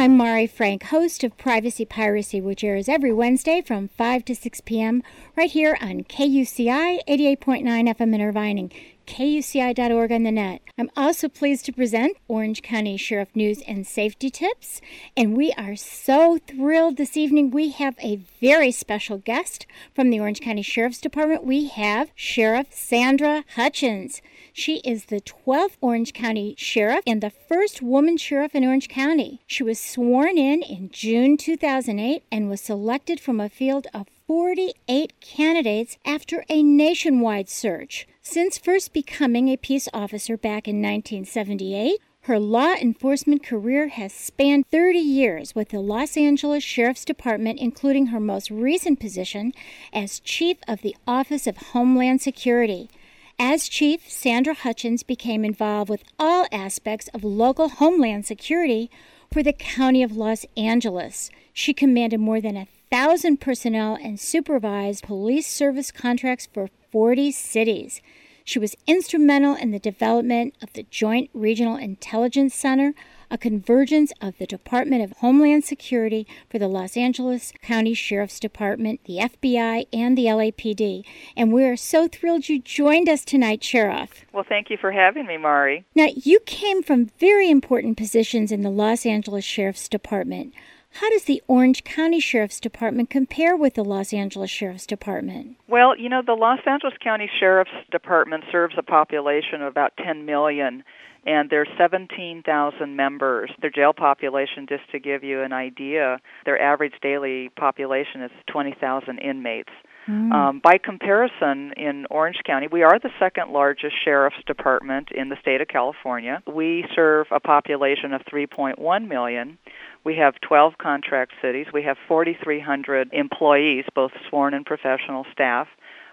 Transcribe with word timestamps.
I'm 0.00 0.16
Mari 0.16 0.46
Frank, 0.46 0.84
host 0.84 1.22
of 1.24 1.36
Privacy 1.36 1.84
Piracy, 1.84 2.40
which 2.40 2.64
airs 2.64 2.88
every 2.88 3.12
Wednesday 3.12 3.60
from 3.60 3.88
5 3.88 4.24
to 4.24 4.34
6 4.34 4.62
p.m. 4.62 5.02
right 5.36 5.50
here 5.50 5.76
on 5.78 6.04
KUCI 6.04 7.00
88.9 7.06 7.62
FM 7.66 8.14
in 8.14 8.22
Irvine 8.22 8.70
kuci.org 9.10 10.12
on 10.12 10.22
the 10.22 10.30
net. 10.30 10.62
I'm 10.78 10.88
also 10.96 11.28
pleased 11.28 11.64
to 11.66 11.72
present 11.72 12.16
Orange 12.28 12.62
County 12.62 12.96
Sheriff 12.96 13.34
News 13.34 13.60
and 13.66 13.84
Safety 13.84 14.30
Tips. 14.30 14.80
And 15.16 15.36
we 15.36 15.50
are 15.58 15.74
so 15.74 16.38
thrilled 16.38 16.96
this 16.96 17.16
evening. 17.16 17.50
We 17.50 17.70
have 17.70 17.96
a 17.98 18.20
very 18.40 18.70
special 18.70 19.18
guest 19.18 19.66
from 19.96 20.10
the 20.10 20.20
Orange 20.20 20.40
County 20.40 20.62
Sheriff's 20.62 21.00
Department. 21.00 21.44
We 21.44 21.66
have 21.66 22.12
Sheriff 22.14 22.68
Sandra 22.70 23.44
Hutchins. 23.56 24.22
She 24.52 24.76
is 24.78 25.06
the 25.06 25.20
12th 25.20 25.76
Orange 25.80 26.12
County 26.12 26.54
Sheriff 26.56 27.02
and 27.04 27.20
the 27.20 27.30
first 27.30 27.82
woman 27.82 28.16
sheriff 28.16 28.54
in 28.54 28.64
Orange 28.64 28.88
County. 28.88 29.40
She 29.44 29.64
was 29.64 29.80
sworn 29.80 30.38
in 30.38 30.62
in 30.62 30.88
June 30.92 31.36
2008 31.36 32.22
and 32.30 32.48
was 32.48 32.60
selected 32.60 33.18
from 33.18 33.40
a 33.40 33.48
field 33.48 33.88
of 33.92 34.06
48 34.28 35.20
candidates 35.20 35.98
after 36.04 36.44
a 36.48 36.62
nationwide 36.62 37.48
search. 37.48 38.06
Since 38.22 38.58
first 38.58 38.92
becoming 38.92 39.48
a 39.48 39.56
peace 39.56 39.88
officer 39.94 40.36
back 40.36 40.68
in 40.68 40.76
1978, 40.76 41.98
her 42.24 42.38
law 42.38 42.74
enforcement 42.74 43.42
career 43.42 43.88
has 43.88 44.12
spanned 44.12 44.68
30 44.70 44.98
years 44.98 45.54
with 45.54 45.70
the 45.70 45.80
Los 45.80 46.18
Angeles 46.18 46.62
Sheriff's 46.62 47.06
Department, 47.06 47.58
including 47.58 48.06
her 48.08 48.20
most 48.20 48.50
recent 48.50 49.00
position 49.00 49.54
as 49.90 50.20
Chief 50.20 50.58
of 50.68 50.82
the 50.82 50.94
Office 51.06 51.46
of 51.46 51.56
Homeland 51.72 52.20
Security. 52.20 52.90
As 53.38 53.70
Chief, 53.70 54.06
Sandra 54.06 54.52
Hutchins 54.52 55.02
became 55.02 55.42
involved 55.42 55.88
with 55.88 56.04
all 56.18 56.46
aspects 56.52 57.08
of 57.14 57.24
local 57.24 57.70
homeland 57.70 58.26
security 58.26 58.90
for 59.32 59.42
the 59.42 59.54
County 59.54 60.02
of 60.02 60.14
Los 60.14 60.44
Angeles. 60.58 61.30
She 61.54 61.72
commanded 61.72 62.20
more 62.20 62.42
than 62.42 62.58
a 62.58 62.68
thousand 62.90 63.40
personnel 63.40 63.96
and 63.96 64.20
supervised 64.20 65.04
police 65.04 65.46
service 65.46 65.90
contracts 65.90 66.46
for 66.52 66.68
40 66.90 67.30
cities. 67.32 68.00
She 68.44 68.58
was 68.58 68.76
instrumental 68.86 69.54
in 69.54 69.70
the 69.70 69.78
development 69.78 70.54
of 70.62 70.72
the 70.72 70.84
Joint 70.90 71.30
Regional 71.32 71.76
Intelligence 71.76 72.54
Center, 72.54 72.94
a 73.30 73.38
convergence 73.38 74.12
of 74.20 74.36
the 74.38 74.46
Department 74.46 75.04
of 75.04 75.18
Homeland 75.18 75.64
Security 75.64 76.26
for 76.50 76.58
the 76.58 76.66
Los 76.66 76.96
Angeles 76.96 77.52
County 77.62 77.94
Sheriff's 77.94 78.40
Department, 78.40 79.00
the 79.04 79.18
FBI, 79.18 79.86
and 79.92 80.18
the 80.18 80.24
LAPD. 80.24 81.04
And 81.36 81.52
we're 81.52 81.76
so 81.76 82.08
thrilled 82.08 82.48
you 82.48 82.58
joined 82.58 83.08
us 83.08 83.24
tonight, 83.24 83.62
Sheriff. 83.62 84.24
Well, 84.32 84.44
thank 84.48 84.68
you 84.68 84.76
for 84.76 84.90
having 84.90 85.26
me, 85.26 85.36
Mari. 85.36 85.84
Now, 85.94 86.08
you 86.16 86.40
came 86.40 86.82
from 86.82 87.10
very 87.20 87.48
important 87.50 87.96
positions 87.96 88.50
in 88.50 88.62
the 88.62 88.70
Los 88.70 89.06
Angeles 89.06 89.44
Sheriff's 89.44 89.88
Department. 89.88 90.54
How 90.92 91.08
does 91.10 91.24
the 91.24 91.42
Orange 91.46 91.84
County 91.84 92.20
Sheriff's 92.20 92.60
Department 92.60 93.10
compare 93.10 93.56
with 93.56 93.74
the 93.74 93.84
Los 93.84 94.12
Angeles 94.12 94.50
Sheriff's 94.50 94.86
Department? 94.86 95.56
Well, 95.68 95.96
you 95.96 96.08
know, 96.08 96.22
the 96.24 96.34
Los 96.34 96.60
Angeles 96.66 96.94
County 97.02 97.30
Sheriff's 97.38 97.70
Department 97.90 98.44
serves 98.50 98.74
a 98.76 98.82
population 98.82 99.62
of 99.62 99.68
about 99.68 99.92
10 99.96 100.26
million 100.26 100.82
and 101.26 101.50
there's 101.50 101.68
17,000 101.76 102.96
members. 102.96 103.50
Their 103.60 103.70
jail 103.70 103.92
population, 103.92 104.66
just 104.68 104.90
to 104.92 104.98
give 104.98 105.22
you 105.22 105.42
an 105.42 105.52
idea, 105.52 106.18
their 106.44 106.60
average 106.60 106.94
daily 107.02 107.50
population 107.56 108.22
is 108.22 108.30
20,000 108.50 109.18
inmates. 109.18 109.68
Mm. 110.08 110.32
Um, 110.32 110.60
by 110.64 110.78
comparison, 110.78 111.72
in 111.76 112.06
Orange 112.10 112.38
County, 112.46 112.68
we 112.72 112.82
are 112.82 112.98
the 112.98 113.10
second 113.18 113.50
largest 113.52 113.94
sheriff's 114.02 114.42
department 114.46 115.08
in 115.14 115.28
the 115.28 115.36
state 115.40 115.60
of 115.60 115.68
California. 115.68 116.42
We 116.46 116.86
serve 116.94 117.26
a 117.30 117.38
population 117.38 118.14
of 118.14 118.22
3.1 118.22 119.08
million. 119.08 119.58
We 120.04 120.16
have 120.16 120.40
12 120.40 120.78
contract 120.78 121.32
cities. 121.42 121.66
We 121.72 121.82
have 121.82 121.96
4,300 122.08 123.10
employees, 123.12 123.84
both 123.94 124.12
sworn 124.28 124.54
and 124.54 124.64
professional 124.64 125.26
staff. 125.32 125.68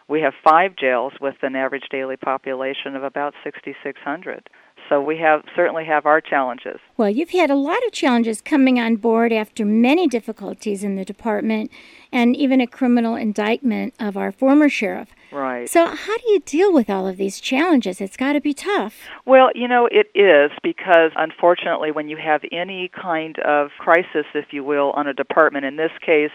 We 0.09 0.21
have 0.21 0.33
five 0.43 0.75
jails 0.75 1.13
with 1.19 1.35
an 1.41 1.55
average 1.55 1.87
daily 1.89 2.17
population 2.17 2.95
of 2.95 3.03
about 3.03 3.33
6,600. 3.43 4.49
So 4.89 5.01
we 5.01 5.17
have 5.17 5.43
certainly 5.55 5.85
have 5.85 6.05
our 6.05 6.21
challenges. 6.21 6.79
Well, 6.95 7.09
you've 7.09 7.31
had 7.31 7.49
a 7.49 7.55
lot 7.55 7.85
of 7.85 7.91
challenges 7.91 8.41
coming 8.41 8.79
on 8.79 8.95
board 8.95 9.33
after 9.33 9.65
many 9.65 10.07
difficulties 10.07 10.83
in 10.83 10.95
the 10.95 11.03
department 11.03 11.71
and 12.11 12.35
even 12.35 12.61
a 12.61 12.67
criminal 12.67 13.15
indictment 13.15 13.93
of 13.99 14.15
our 14.15 14.31
former 14.31 14.69
sheriff. 14.69 15.09
Right. 15.31 15.69
So, 15.69 15.87
how 15.87 16.17
do 16.17 16.29
you 16.29 16.39
deal 16.39 16.71
with 16.71 16.89
all 16.89 17.05
of 17.05 17.17
these 17.17 17.41
challenges? 17.41 17.99
It's 17.99 18.15
got 18.15 18.33
to 18.33 18.41
be 18.41 18.53
tough. 18.53 19.07
Well, 19.25 19.49
you 19.53 19.67
know, 19.67 19.87
it 19.91 20.07
is 20.15 20.51
because 20.63 21.11
unfortunately, 21.17 21.91
when 21.91 22.07
you 22.07 22.17
have 22.17 22.41
any 22.51 22.89
kind 22.89 23.37
of 23.39 23.71
crisis, 23.77 24.25
if 24.33 24.53
you 24.53 24.63
will, 24.63 24.91
on 24.91 25.05
a 25.05 25.13
department, 25.13 25.65
in 25.65 25.75
this 25.75 25.91
case, 26.05 26.31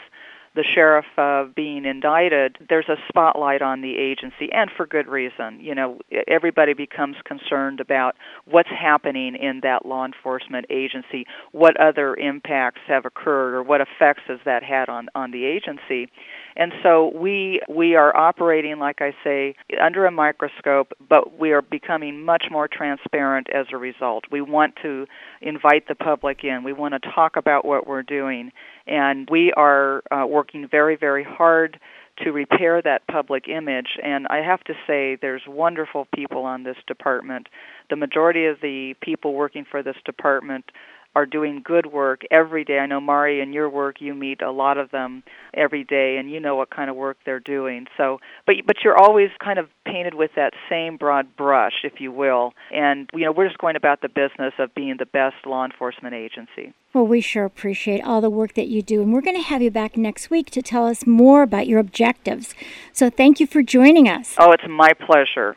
the 0.54 0.62
sheriff 0.62 1.06
uh, 1.16 1.44
being 1.54 1.84
indicted, 1.84 2.58
there's 2.68 2.88
a 2.88 2.96
spotlight 3.08 3.62
on 3.62 3.80
the 3.80 3.96
agency, 3.96 4.52
and 4.52 4.70
for 4.70 4.86
good 4.86 5.06
reason. 5.06 5.60
You 5.60 5.74
know, 5.74 5.98
everybody 6.28 6.74
becomes 6.74 7.16
concerned 7.24 7.80
about 7.80 8.16
what's 8.44 8.68
happening 8.68 9.34
in 9.34 9.60
that 9.62 9.86
law 9.86 10.04
enforcement 10.04 10.66
agency, 10.68 11.26
what 11.52 11.78
other 11.80 12.14
impacts 12.16 12.80
have 12.86 13.06
occurred, 13.06 13.54
or 13.54 13.62
what 13.62 13.80
effects 13.80 14.22
has 14.28 14.40
that 14.44 14.62
had 14.62 14.88
on 14.88 15.08
on 15.14 15.30
the 15.30 15.44
agency. 15.44 16.10
And 16.56 16.72
so 16.82 17.12
we 17.14 17.60
we 17.68 17.94
are 17.94 18.14
operating, 18.16 18.78
like 18.78 19.00
I 19.00 19.14
say, 19.24 19.54
under 19.80 20.06
a 20.06 20.10
microscope, 20.10 20.92
but 21.08 21.38
we 21.38 21.52
are 21.52 21.62
becoming 21.62 22.24
much 22.24 22.46
more 22.50 22.68
transparent 22.68 23.48
as 23.50 23.66
a 23.72 23.76
result. 23.76 24.24
We 24.30 24.40
want 24.40 24.76
to 24.82 25.06
invite 25.40 25.88
the 25.88 25.94
public 25.94 26.44
in. 26.44 26.64
We 26.64 26.72
want 26.72 26.94
to 26.94 27.10
talk 27.10 27.36
about 27.36 27.64
what 27.64 27.86
we're 27.86 28.02
doing, 28.02 28.52
and 28.86 29.28
we 29.30 29.52
are 29.52 30.02
uh, 30.10 30.26
working 30.26 30.68
very, 30.68 30.96
very 30.96 31.24
hard 31.24 31.80
to 32.18 32.30
repair 32.30 32.82
that 32.82 33.06
public 33.06 33.48
image. 33.48 33.98
And 34.02 34.26
I 34.28 34.42
have 34.42 34.62
to 34.64 34.74
say, 34.86 35.16
there's 35.20 35.42
wonderful 35.46 36.06
people 36.14 36.44
on 36.44 36.62
this 36.62 36.76
department. 36.86 37.48
The 37.90 37.96
majority 37.96 38.46
of 38.46 38.60
the 38.60 38.94
people 39.00 39.32
working 39.32 39.64
for 39.68 39.82
this 39.82 39.96
department 40.04 40.70
are 41.14 41.26
doing 41.26 41.62
good 41.64 41.86
work 41.86 42.22
every 42.30 42.64
day. 42.64 42.78
I 42.78 42.86
know 42.86 43.00
Mari 43.00 43.40
in 43.40 43.52
your 43.52 43.68
work 43.68 44.00
you 44.00 44.14
meet 44.14 44.42
a 44.42 44.50
lot 44.50 44.78
of 44.78 44.90
them 44.90 45.22
every 45.54 45.84
day 45.84 46.16
and 46.16 46.30
you 46.30 46.40
know 46.40 46.56
what 46.56 46.70
kind 46.70 46.88
of 46.90 46.96
work 46.96 47.18
they're 47.24 47.40
doing. 47.40 47.86
So 47.96 48.18
but 48.46 48.56
but 48.66 48.76
you're 48.84 48.96
always 48.96 49.30
kind 49.42 49.58
of 49.58 49.68
painted 49.84 50.14
with 50.14 50.30
that 50.36 50.52
same 50.68 50.96
broad 50.96 51.36
brush, 51.36 51.84
if 51.84 52.00
you 52.00 52.12
will. 52.12 52.54
And 52.72 53.10
you 53.12 53.24
know, 53.24 53.32
we're 53.32 53.48
just 53.48 53.58
going 53.58 53.76
about 53.76 54.00
the 54.00 54.08
business 54.08 54.54
of 54.58 54.74
being 54.74 54.96
the 54.98 55.06
best 55.06 55.36
law 55.46 55.64
enforcement 55.64 56.14
agency. 56.14 56.74
Well, 56.92 57.06
we 57.06 57.20
sure 57.20 57.44
appreciate 57.44 58.02
all 58.02 58.20
the 58.20 58.30
work 58.30 58.54
that 58.54 58.68
you 58.68 58.82
do, 58.82 59.00
and 59.02 59.12
we're 59.12 59.22
going 59.22 59.36
to 59.36 59.42
have 59.42 59.62
you 59.62 59.70
back 59.70 59.96
next 59.96 60.30
week 60.30 60.50
to 60.50 60.60
tell 60.60 60.86
us 60.86 61.06
more 61.06 61.42
about 61.42 61.66
your 61.66 61.78
objectives. 61.78 62.54
So, 62.92 63.08
thank 63.08 63.40
you 63.40 63.46
for 63.46 63.62
joining 63.62 64.08
us. 64.08 64.34
Oh, 64.38 64.52
it's 64.52 64.64
my 64.68 64.92
pleasure. 64.92 65.56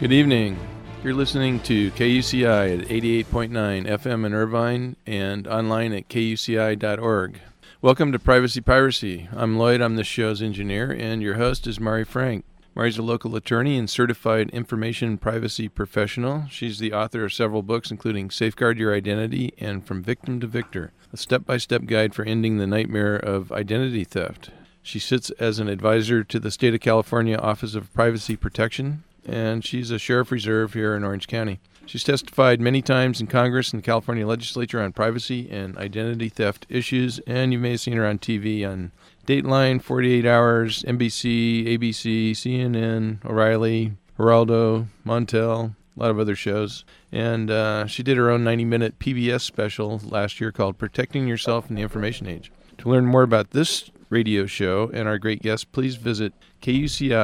Good 0.00 0.12
evening. 0.12 0.58
You're 1.04 1.12
listening 1.12 1.60
to 1.60 1.90
KUCI 1.90 2.80
at 2.80 2.88
88.9 2.88 3.86
FM 3.86 4.24
in 4.24 4.32
Irvine 4.32 4.96
and 5.04 5.46
online 5.46 5.92
at 5.92 6.08
kuci.org. 6.08 7.38
Welcome 7.82 8.10
to 8.12 8.18
Privacy 8.18 8.62
Piracy. 8.62 9.28
I'm 9.30 9.58
Lloyd, 9.58 9.82
I'm 9.82 9.96
the 9.96 10.02
show's 10.02 10.40
engineer, 10.40 10.90
and 10.90 11.20
your 11.20 11.34
host 11.34 11.66
is 11.66 11.78
Mari 11.78 12.04
Frank. 12.04 12.46
Mari's 12.74 12.96
a 12.96 13.02
local 13.02 13.36
attorney 13.36 13.76
and 13.76 13.90
certified 13.90 14.48
information 14.54 15.18
privacy 15.18 15.68
professional. 15.68 16.46
She's 16.48 16.78
the 16.78 16.94
author 16.94 17.26
of 17.26 17.34
several 17.34 17.62
books, 17.62 17.90
including 17.90 18.30
Safeguard 18.30 18.78
Your 18.78 18.94
Identity 18.94 19.52
and 19.58 19.84
From 19.84 20.02
Victim 20.02 20.40
to 20.40 20.46
Victor, 20.46 20.92
a 21.12 21.18
step 21.18 21.44
by 21.44 21.58
step 21.58 21.84
guide 21.84 22.14
for 22.14 22.24
ending 22.24 22.56
the 22.56 22.66
nightmare 22.66 23.16
of 23.16 23.52
identity 23.52 24.04
theft. 24.04 24.48
She 24.82 24.98
sits 24.98 25.28
as 25.32 25.58
an 25.58 25.68
advisor 25.68 26.24
to 26.24 26.40
the 26.40 26.50
State 26.50 26.72
of 26.72 26.80
California 26.80 27.36
Office 27.36 27.74
of 27.74 27.92
Privacy 27.92 28.34
Protection 28.34 29.04
and 29.26 29.64
she's 29.64 29.90
a 29.90 29.98
sheriff 29.98 30.30
reserve 30.30 30.74
here 30.74 30.94
in 30.94 31.04
Orange 31.04 31.26
County. 31.26 31.60
She's 31.86 32.04
testified 32.04 32.60
many 32.60 32.82
times 32.82 33.20
in 33.20 33.26
Congress 33.26 33.72
and 33.72 33.82
the 33.82 33.86
California 33.86 34.26
legislature 34.26 34.80
on 34.80 34.92
privacy 34.92 35.50
and 35.50 35.76
identity 35.76 36.28
theft 36.28 36.66
issues, 36.68 37.18
and 37.26 37.52
you 37.52 37.58
may 37.58 37.72
have 37.72 37.80
seen 37.80 37.96
her 37.96 38.06
on 38.06 38.18
TV 38.18 38.68
on 38.68 38.92
Dateline, 39.26 39.82
48 39.82 40.24
Hours, 40.24 40.82
NBC, 40.84 41.66
ABC, 41.66 42.32
CNN, 42.32 43.24
O'Reilly, 43.24 43.92
Geraldo, 44.18 44.86
Montel, 45.04 45.74
a 45.96 46.00
lot 46.00 46.10
of 46.10 46.18
other 46.18 46.36
shows. 46.36 46.84
And 47.10 47.50
uh, 47.50 47.86
she 47.86 48.02
did 48.02 48.16
her 48.16 48.30
own 48.30 48.44
90 48.44 48.64
minute 48.64 48.98
PBS 48.98 49.40
special 49.40 50.00
last 50.04 50.40
year 50.40 50.52
called 50.52 50.78
Protecting 50.78 51.26
Yourself 51.26 51.68
in 51.68 51.76
the 51.76 51.82
Information 51.82 52.26
Age. 52.26 52.52
To 52.78 52.88
learn 52.88 53.06
more 53.06 53.22
about 53.22 53.50
this 53.50 53.90
radio 54.10 54.44
show 54.46 54.90
and 54.92 55.08
our 55.08 55.18
great 55.18 55.40
guests, 55.40 55.64
please 55.64 55.96
visit 55.96 56.34
kuci.org 56.60 57.22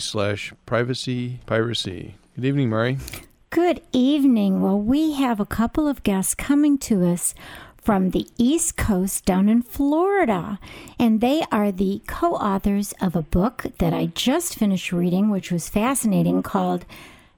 slash 0.00 0.52
privacy 0.66 1.40
piracy. 1.46 2.16
Good 2.34 2.44
evening, 2.44 2.70
Mari. 2.70 2.98
Good 3.50 3.80
evening. 3.92 4.60
Well, 4.60 4.80
we 4.80 5.12
have 5.14 5.40
a 5.40 5.46
couple 5.46 5.88
of 5.88 6.02
guests 6.02 6.34
coming 6.34 6.76
to 6.78 7.06
us 7.06 7.34
from 7.80 8.10
the 8.10 8.26
East 8.36 8.76
Coast 8.76 9.24
down 9.24 9.48
in 9.48 9.62
Florida. 9.62 10.58
And 10.98 11.22
they 11.22 11.44
are 11.50 11.72
the 11.72 12.02
co 12.06 12.34
authors 12.34 12.92
of 13.00 13.16
a 13.16 13.22
book 13.22 13.64
that 13.78 13.94
I 13.94 14.06
just 14.06 14.56
finished 14.56 14.92
reading, 14.92 15.30
which 15.30 15.50
was 15.50 15.70
fascinating, 15.70 16.42
called 16.42 16.84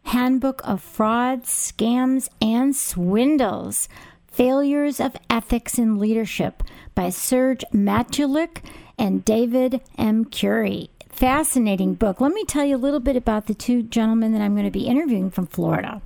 Handbook 0.05 0.61
of 0.65 0.83
Frauds, 0.83 1.49
Scams, 1.49 2.29
and 2.43 2.75
Swindles 2.75 3.89
Failures 4.31 5.01
of 5.01 5.17
Ethics 5.29 5.79
in 5.79 5.99
Leadership 5.99 6.63
by 6.95 7.11
Serge 7.11 7.65
Matulich 7.73 8.63
and 8.99 9.25
David 9.25 9.81
M. 9.99 10.25
Currie 10.25 10.91
fascinating 11.21 11.93
book. 11.93 12.19
Let 12.19 12.33
me 12.33 12.47
tell 12.47 12.65
you 12.65 12.77
a 12.77 12.79
little 12.79 12.99
bit 12.99 13.15
about 13.15 13.47
the 13.47 13.53
two 13.53 13.83
gentlemen 13.83 14.33
that 14.33 14.41
I'm 14.41 14.55
going 14.55 14.65
to 14.65 14.71
be 14.71 14.87
interviewing 14.87 15.31
from 15.31 15.47
Florida. 15.47 16.01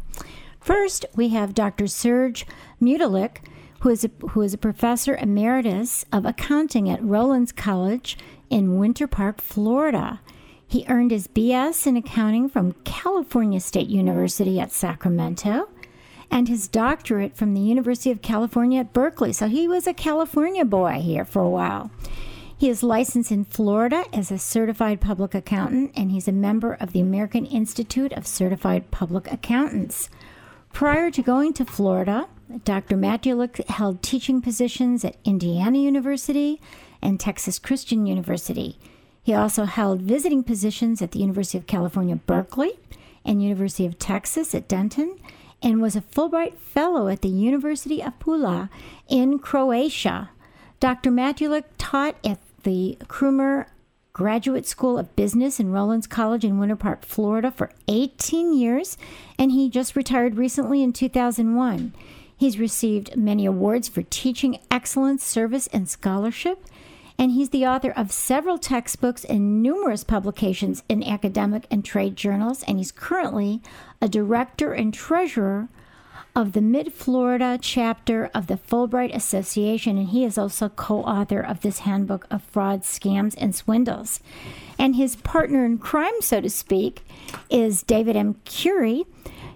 First, 0.61 1.07
we 1.15 1.29
have 1.29 1.55
Dr. 1.55 1.87
Serge 1.87 2.45
Matulich, 2.83 3.37
who 3.81 3.91
is 3.91 4.05
a, 4.05 4.11
who 4.31 4.41
is 4.41 4.55
a 4.55 4.59
professor 4.59 5.15
emeritus 5.15 6.05
of 6.11 6.25
accounting 6.25 6.91
at 6.91 7.01
Rollins 7.01 7.53
College 7.53 8.19
in 8.51 8.79
Winter 8.79 9.07
Park, 9.07 9.41
Florida. 9.41 10.21
He 10.67 10.85
earned 10.89 11.13
his 11.13 11.29
BS 11.29 11.87
in 11.87 11.97
accounting 11.97 12.49
from 12.49 12.73
California 12.85 13.61
State 13.61 13.89
University 13.89 14.59
at 14.59 14.73
Sacramento 14.73 15.69
and 16.35 16.49
his 16.49 16.67
doctorate 16.67 17.37
from 17.37 17.55
the 17.55 17.61
University 17.61 18.11
of 18.11 18.21
California 18.21 18.81
at 18.81 18.93
Berkeley. 18.93 19.33
So 19.33 19.47
he 19.47 19.69
was 19.69 19.87
a 19.87 19.95
California 19.95 20.65
boy 20.65 20.95
here 20.95 21.25
for 21.25 21.41
a 21.41 21.49
while. 21.49 21.93
He 22.59 22.69
is 22.69 22.83
licensed 22.83 23.31
in 23.31 23.45
Florida 23.45 24.05
as 24.13 24.33
a 24.33 24.39
certified 24.39 25.01
public 25.01 25.33
accountant, 25.33 25.93
and 25.95 26.11
he's 26.11 26.27
a 26.27 26.33
member 26.33 26.75
of 26.75 26.93
the 26.93 27.01
American 27.01 27.47
Institute 27.47 28.13
of 28.15 28.27
Certified 28.27 28.91
Public 28.91 29.31
Accountants. 29.31 30.11
Prior 30.73 31.09
to 31.13 31.23
going 31.23 31.53
to 31.53 31.65
Florida, 31.65 32.27
Dr. 32.65 32.97
Matulich 32.97 33.65
held 33.69 34.03
teaching 34.03 34.43
positions 34.43 35.05
at 35.05 35.17
Indiana 35.25 35.79
University 35.79 36.61
and 37.01 37.21
Texas 37.21 37.61
Christian 37.61 38.07
University. 38.07 38.77
He 39.23 39.35
also 39.35 39.67
held 39.67 40.03
visiting 40.03 40.43
positions 40.43 41.01
at 41.01 41.13
the 41.13 41.21
University 41.21 41.59
of 41.59 41.69
California, 41.69 42.17
Berkeley, 42.17 42.73
and 43.25 43.41
University 43.41 43.87
of 43.87 44.01
Texas 44.01 44.53
at 44.53 44.67
Denton, 44.67 45.17
and 45.65 45.81
was 45.81 45.97
a 45.97 46.03
Fulbright 46.03 46.59
Fellow 46.59 47.09
at 47.09 47.23
the 47.23 47.29
University 47.29 48.03
of 48.03 48.19
Pula 48.21 48.69
in 49.09 49.39
Croatia. 49.39 50.31
Dr. 50.79 51.11
Matulich 51.11 51.65
taught 51.79 52.17
at 52.23 52.39
the 52.65 52.99
Crummer 53.09 53.69
Graduate 54.13 54.67
School 54.67 54.99
of 54.99 55.17
Business 55.17 55.59
in 55.59 55.73
Rollins 55.73 56.07
College 56.07 56.45
in 56.45 56.59
Winter 56.59 56.77
Park, 56.77 57.05
Florida 57.05 57.51
for 57.51 57.73
18 57.89 58.53
years, 58.53 58.99
and 59.39 59.51
he 59.53 59.71
just 59.71 59.97
retired 59.97 60.37
recently 60.37 60.83
in 60.83 60.93
2001. 60.93 61.95
He's 62.37 62.59
received 62.59 63.17
many 63.17 63.47
awards 63.47 63.89
for 63.89 64.03
teaching 64.03 64.59
excellence, 64.71 65.25
service, 65.25 65.67
and 65.69 65.89
scholarship, 65.89 66.63
and 67.19 67.33
he's 67.33 67.51
the 67.51 67.67
author 67.67 67.91
of 67.91 68.11
several 68.11 68.59
textbooks 68.59 69.25
and 69.25 69.63
numerous 69.63 70.05
publications 70.05 70.83
in 70.89 71.03
academic 71.03 71.67
and 71.71 71.85
trade 71.85 72.17
journals, 72.17 72.63
and 72.65 72.79
he's 72.79 72.93
currently 72.93 73.61
a 74.01 74.09
director 74.09 74.73
and 74.73 74.93
treasurer 74.93 75.69
of 76.37 76.53
the 76.53 76.61
Mid 76.61 76.93
Florida 76.93 77.59
chapter 77.61 78.29
of 78.35 78.49
the 78.49 78.57
Fulbright 78.57 79.15
Association, 79.15 79.97
and 79.97 80.09
he 80.09 80.25
is 80.25 80.37
also 80.37 80.69
co 80.69 81.03
author 81.03 81.41
of 81.41 81.61
this 81.61 81.81
handbook 81.81 82.27
of 82.31 82.43
fraud, 82.43 82.83
scams, 82.83 83.37
and 83.39 83.55
swindles. 83.55 84.21
And 84.79 84.97
his 84.97 85.15
partner 85.17 85.65
in 85.65 85.79
crime, 85.79 86.21
so 86.21 86.41
to 86.41 86.51
speak, 86.51 87.07
is 87.49 87.85
David 87.85 88.17
M. 88.17 88.37
Currie. 88.45 89.05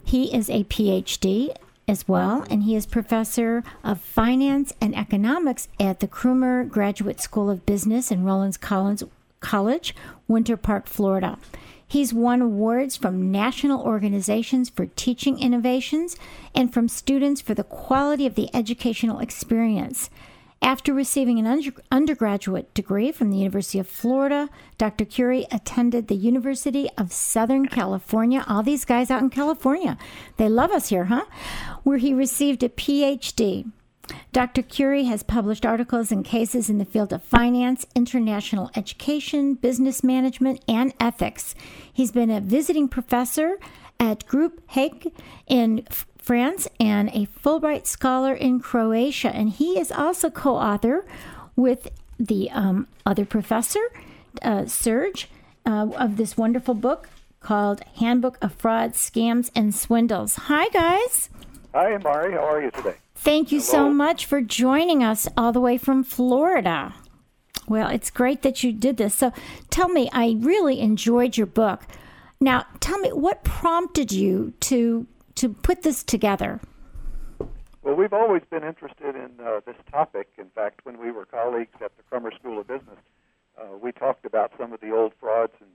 He 0.05 0.33
is 0.35 0.49
a 0.49 0.65
PhD 0.65 1.55
as 1.89 2.07
well, 2.07 2.45
and 2.51 2.63
he 2.65 2.77
is 2.77 2.87
professor 2.87 3.65
of 3.83 4.01
finance 4.01 4.73
and 4.81 4.95
economics 4.97 5.69
at 5.81 6.01
the 6.01 6.07
Crummer 6.07 6.65
Graduate 6.65 7.21
School 7.21 7.49
of 7.49 7.65
Business 7.65 8.11
in 8.11 8.25
Rollins 8.25 8.57
Collins 8.59 9.03
College, 9.41 9.95
Winter 10.29 10.57
Park, 10.57 10.87
Florida. 10.87 11.39
He's 11.87 12.13
won 12.13 12.43
awards 12.43 12.99
from 12.99 13.33
national 13.33 13.81
organizations 13.81 14.69
for 14.69 14.87
teaching 14.87 15.39
innovations 15.39 16.17
and 16.55 16.73
from 16.73 16.87
students 16.87 17.41
for 17.41 17.55
the 17.55 17.65
quality 17.65 18.27
of 18.27 18.35
the 18.35 18.55
educational 18.55 19.21
experience. 19.21 20.11
After 20.61 20.93
receiving 20.93 21.39
an 21.39 21.47
under- 21.47 21.73
undergraduate 21.91 22.75
degree 22.75 23.13
from 23.13 23.31
the 23.31 23.39
University 23.39 23.79
of 23.79 23.89
Florida, 23.89 24.51
Dr. 24.77 25.05
Currie 25.05 25.47
attended 25.53 26.09
the 26.09 26.17
University 26.17 26.89
of 26.99 27.13
Southern 27.13 27.67
California. 27.67 28.45
All 28.49 28.63
these 28.63 28.85
guys 28.85 29.11
out 29.11 29.23
in 29.23 29.31
California, 29.31 29.97
they 30.37 30.49
love 30.49 30.73
us 30.73 30.89
here, 30.89 31.07
huh? 31.07 31.25
Where 31.85 31.99
he 31.99 32.13
received 32.13 32.63
a 32.63 32.69
PhD. 32.69 33.71
Dr. 34.33 34.63
Currie 34.63 35.05
has 35.05 35.23
published 35.23 35.67
articles 35.67 36.11
and 36.11 36.25
cases 36.25 36.71
in 36.71 36.79
the 36.79 36.85
field 36.85 37.13
of 37.13 37.23
finance, 37.23 37.87
international 37.95 38.71
education, 38.75 39.55
business 39.55 40.03
management, 40.03 40.63
and 40.67 40.93
ethics. 40.99 41.55
He's 41.93 42.13
been 42.13 42.31
a 42.31 42.41
visiting 42.41 42.89
professor 42.89 43.59
at 44.01 44.27
Group 44.27 44.63
Hague 44.69 45.13
in 45.47 45.87
France 46.29 46.69
and 46.79 47.09
a 47.15 47.27
Fulbright 47.43 47.87
Scholar 47.87 48.35
in 48.35 48.61
Croatia. 48.61 49.35
And 49.35 49.49
he 49.49 49.81
is 49.81 49.91
also 49.91 50.29
co 50.29 50.57
author 50.57 51.07
with 51.57 51.89
the 52.19 52.51
um, 52.51 52.87
other 53.07 53.25
professor, 53.25 53.81
uh, 54.43 54.67
Serge, 54.67 55.31
uh, 55.65 55.89
of 55.97 56.19
this 56.19 56.37
wonderful 56.37 56.75
book 56.75 57.09
called 57.41 57.81
Handbook 57.97 58.37
of 58.43 58.53
Frauds, 58.53 58.99
Scams, 58.99 59.51
and 59.57 59.75
Swindles. 59.75 60.37
Hi, 60.37 60.69
guys. 60.69 61.31
Hi, 61.73 61.97
Mari. 61.97 62.33
How 62.35 62.47
are 62.47 62.63
you 62.63 62.73
today? 62.73 62.97
Thank 63.15 63.51
you 63.51 63.61
Hello. 63.61 63.73
so 63.73 63.91
much 63.91 64.27
for 64.27 64.43
joining 64.43 65.03
us 65.03 65.29
all 65.35 65.53
the 65.53 65.61
way 65.61 65.79
from 65.79 66.05
Florida. 66.05 66.95
Well, 67.67 67.89
it's 67.89 68.11
great 68.11 68.43
that 68.43 68.63
you 68.63 68.75
did 68.75 68.99
this. 68.99 69.15
So 69.15 69.33
tell 69.71 69.89
me, 69.89 70.11
I 70.13 70.37
really 70.39 70.79
enjoyed 70.81 71.39
your 71.39 71.47
book. 71.47 71.85
Now, 72.39 72.67
tell 72.81 72.99
me 72.99 73.15
what 73.15 73.45
prompted 73.45 74.13
you 74.13 74.53
to 74.61 75.07
to 75.39 75.49
put 75.51 75.83
this 75.83 76.03
together. 76.03 76.61
Well, 77.83 77.95
we've 77.95 78.13
always 78.13 78.43
been 78.51 78.65
interested 78.65 79.15
in 79.15 79.31
uh, 79.45 79.61
this 79.65 79.77
topic. 79.91 80.29
In 80.37 80.51
fact, 80.55 80.81
when 80.85 80.99
we 80.99 81.11
were 81.11 81.25
colleagues 81.25 81.77
at 81.83 81.97
the 81.97 82.03
Crummer 82.03 82.33
School 82.33 82.59
of 82.59 82.67
Business, 82.67 82.99
uh, 83.59 83.77
we 83.81 83.93
talked 83.93 84.25
about 84.27 84.53
some 84.59 84.73
of 84.73 84.81
the 84.81 84.93
old 84.93 85.13
frauds 85.21 85.53
and 85.61 85.71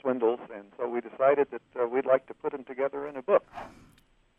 swindles, 0.00 0.40
and 0.54 0.64
so 0.78 0.88
we 0.88 1.00
decided 1.00 1.48
that 1.50 1.62
uh, 1.80 1.86
we'd 1.86 2.06
like 2.06 2.26
to 2.26 2.34
put 2.34 2.52
them 2.52 2.64
together 2.64 3.06
in 3.06 3.16
a 3.16 3.22
book. 3.22 3.44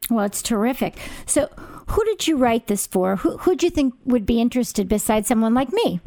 Well, 0.09 0.25
it's 0.25 0.41
terrific. 0.41 0.98
So, 1.25 1.50
who 1.88 2.03
did 2.05 2.27
you 2.27 2.38
write 2.38 2.67
this 2.67 2.88
for? 2.88 3.17
Who 3.17 3.38
who 3.38 3.55
do 3.55 3.67
you 3.67 3.69
think 3.69 3.93
would 4.05 4.25
be 4.25 4.41
interested 4.41 4.88
besides 4.88 5.27
someone 5.27 5.53
like 5.53 5.71
me? 5.71 6.00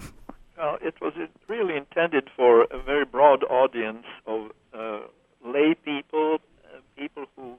Well, 0.57 0.79
it 0.83 1.01
was 1.01 1.13
really 1.49 1.77
intended 1.77 2.31
for 2.35 2.65
a 2.65 2.83
very 2.83 3.05
broad 3.05 3.45
audience 3.45 4.07
of 4.27 4.51
uh, 4.75 5.01
lay 5.45 5.75
people, 5.75 6.39
uh, 6.65 6.79
people 6.97 7.27
who 7.37 7.55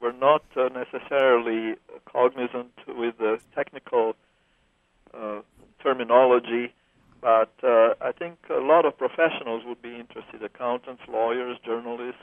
were 0.00 0.12
not 0.12 0.42
uh, 0.56 0.68
necessarily 0.94 1.74
cognizant 2.04 2.72
with 2.88 3.18
the 3.18 3.38
technical 3.54 4.14
uh, 5.12 5.40
terminology, 5.82 6.72
but 7.20 7.52
uh, 7.62 7.94
I 8.00 8.12
think 8.12 8.38
a 8.50 8.60
lot 8.60 8.84
of 8.84 8.96
professionals 8.96 9.62
would 9.66 9.82
be 9.82 9.94
interested: 9.96 10.42
accountants, 10.42 11.02
lawyers, 11.08 11.58
journalists. 11.64 12.20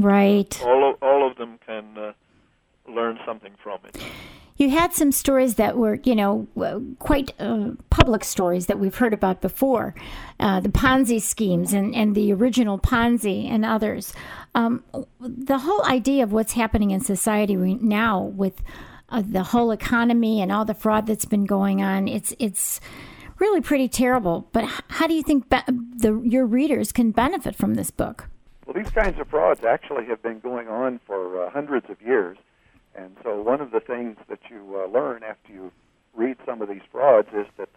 Right. 0.00 0.60
All 0.64 0.90
of, 0.90 1.02
all 1.02 1.28
of 1.30 1.36
them 1.36 1.58
can 1.66 1.98
uh, 1.98 2.12
learn 2.88 3.18
something 3.26 3.52
from 3.62 3.80
it. 3.86 4.02
You 4.56 4.70
had 4.70 4.92
some 4.92 5.12
stories 5.12 5.56
that 5.56 5.76
were, 5.76 5.98
you 6.04 6.14
know, 6.14 6.46
quite 6.98 7.32
uh, 7.40 7.70
public 7.90 8.22
stories 8.22 8.66
that 8.66 8.78
we've 8.78 8.94
heard 8.94 9.12
about 9.12 9.40
before 9.40 9.94
uh, 10.38 10.60
the 10.60 10.68
Ponzi 10.68 11.20
schemes 11.20 11.72
and, 11.72 11.94
and 11.94 12.14
the 12.14 12.32
original 12.32 12.78
Ponzi 12.78 13.50
and 13.50 13.64
others. 13.64 14.12
Um, 14.54 14.84
the 15.20 15.58
whole 15.58 15.84
idea 15.84 16.22
of 16.24 16.32
what's 16.32 16.52
happening 16.52 16.90
in 16.90 17.00
society 17.00 17.56
now 17.56 18.20
with 18.20 18.62
uh, 19.08 19.22
the 19.24 19.42
whole 19.44 19.70
economy 19.70 20.40
and 20.42 20.52
all 20.52 20.64
the 20.64 20.74
fraud 20.74 21.06
that's 21.06 21.24
been 21.24 21.44
going 21.46 21.82
on, 21.82 22.06
it's, 22.08 22.34
it's, 22.38 22.80
really 23.42 23.60
pretty 23.60 23.88
terrible. 23.88 24.48
But 24.52 24.64
how 24.88 25.08
do 25.08 25.14
you 25.14 25.22
think 25.22 25.50
be- 25.50 25.72
the, 25.96 26.20
your 26.24 26.46
readers 26.46 26.92
can 26.92 27.10
benefit 27.10 27.56
from 27.56 27.74
this 27.74 27.90
book? 27.90 28.28
Well, 28.64 28.74
these 28.74 28.92
kinds 28.92 29.18
of 29.18 29.28
frauds 29.28 29.64
actually 29.64 30.04
have 30.06 30.22
been 30.22 30.38
going 30.38 30.68
on 30.68 31.00
for 31.04 31.44
uh, 31.44 31.50
hundreds 31.50 31.90
of 31.90 32.00
years. 32.00 32.38
And 32.94 33.16
so, 33.24 33.40
one 33.42 33.60
of 33.60 33.72
the 33.72 33.80
things 33.80 34.16
that 34.28 34.38
you 34.48 34.80
uh, 34.80 34.86
learn 34.86 35.24
after 35.24 35.52
you 35.52 35.72
read 36.14 36.36
some 36.46 36.62
of 36.62 36.68
these 36.68 36.82
frauds 36.92 37.28
is 37.34 37.46
that 37.56 37.70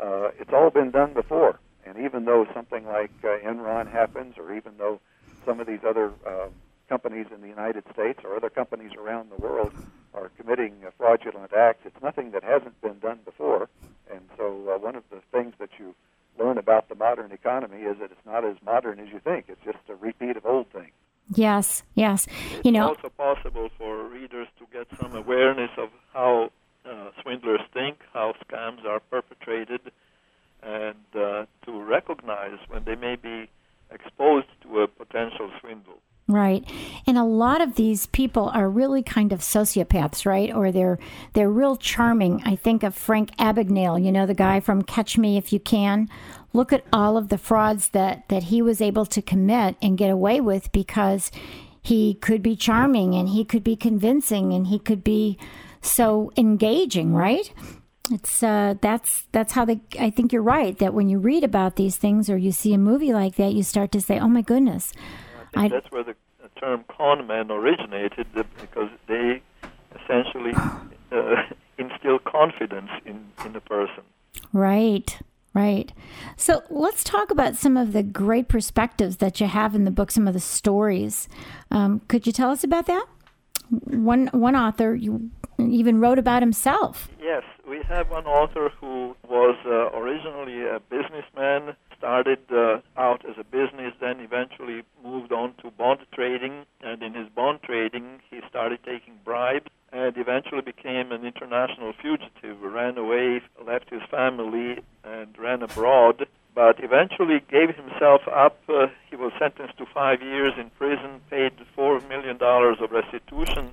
uh, 0.00 0.30
it's 0.40 0.52
all 0.52 0.70
been 0.70 0.90
done 0.90 1.12
before. 1.12 1.60
And 1.86 1.98
even 1.98 2.24
though 2.24 2.46
something 2.52 2.84
like 2.86 3.12
uh, 3.22 3.38
Enron 3.46 3.90
happens, 3.90 4.34
or 4.38 4.54
even 4.54 4.72
though 4.78 4.98
some 5.44 5.60
of 5.60 5.66
these 5.66 5.84
other 5.86 6.12
uh, 6.26 6.48
companies 6.88 7.26
in 7.34 7.40
the 7.40 7.48
United 7.48 7.84
States 7.92 8.20
or 8.24 8.36
other 8.36 8.50
companies 8.50 8.92
around 8.98 9.30
the 9.30 9.36
world 9.36 9.72
are 10.14 10.30
committing 10.38 10.74
uh, 10.86 10.90
fraudulent 10.98 11.52
acts, 11.52 11.80
it's 11.84 12.02
nothing 12.02 12.32
that 12.32 12.44
hasn't 12.44 12.78
been 12.82 12.98
done 12.98 13.18
before. 13.24 13.68
And 14.10 14.20
so, 14.36 14.74
uh, 14.74 14.78
one 14.78 14.94
of 14.94 15.04
the 15.10 15.20
things 15.32 15.54
that 15.58 15.70
you 15.78 15.94
learn 16.38 16.58
about 16.58 16.88
the 16.88 16.94
modern 16.94 17.32
economy 17.32 17.78
is 17.78 17.98
that 17.98 18.10
it's 18.10 18.26
not 18.26 18.44
as 18.44 18.56
modern 18.64 19.00
as 19.00 19.08
you 19.12 19.20
think. 19.20 19.46
It's 19.48 19.64
just 19.64 19.78
a 19.88 19.94
repeat 19.94 20.36
of 20.36 20.44
old 20.44 20.68
things. 20.70 20.92
Yes, 21.34 21.82
yes. 21.94 22.26
It's 22.26 22.64
You 22.64 22.72
know, 22.72 22.88
also 22.88 23.08
possible 23.08 23.70
for 23.78 24.06
readers 24.08 24.48
to 24.58 24.66
get 24.72 24.86
some 25.00 25.14
awareness 25.14 25.70
of 25.78 25.88
how 26.12 26.50
uh, 26.84 27.10
swindlers 27.22 27.60
think, 27.72 27.98
how 28.12 28.34
scams 28.46 28.84
are 28.84 29.00
perpetrated, 29.00 29.80
and 30.62 30.96
uh, 31.14 31.46
to 31.64 31.80
recognize 31.82 32.58
when 32.68 32.84
they 32.84 32.96
may 32.96 33.16
be 33.16 33.48
exposed 33.94 34.48
to 34.62 34.80
a 34.80 34.88
potential 34.88 35.50
swindle. 35.60 35.98
Right. 36.28 36.64
And 37.06 37.18
a 37.18 37.24
lot 37.24 37.60
of 37.60 37.74
these 37.74 38.06
people 38.06 38.48
are 38.54 38.70
really 38.70 39.02
kind 39.02 39.32
of 39.32 39.40
sociopaths, 39.40 40.24
right? 40.24 40.54
Or 40.54 40.70
they're 40.70 40.98
they're 41.32 41.50
real 41.50 41.76
charming. 41.76 42.42
I 42.44 42.56
think 42.56 42.82
of 42.82 42.94
Frank 42.94 43.36
Abagnale, 43.36 44.02
you 44.02 44.12
know, 44.12 44.24
the 44.24 44.34
guy 44.34 44.60
from 44.60 44.82
Catch 44.82 45.18
Me 45.18 45.36
If 45.36 45.52
You 45.52 45.60
Can. 45.60 46.08
Look 46.52 46.72
at 46.72 46.84
all 46.92 47.16
of 47.16 47.28
the 47.28 47.38
frauds 47.38 47.88
that 47.90 48.28
that 48.28 48.44
he 48.44 48.62
was 48.62 48.80
able 48.80 49.04
to 49.06 49.20
commit 49.20 49.76
and 49.82 49.98
get 49.98 50.10
away 50.10 50.40
with 50.40 50.70
because 50.70 51.30
he 51.82 52.14
could 52.14 52.42
be 52.42 52.54
charming 52.54 53.14
and 53.14 53.30
he 53.30 53.44
could 53.44 53.64
be 53.64 53.74
convincing 53.74 54.52
and 54.52 54.68
he 54.68 54.78
could 54.78 55.02
be 55.02 55.36
so 55.80 56.32
engaging, 56.36 57.12
right? 57.12 57.52
It's 58.10 58.42
uh, 58.42 58.74
that's 58.80 59.26
that's 59.32 59.52
how 59.52 59.64
they. 59.64 59.80
I 59.98 60.10
think 60.10 60.32
you're 60.32 60.42
right 60.42 60.76
that 60.78 60.92
when 60.92 61.08
you 61.08 61.18
read 61.18 61.44
about 61.44 61.76
these 61.76 61.96
things 61.96 62.28
or 62.28 62.36
you 62.36 62.50
see 62.52 62.74
a 62.74 62.78
movie 62.78 63.12
like 63.12 63.36
that, 63.36 63.52
you 63.54 63.62
start 63.62 63.92
to 63.92 64.00
say, 64.00 64.18
"Oh 64.18 64.28
my 64.28 64.42
goodness." 64.42 64.92
I 65.54 65.64
I- 65.64 65.68
that's 65.68 65.90
where 65.90 66.02
the 66.04 66.14
term 66.58 66.84
con 66.88 67.26
man 67.26 67.50
originated 67.50 68.26
because 68.60 68.88
they 69.08 69.42
essentially 70.00 70.52
uh, 71.12 71.36
instill 71.78 72.18
confidence 72.18 72.90
in, 73.04 73.24
in 73.44 73.56
a 73.56 73.60
person. 73.60 74.02
Right, 74.52 75.18
right. 75.54 75.92
So 76.36 76.62
let's 76.70 77.02
talk 77.04 77.30
about 77.30 77.56
some 77.56 77.76
of 77.76 77.92
the 77.92 78.02
great 78.02 78.48
perspectives 78.48 79.16
that 79.18 79.40
you 79.40 79.46
have 79.46 79.74
in 79.74 79.84
the 79.84 79.90
book, 79.90 80.10
some 80.10 80.28
of 80.28 80.34
the 80.34 80.40
stories. 80.40 81.28
Um, 81.70 82.00
could 82.08 82.26
you 82.26 82.32
tell 82.32 82.50
us 82.50 82.64
about 82.64 82.86
that? 82.86 83.06
One 83.70 84.26
one 84.32 84.54
author 84.54 84.94
you 84.94 85.30
even 85.58 86.00
wrote 86.00 86.18
about 86.18 86.42
himself. 86.42 87.08
Yes, 87.20 87.42
we 87.72 87.82
have 87.88 88.10
one 88.10 88.26
author 88.26 88.70
who 88.80 89.16
was 89.26 89.56
uh, 89.64 89.98
originally 89.98 90.60
a 90.60 90.78
businessman, 90.90 91.74
started 91.96 92.40
uh, 92.52 92.80
out 92.98 93.24
as 93.24 93.36
a 93.38 93.44
business, 93.44 93.94
then 93.98 94.20
eventually 94.20 94.82
moved 95.02 95.32
on 95.32 95.54
to 95.62 95.70
bond 95.70 96.00
trading, 96.12 96.66
and 96.82 97.02
in 97.02 97.14
his 97.14 97.30
bond 97.30 97.60
trading, 97.62 98.20
he 98.30 98.40
started 98.46 98.78
taking 98.84 99.14
bribes 99.24 99.70
and 99.90 100.14
eventually 100.18 100.60
became 100.60 101.12
an 101.12 101.24
international 101.24 101.94
fugitive, 101.94 102.60
ran 102.60 102.98
away, 102.98 103.40
left 103.66 103.88
his 103.88 104.02
family, 104.10 104.78
and 105.02 105.38
ran 105.38 105.62
abroad. 105.62 106.26
But 106.54 106.76
eventually 106.84 107.40
gave 107.50 107.74
himself 107.74 108.20
up. 108.28 108.58
Uh, 108.68 108.88
he 109.08 109.16
was 109.16 109.32
sentenced 109.38 109.78
to 109.78 109.86
five 109.86 110.20
years 110.20 110.52
in 110.58 110.68
prison, 110.76 111.22
paid 111.30 111.52
four 111.74 112.00
million 112.00 112.36
dollars 112.36 112.76
of 112.82 112.92
restitution, 112.92 113.72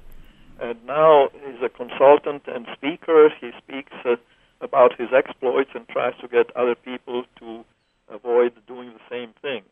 and 0.62 0.86
now 0.86 1.30
he's 1.46 1.62
a 1.63 1.70
consultant 1.70 2.44
and 2.48 2.68
speaker. 2.74 3.30
He 3.39 3.51
speaks 3.58 3.94
uh, 4.06 4.16
about 4.62 4.98
his 4.98 5.10
exploits 5.13 5.72
and 5.74 5.88
tries 5.88 6.16
to 6.22 6.28
get 6.28 6.56
other 6.56 6.75
people 6.75 7.24
to 7.39 7.66
avoid 8.10 8.54
doing 8.68 8.94
the 8.94 9.00
same 9.10 9.34
thing. 9.42 9.63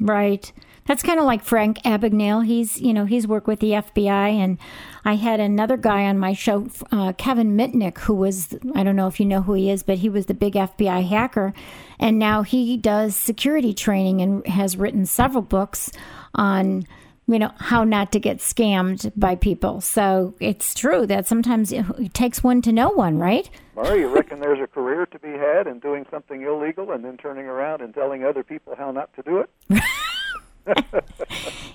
Right. 0.00 0.50
That's 0.86 1.02
kind 1.02 1.18
of 1.18 1.26
like 1.26 1.42
Frank 1.42 1.78
Abagnale. 1.82 2.46
He's, 2.46 2.80
you 2.80 2.94
know, 2.94 3.04
he's 3.04 3.26
worked 3.26 3.46
with 3.46 3.60
the 3.60 3.72
FBI, 3.72 4.32
and 4.32 4.58
I 5.04 5.14
had 5.14 5.40
another 5.40 5.76
guy 5.76 6.04
on 6.06 6.18
my 6.18 6.32
show, 6.32 6.68
uh, 6.90 7.12
Kevin 7.18 7.56
Mitnick, 7.56 7.98
who 7.98 8.14
was, 8.14 8.56
I 8.74 8.82
don't 8.82 8.96
know 8.96 9.08
if 9.08 9.20
you 9.20 9.26
know 9.26 9.42
who 9.42 9.54
he 9.54 9.70
is, 9.70 9.82
but 9.82 9.98
he 9.98 10.08
was 10.08 10.26
the 10.26 10.34
big 10.34 10.54
FBI 10.54 11.06
hacker, 11.06 11.52
and 11.98 12.18
now 12.18 12.42
he 12.42 12.76
does 12.76 13.14
security 13.14 13.74
training 13.74 14.20
and 14.22 14.46
has 14.46 14.76
written 14.76 15.06
several 15.06 15.42
books 15.42 15.90
on, 16.34 16.84
you 17.32 17.38
know, 17.38 17.52
how 17.58 17.84
not 17.84 18.12
to 18.12 18.20
get 18.20 18.38
scammed 18.38 19.12
by 19.16 19.36
people. 19.36 19.80
So 19.80 20.34
it's 20.40 20.74
true 20.74 21.06
that 21.06 21.26
sometimes 21.26 21.72
it 21.72 22.12
takes 22.12 22.42
one 22.42 22.60
to 22.62 22.72
know 22.72 22.90
one, 22.90 23.18
right? 23.18 23.48
Murray, 23.76 24.00
you 24.00 24.08
reckon 24.08 24.40
there's 24.40 24.60
a 24.60 24.66
career 24.66 25.06
to 25.06 25.18
be 25.18 25.30
had 25.30 25.66
in 25.66 25.78
doing 25.78 26.06
something 26.10 26.42
illegal 26.42 26.90
and 26.90 27.04
then 27.04 27.16
turning 27.16 27.46
around 27.46 27.82
and 27.82 27.94
telling 27.94 28.24
other 28.24 28.42
people 28.42 28.74
how 28.76 28.90
not 28.90 29.14
to 29.14 29.22
do 29.22 29.38
it? 29.38 29.82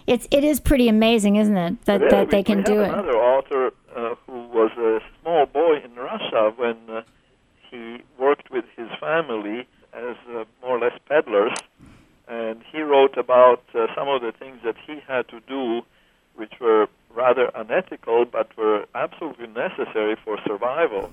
It's 0.08 0.28
it 0.30 0.44
is 0.44 0.60
pretty 0.60 0.88
amazing, 0.88 1.38
isn't 1.38 1.58
it, 1.58 1.86
that 1.86 2.10
that 2.12 2.30
they 2.30 2.44
can 2.44 2.62
do 2.62 2.82
it. 2.82 2.90
Another 2.90 3.18
author 3.18 3.72
uh, 3.96 4.14
who 4.28 4.48
was 4.50 4.72
a 4.78 5.00
small 5.22 5.48
boy 5.48 5.82
in 5.84 5.96
Russia 5.96 6.54
when 6.56 6.78
uh, 6.90 7.02
he 7.72 8.04
worked 8.20 8.52
with 8.52 8.66
his 8.78 8.88
family 9.00 9.68
as 9.94 10.16
uh, 10.30 10.44
more 10.62 10.78
or 10.78 10.80
less 10.80 10.98
peddlers, 11.10 11.54
and 12.28 12.62
he 12.72 12.82
wrote 12.82 13.18
about 13.18 13.64
uh, 13.74 13.88
some 13.96 14.08
of 14.08 14.22
the 14.22 14.32
things 14.32 14.58
that 14.64 14.76
he 14.86 15.00
had 15.08 15.28
to 15.30 15.40
do, 15.42 15.82
which 16.36 16.54
were 16.60 16.88
rather 17.14 17.52
unethical 17.56 18.26
but 18.26 18.56
were 18.58 18.86
absolutely 18.94 19.48
necessary 19.48 20.16
for 20.24 20.38
survival. 20.46 21.12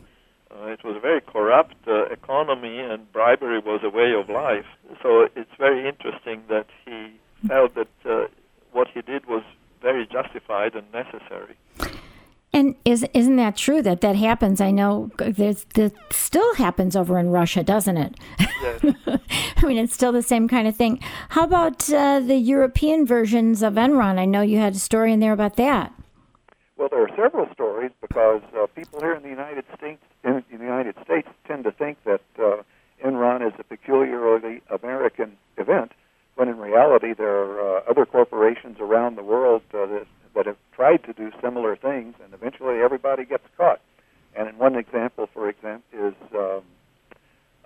Uh, 0.50 0.66
it 0.66 0.84
was 0.84 0.96
a 0.96 1.00
very 1.00 1.20
corrupt 1.20 1.76
uh, 1.86 2.04
economy, 2.06 2.78
and 2.78 3.10
bribery 3.12 3.58
was 3.58 3.80
a 3.82 3.88
way 3.88 4.12
of 4.12 4.28
life. 4.28 4.66
So 5.02 5.28
it's 5.34 5.50
very 5.58 5.88
interesting 5.88 6.42
that 6.48 6.66
he 6.84 7.12
felt 7.46 7.74
that 7.74 7.88
uh, 8.04 8.26
what 8.72 8.88
he 8.88 9.00
did 9.00 9.26
was 9.26 9.42
very 9.80 10.06
justified 10.06 10.74
and 10.74 10.84
necessary. 10.92 11.56
And 12.54 12.74
is 12.84 13.06
isn't 13.14 13.36
that 13.36 13.56
true 13.56 13.80
that 13.80 14.02
that 14.02 14.16
happens? 14.16 14.60
I 14.60 14.70
know 14.70 15.10
there's 15.16 15.64
that 15.74 15.92
still 16.10 16.54
happens 16.56 16.94
over 16.94 17.18
in 17.18 17.30
Russia, 17.30 17.62
doesn't 17.62 17.96
it? 17.96 18.14
Yes. 18.38 18.94
I 19.56 19.66
mean, 19.66 19.78
it's 19.78 19.94
still 19.94 20.12
the 20.12 20.22
same 20.22 20.48
kind 20.48 20.68
of 20.68 20.76
thing. 20.76 21.00
How 21.30 21.44
about 21.44 21.90
uh, 21.90 22.20
the 22.20 22.36
European 22.36 23.06
versions 23.06 23.62
of 23.62 23.74
Enron? 23.74 24.18
I 24.18 24.26
know 24.26 24.42
you 24.42 24.58
had 24.58 24.74
a 24.74 24.78
story 24.78 25.12
in 25.12 25.20
there 25.20 25.32
about 25.32 25.56
that. 25.56 25.94
Well, 26.76 26.88
there 26.90 27.02
are 27.02 27.16
several 27.16 27.48
stories 27.54 27.92
because 28.00 28.42
uh, 28.54 28.66
people 28.74 29.00
here 29.00 29.14
in 29.14 29.22
the 29.22 29.30
United 29.30 29.64
States 29.76 30.02
in 30.24 30.42
the 30.50 30.64
United 30.64 30.96
States 31.04 31.28
tend 31.46 31.64
to 31.64 31.72
think 31.72 31.98
that 32.04 32.22
uh, 32.38 32.62
Enron 33.04 33.46
is 33.46 33.54
a 33.58 33.64
peculiarly 33.64 34.60
American 34.70 35.36
event, 35.56 35.92
when 36.34 36.48
in 36.48 36.58
reality 36.58 37.14
there 37.14 37.34
are 37.34 37.78
uh, 37.78 37.90
other 37.90 38.04
corporations 38.06 38.78
around 38.80 39.16
the 39.16 39.22
world 39.22 39.62
uh, 39.74 39.86
that, 39.86 40.06
that 40.34 40.46
have 40.46 40.56
tried 40.72 41.04
to 41.04 41.12
do 41.12 41.30
similar 41.40 41.76
things, 41.76 42.14
and 42.22 42.32
eventually 42.32 42.80
everybody 42.80 43.24
gets 43.24 43.44
caught. 43.56 43.80
And 44.34 44.48
in 44.48 44.56
one 44.58 44.76
example, 44.76 45.28
for 45.32 45.48
example, 45.48 45.84
is 45.92 46.14
um, 46.34 46.62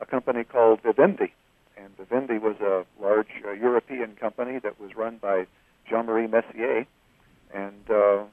a 0.00 0.06
company 0.06 0.44
called 0.44 0.80
Vivendi, 0.82 1.32
and 1.76 1.96
Vivendi 1.96 2.38
was 2.38 2.56
a 2.61 2.85
large 3.00 3.28
uh, 3.46 3.52
European 3.52 4.16
company 4.16 4.58
that 4.58 4.80
was 4.80 4.96
run 4.96 5.18
by 5.18 5.46
Jean-Marie 5.88 6.26
Messier, 6.26 6.87
and 7.54 7.90
uh, 7.90 8.25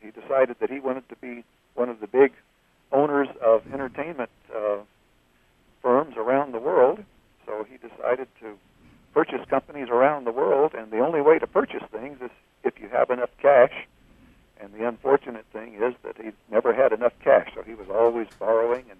he 0.00 0.10
decided 0.10 0.56
that 0.60 0.70
he 0.70 0.80
wanted 0.80 1.08
to 1.08 1.16
be 1.16 1.44
one 1.74 1.88
of 1.88 2.00
the 2.00 2.06
big 2.06 2.32
owners 2.92 3.28
of 3.42 3.62
entertainment 3.72 4.30
uh, 4.54 4.78
firms 5.82 6.14
around 6.16 6.52
the 6.52 6.60
world. 6.60 7.00
So 7.46 7.66
he 7.68 7.76
decided 7.76 8.28
to 8.40 8.56
purchase 9.12 9.46
companies 9.48 9.88
around 9.90 10.24
the 10.24 10.32
world, 10.32 10.72
and 10.74 10.90
the 10.90 11.00
only 11.00 11.20
way 11.20 11.38
to 11.38 11.46
purchase 11.46 11.82
things 11.92 12.18
is 12.22 12.30
if 12.64 12.80
you 12.80 12.88
have 12.88 13.10
enough 13.10 13.30
cash. 13.40 13.72
And 14.60 14.72
the 14.72 14.86
unfortunate 14.88 15.44
thing 15.52 15.74
is 15.74 15.94
that 16.04 16.16
he 16.16 16.30
never 16.50 16.72
had 16.72 16.92
enough 16.92 17.12
cash, 17.22 17.50
so 17.54 17.62
he 17.62 17.74
was 17.74 17.88
always 17.90 18.28
borrowing 18.38 18.84
and 18.90 18.98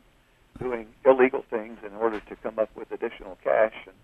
doing 0.58 0.86
illegal 1.04 1.44
things 1.48 1.78
in 1.84 1.94
order 1.96 2.20
to 2.20 2.36
come 2.36 2.58
up 2.58 2.70
with 2.76 2.90
additional 2.92 3.38
cash. 3.42 3.72
And 3.86 3.94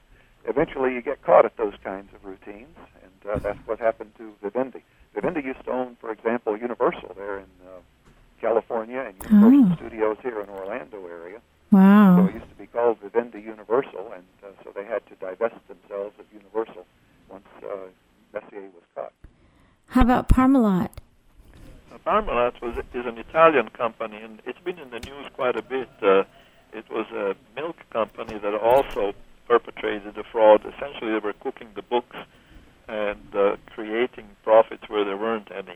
eventually, 0.46 0.94
you 0.94 1.02
get 1.02 1.22
caught 1.22 1.44
at 1.44 1.56
those 1.56 1.74
kinds 1.84 2.12
of 2.14 2.24
routines, 2.24 2.76
and 3.02 3.30
uh, 3.32 3.38
that's 3.40 3.58
what 3.66 3.78
happened 3.78 4.12
to 4.18 4.32
Vivendi. 4.42 4.82
Vivendi 5.14 5.42
used 5.42 5.62
to 5.64 5.70
own, 5.72 5.96
for 6.00 6.10
example, 6.12 6.56
Universal 6.56 7.14
there 7.16 7.38
in 7.38 7.50
uh, 7.66 7.80
California 8.40 9.00
and 9.00 9.14
Universal 9.30 9.72
Oh. 9.72 9.76
Studios 9.76 10.16
here 10.22 10.40
in 10.40 10.48
Orlando 10.48 11.06
area. 11.06 11.40
Wow. 11.72 12.16
So 12.16 12.28
it 12.30 12.34
used 12.34 12.48
to 12.48 12.54
be 12.56 12.66
called 12.66 12.98
Vivendi 13.00 13.40
Universal, 13.40 14.12
and 14.14 14.24
uh, 14.42 14.46
so 14.64 14.70
they 14.74 14.84
had 14.84 15.04
to 15.06 15.14
divest 15.16 15.56
themselves 15.68 16.14
of 16.18 16.24
Universal 16.32 16.86
once 17.28 17.46
uh, 17.62 17.76
Messier 18.32 18.62
was 18.62 18.82
caught. 18.94 19.12
How 19.90 20.02
about 20.02 20.28
Parmalat? 20.28 20.90
Uh, 21.92 21.98
Parmalat 22.06 22.62
was, 22.62 22.76
is 22.94 23.06
an 23.06 23.18
Italian 23.18 23.70
company, 23.70 24.18
and 24.22 24.40
it's 24.46 24.60
been 24.60 24.78
in 24.78 24.90
the 24.90 25.00
news 25.00 25.26
quite 25.34 25.56
a 25.56 25.62
bit. 25.62 25.88
Uh, 26.00 26.22
it 26.72 26.88
was 26.88 27.06
a 27.10 27.34
milk 27.56 27.76
company 27.92 28.38
that 28.38 28.54
also 28.54 29.12
perpetrated 29.48 30.14
the 30.14 30.22
fraud. 30.22 30.60
Essentially, 30.64 31.10
they 31.10 31.18
were 31.18 31.32
cooking 31.32 31.70
the 31.74 31.82
books 31.82 32.16
and 32.86 33.34
uh, 33.34 33.56
creating 33.74 34.26
profits 34.44 34.88
where 34.88 35.04
there 35.04 35.16
weren't 35.16 35.50
any. 35.50 35.72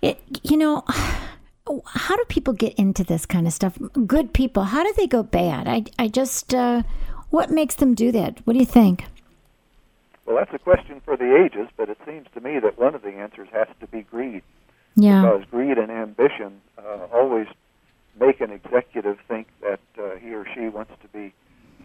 It, 0.00 0.22
you 0.42 0.56
know, 0.56 0.84
how 1.84 2.16
do 2.16 2.24
people 2.28 2.54
get 2.54 2.72
into 2.76 3.04
this 3.04 3.26
kind 3.26 3.46
of 3.46 3.52
stuff? 3.52 3.78
Good 4.06 4.32
people, 4.32 4.64
how 4.64 4.82
do 4.82 4.94
they 4.96 5.06
go 5.06 5.22
bad? 5.22 5.68
I, 5.68 5.84
I 5.98 6.08
just, 6.08 6.54
uh, 6.54 6.82
what 7.28 7.50
makes 7.50 7.74
them 7.74 7.94
do 7.94 8.10
that? 8.12 8.40
What 8.46 8.54
do 8.54 8.58
you 8.58 8.64
think? 8.64 9.04
Well, 10.28 10.36
that's 10.36 10.52
a 10.52 10.58
question 10.58 11.00
for 11.06 11.16
the 11.16 11.42
ages, 11.42 11.68
but 11.78 11.88
it 11.88 11.96
seems 12.04 12.26
to 12.34 12.40
me 12.42 12.58
that 12.58 12.78
one 12.78 12.94
of 12.94 13.00
the 13.00 13.12
answers 13.12 13.48
has 13.50 13.66
to 13.80 13.86
be 13.86 14.02
greed. 14.02 14.42
Yeah. 14.94 15.22
Because 15.22 15.46
greed 15.50 15.78
and 15.78 15.90
ambition 15.90 16.60
uh, 16.76 17.06
always 17.10 17.46
make 18.20 18.42
an 18.42 18.50
executive 18.50 19.16
think 19.26 19.48
that 19.62 19.80
uh, 19.98 20.16
he 20.16 20.34
or 20.34 20.44
she 20.54 20.68
wants 20.68 20.92
to 21.00 21.08
be 21.08 21.32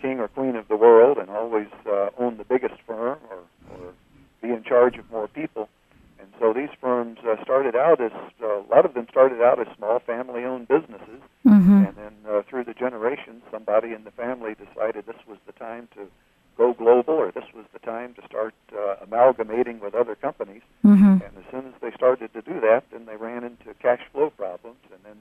king 0.02 0.20
or 0.20 0.28
queen 0.28 0.58
of 0.58 0.68
the 0.68 0.76
world 0.76 1.18
and 1.20 1.30
always 1.30 1.70
uh, 1.86 2.10
own 2.18 2.36
the 2.36 2.44
biggest 2.44 2.76
firm 2.86 3.18
or, 3.32 3.38
or 3.72 3.94
be 4.42 4.50
in 4.50 4.62
charge 4.64 4.98
of 4.98 5.10
more 5.10 5.30
people. 5.30 5.70
And 6.20 6.28
so 6.38 6.52
these 6.52 6.76
firms 6.82 7.20
uh, 7.26 7.42
started 7.44 7.78
out 7.78 8.02
as 8.02 8.12
uh, 8.42 8.60
a 8.60 8.68
lot 8.70 8.84
of 8.84 8.94
them 8.94 9.08
started 9.10 9.42
out 9.42 9.58
as 9.58 9.68
small 9.78 10.00
family-owned 10.00 10.68
businesses, 10.68 11.22
Mm-hmm. 11.46 11.84
and 11.86 11.96
then 11.98 12.14
uh, 12.30 12.42
through 12.50 12.64
the 12.64 12.74
generations, 12.74 13.44
somebody 13.52 13.92
in 13.94 14.06
the 14.06 14.12
family 14.12 14.56
decided 14.56 15.06
this 15.06 15.28
was 15.28 15.38
the 15.46 15.52
time 15.52 15.90
to 15.94 16.08
go 16.58 16.74
global, 16.74 17.16
or 17.16 17.32
this 17.32 17.46
was 17.56 17.66
the 17.74 17.80
time 17.80 18.14
to 18.16 18.26
start 18.26 18.54
uh, 18.76 18.96
amalgamating 19.04 19.80
with 19.80 19.96
other 19.96 20.16
companies. 20.16 20.62
Mm-hmm. 20.86 21.24
And 21.24 21.32
as 21.38 21.44
soon 21.52 21.68
as 21.68 21.74
they 21.82 21.92
started 21.92 22.34
to 22.34 22.42
do 22.42 22.60
that, 22.62 22.84
then 22.92 23.06
they 23.06 23.16
ran 23.16 23.44
into 23.44 23.74
cash 23.82 24.02
flow 24.12 24.30
problems. 24.30 24.78
And 24.92 25.00
then 25.04 25.18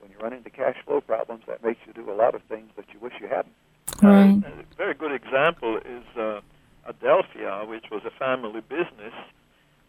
when 0.00 0.10
you 0.10 0.18
run 0.18 0.32
into 0.32 0.50
cash 0.50 0.76
flow 0.84 1.00
problems, 1.00 1.44
that 1.46 1.62
makes 1.64 1.80
you 1.86 1.92
do 1.92 2.10
a 2.10 2.14
lot 2.14 2.34
of 2.34 2.42
things 2.42 2.70
that 2.76 2.86
you 2.92 3.00
wish 3.00 3.14
you 3.20 3.28
hadn't. 3.28 3.54
Right. 4.02 4.42
Uh, 4.44 4.62
a 4.62 4.76
very 4.76 4.94
good 4.94 5.12
example 5.12 5.76
is 5.76 6.04
uh, 6.16 6.40
Adelphia, 6.88 7.66
which 7.68 7.86
was 7.90 8.02
a 8.04 8.10
family 8.10 8.60
business, 8.60 9.14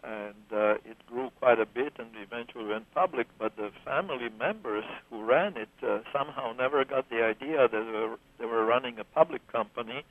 and 0.04 0.34
uh, 0.52 0.74
it 0.84 0.96
grew 1.06 1.30
quite 1.40 1.58
a 1.58 1.66
bit 1.66 1.94
and 1.98 2.10
eventually 2.22 2.66
went 2.66 2.92
public. 2.94 3.26
But 3.38 3.56
the 3.56 3.70
family 3.84 4.28
members 4.38 4.84
who 5.10 5.24
ran 5.24 5.56
it 5.56 5.68
uh, 5.82 6.00
somehow 6.12 6.52
never 6.52 6.84
got 6.84 7.08
the 7.08 7.24
idea 7.24 7.68
that 7.68 7.70
they 7.70 7.78
were, 7.78 8.18
they 8.38 8.44
were 8.44 8.64
running 8.64 8.98
a 8.98 9.04
public 9.04 9.46
company, 9.50 10.04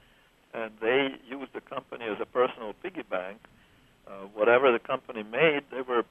and 0.53 0.71
they 0.81 1.09
used 1.27 1.53
the 1.53 1.61
company 1.61 2.05
as 2.05 2.19
a 2.21 2.25
personal 2.25 2.73
piggy 2.81 3.03
bank. 3.03 3.37
Uh, 4.07 4.11
whatever 4.33 4.71
the 4.71 4.79
company 4.79 5.23
made, 5.23 5.61
they 5.71 5.81
were 5.81 6.03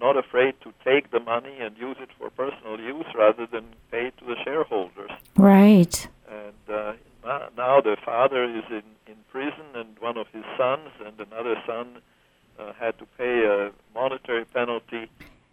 not 0.00 0.16
afraid 0.16 0.54
to 0.62 0.72
take 0.84 1.10
the 1.10 1.18
money 1.20 1.56
and 1.60 1.76
use 1.76 1.96
it 2.00 2.08
for 2.18 2.30
personal 2.30 2.78
use 2.78 3.06
rather 3.16 3.46
than 3.46 3.64
pay 3.90 4.10
to 4.18 4.24
the 4.24 4.36
shareholders 4.44 5.10
Right. 5.36 6.08
and 6.30 6.54
uh, 6.76 6.92
now- 7.24 7.48
now 7.56 7.80
the 7.80 7.96
father 8.04 8.44
is 8.44 8.64
in, 8.70 8.82
in 9.08 9.16
prison, 9.32 9.64
and 9.74 9.98
one 9.98 10.16
of 10.16 10.28
his 10.32 10.44
sons 10.56 10.90
and 11.04 11.18
another 11.18 11.56
son 11.66 11.98
uh, 12.58 12.72
had 12.74 12.96
to 12.98 13.06
pay 13.16 13.44
a 13.44 13.70
monetary 13.94 14.44
penalty. 14.44 15.10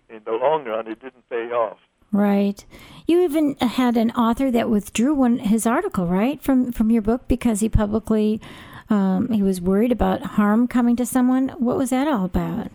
In 0.10 0.22
the 0.26 0.34
long 0.34 0.66
run, 0.66 0.88
it 0.88 1.02
didn't 1.02 1.28
pay 1.30 1.48
off. 1.52 1.80
Right. 2.16 2.64
You 3.08 3.22
even 3.24 3.56
had 3.58 3.98
an 3.98 4.12
author 4.12 4.50
that 4.50 4.70
withdrew 4.70 5.14
one 5.14 5.40
his 5.40 5.68
article, 5.68 6.08
right, 6.08 6.42
from 6.42 6.72
from 6.72 6.90
your 6.90 7.02
book 7.02 7.28
because 7.28 7.60
he 7.60 7.70
publicly 7.70 8.42
um, 8.90 9.30
he 9.30 9.42
was 9.42 9.60
worried 9.60 9.92
about 9.92 10.22
harm 10.22 10.68
coming 10.68 10.96
to 10.96 11.06
someone. 11.06 11.50
What 11.50 11.78
was 11.78 11.90
that 11.90 12.08
all 12.08 12.26
about? 12.26 12.72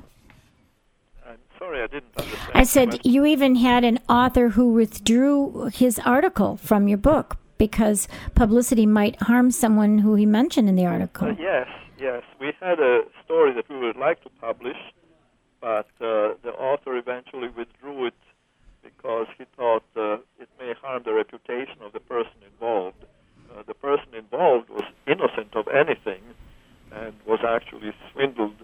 I'm 1.26 1.38
sorry, 1.59 1.82
I 1.82 1.87
didn't 1.87 2.16
understand. 2.16 2.50
I 2.54 2.62
said 2.64 3.00
you 3.04 3.25
even 3.25 3.56
had 3.56 3.85
an 3.85 3.99
author 4.09 4.50
who 4.50 4.73
withdrew 4.73 5.70
his 5.73 5.99
article 6.00 6.56
from 6.56 6.88
your 6.88 6.99
book 6.99 7.37
because 7.59 8.09
publicity 8.35 8.87
might 8.87 9.20
harm 9.23 9.50
someone 9.50 9.99
who 9.99 10.14
he 10.14 10.26
mentioned 10.26 10.68
in 10.68 10.76
the 10.76 10.87
article. 10.87 11.28
Uh, 11.28 11.35
yes, 11.38 11.68
yes. 11.99 12.23
We 12.40 12.52
had 12.61 12.80
a 12.80 13.02
story 13.25 13.52
that 13.54 13.68
we 13.68 13.78
would 13.78 13.97
like 13.97 14.23
to 14.23 14.30
publish, 14.40 14.79
but 15.61 15.88
uh, 16.00 16.35
the 16.42 16.55
author 16.59 16.96
eventually 16.96 17.48
withdrew 17.48 18.07
it 18.07 18.14
because 19.01 19.27
he 19.39 19.45
thought 19.57 19.83
uh, 19.97 20.15
it 20.39 20.49
may 20.59 20.75
harm 20.81 21.03
the 21.05 21.13
reputation 21.13 21.77
of 21.83 21.93
the 21.93 22.01
person 22.01 22.33
involved. 22.53 22.97
Uh, 23.51 23.63
the 23.67 23.75
person 23.75 24.15
involved 24.15 24.69
was 24.69 24.85
innocent 25.07 25.55
of 25.55 25.67
anything 25.69 26.23
and 26.93 27.15
was 27.27 27.41
actually 27.47 27.93
swindled, 28.13 28.55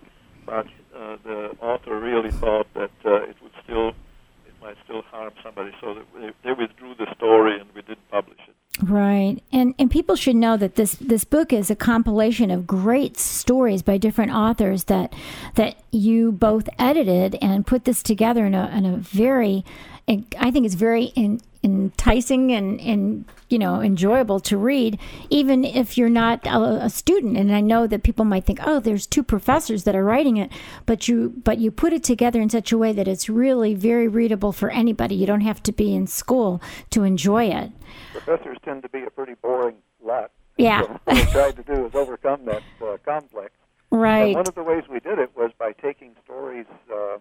but 0.44 0.66
uh, 0.94 1.16
the 1.24 1.56
author 1.60 1.98
really 1.98 2.30
thought 2.30 2.66
that 2.74 2.90
uh, 3.04 3.22
it 3.22 3.36
would 3.42 3.52
still, 3.64 3.88
it 3.88 4.54
might 4.60 4.76
still 4.84 5.02
harm 5.02 5.32
somebody, 5.42 5.70
so 5.80 5.94
they, 5.94 6.30
they 6.44 6.52
withdrew 6.52 6.94
the 6.96 7.12
story 7.14 7.58
and 7.58 7.68
we 7.74 7.82
didn't 7.82 8.08
publish 8.10 8.38
it. 8.46 8.54
Right. 8.82 9.42
And 9.52 9.74
and 9.78 9.90
people 9.90 10.16
should 10.16 10.36
know 10.36 10.58
that 10.58 10.74
this 10.74 10.96
this 10.96 11.24
book 11.24 11.50
is 11.50 11.70
a 11.70 11.76
compilation 11.76 12.50
of 12.50 12.66
great 12.66 13.16
stories 13.16 13.80
by 13.80 13.96
different 13.96 14.32
authors 14.32 14.84
that 14.84 15.14
that 15.54 15.82
you 15.92 16.30
both 16.30 16.68
edited 16.78 17.38
and 17.40 17.66
put 17.66 17.86
this 17.86 18.02
together 18.02 18.44
in 18.44 18.54
a 18.54 18.68
in 18.76 18.84
a 18.84 18.98
very 18.98 19.64
I 20.08 20.50
think 20.50 20.66
it's 20.66 20.74
very 20.74 21.06
in, 21.16 21.40
enticing 21.64 22.52
and, 22.52 22.80
and 22.80 23.24
you 23.48 23.58
know 23.58 23.80
enjoyable 23.80 24.38
to 24.40 24.56
read 24.56 24.98
even 25.30 25.64
if 25.64 25.98
you're 25.98 26.08
not 26.08 26.46
a, 26.46 26.84
a 26.84 26.90
student 26.90 27.36
and 27.36 27.52
I 27.52 27.60
know 27.60 27.88
that 27.88 28.04
people 28.04 28.24
might 28.24 28.44
think 28.44 28.60
oh 28.64 28.78
there's 28.78 29.04
two 29.04 29.24
professors 29.24 29.82
that 29.82 29.96
are 29.96 30.04
writing 30.04 30.36
it 30.36 30.52
but 30.84 31.08
you 31.08 31.34
but 31.42 31.58
you 31.58 31.72
put 31.72 31.92
it 31.92 32.04
together 32.04 32.40
in 32.40 32.50
such 32.50 32.70
a 32.70 32.78
way 32.78 32.92
that 32.92 33.08
it's 33.08 33.28
really 33.28 33.74
very 33.74 34.06
readable 34.06 34.52
for 34.52 34.70
anybody 34.70 35.16
you 35.16 35.26
don't 35.26 35.40
have 35.40 35.60
to 35.64 35.72
be 35.72 35.92
in 35.92 36.06
school 36.06 36.62
to 36.90 37.02
enjoy 37.02 37.46
it 37.46 37.72
Professors 38.12 38.58
tend 38.64 38.82
to 38.82 38.88
be 38.88 39.02
a 39.02 39.10
pretty 39.10 39.34
boring 39.34 39.76
lot. 40.02 40.30
Yeah. 40.56 40.82
So 40.82 40.88
what 41.04 41.16
we 41.16 41.24
tried 41.32 41.56
to 41.56 41.62
do 41.62 41.86
is 41.86 41.94
overcome 41.94 42.44
that 42.46 42.62
uh, 42.82 42.96
complex. 43.04 43.52
And 43.90 44.00
right 44.00 44.34
one 44.34 44.46
of 44.46 44.54
the 44.54 44.62
ways 44.62 44.84
we 44.90 45.00
did 45.00 45.18
it 45.18 45.36
was 45.36 45.50
by 45.58 45.72
taking 45.72 46.14
stories 46.24 46.66
uh, 46.92 47.18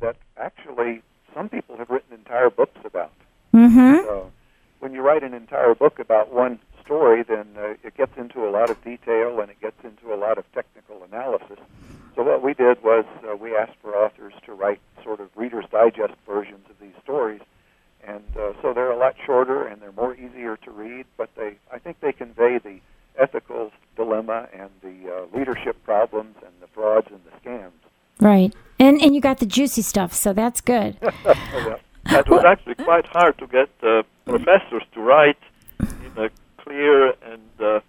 that 0.00 0.16
actually 0.36 1.02
some 1.38 1.48
people 1.48 1.76
have 1.76 1.88
written 1.88 2.12
entire 2.12 2.50
books 2.50 2.80
about. 2.84 3.12
mhm 3.54 4.02
So 4.04 4.32
when 4.80 4.92
you 4.92 5.02
write 5.02 5.22
an 5.22 5.34
entire 5.34 5.74
book 5.74 6.00
about 6.00 6.32
one 6.32 6.58
story, 6.84 7.22
then 7.22 7.46
uh, 7.56 7.74
it 7.84 7.96
gets 7.96 8.16
into 8.18 8.44
a 8.48 8.50
lot 8.50 8.70
of 8.70 8.82
detail 8.82 9.38
and 9.40 9.48
it 9.48 9.60
gets 9.60 9.80
into 9.84 10.12
a 10.12 10.16
lot 10.16 10.36
of 10.38 10.44
technical 10.52 11.04
analysis. 11.04 11.60
So 12.16 12.24
what 12.24 12.42
we 12.42 12.54
did 12.54 12.82
was 12.82 13.04
uh, 13.22 13.36
we 13.36 13.54
asked 13.54 13.78
for 13.80 13.94
authors 13.94 14.32
to 14.46 14.52
write 14.52 14.80
sort 15.04 15.20
of 15.20 15.28
Reader's 15.36 15.66
Digest 15.70 16.14
versions 16.26 16.66
of 16.68 16.76
these 16.80 16.96
stories, 17.04 17.42
and 18.04 18.24
uh, 18.36 18.54
so 18.60 18.72
they're 18.72 18.90
a 18.90 18.96
lot 18.98 19.14
shorter 19.24 19.64
and 19.64 19.80
they're 19.80 19.92
more 19.92 20.14
easier 20.16 20.56
to 20.56 20.70
read. 20.72 21.06
But 21.16 21.30
they, 21.36 21.50
I 21.72 21.78
think, 21.78 22.00
they 22.00 22.12
convey 22.12 22.58
the 22.58 22.78
ethical 23.16 23.70
dilemma 23.94 24.48
and 24.52 24.70
the 24.82 24.96
uh, 25.14 25.36
leadership 25.38 25.76
problems 25.84 26.34
and 26.44 26.52
the 26.60 26.66
frauds 26.68 27.08
and 27.12 27.20
the 27.28 27.34
scams. 27.40 27.78
Right 28.20 28.54
and 28.78 29.00
and 29.00 29.14
you 29.14 29.20
got 29.20 29.38
the 29.38 29.46
juicy 29.46 29.82
stuff 29.82 30.12
so 30.12 30.32
that's 30.32 30.60
good 30.60 30.96
Yeah. 32.10 32.20
It 32.20 32.28
was 32.28 32.44
actually 32.44 32.74
quite 32.76 33.06
hard 33.06 33.36
to 33.38 33.46
get 33.46 33.68
uh, 33.82 34.02
professors 34.24 34.82
to 34.94 35.00
write 35.00 35.38
in 35.80 36.12
a 36.16 36.30
clear 36.56 37.08
and 37.22 37.42
uh, 37.60 37.80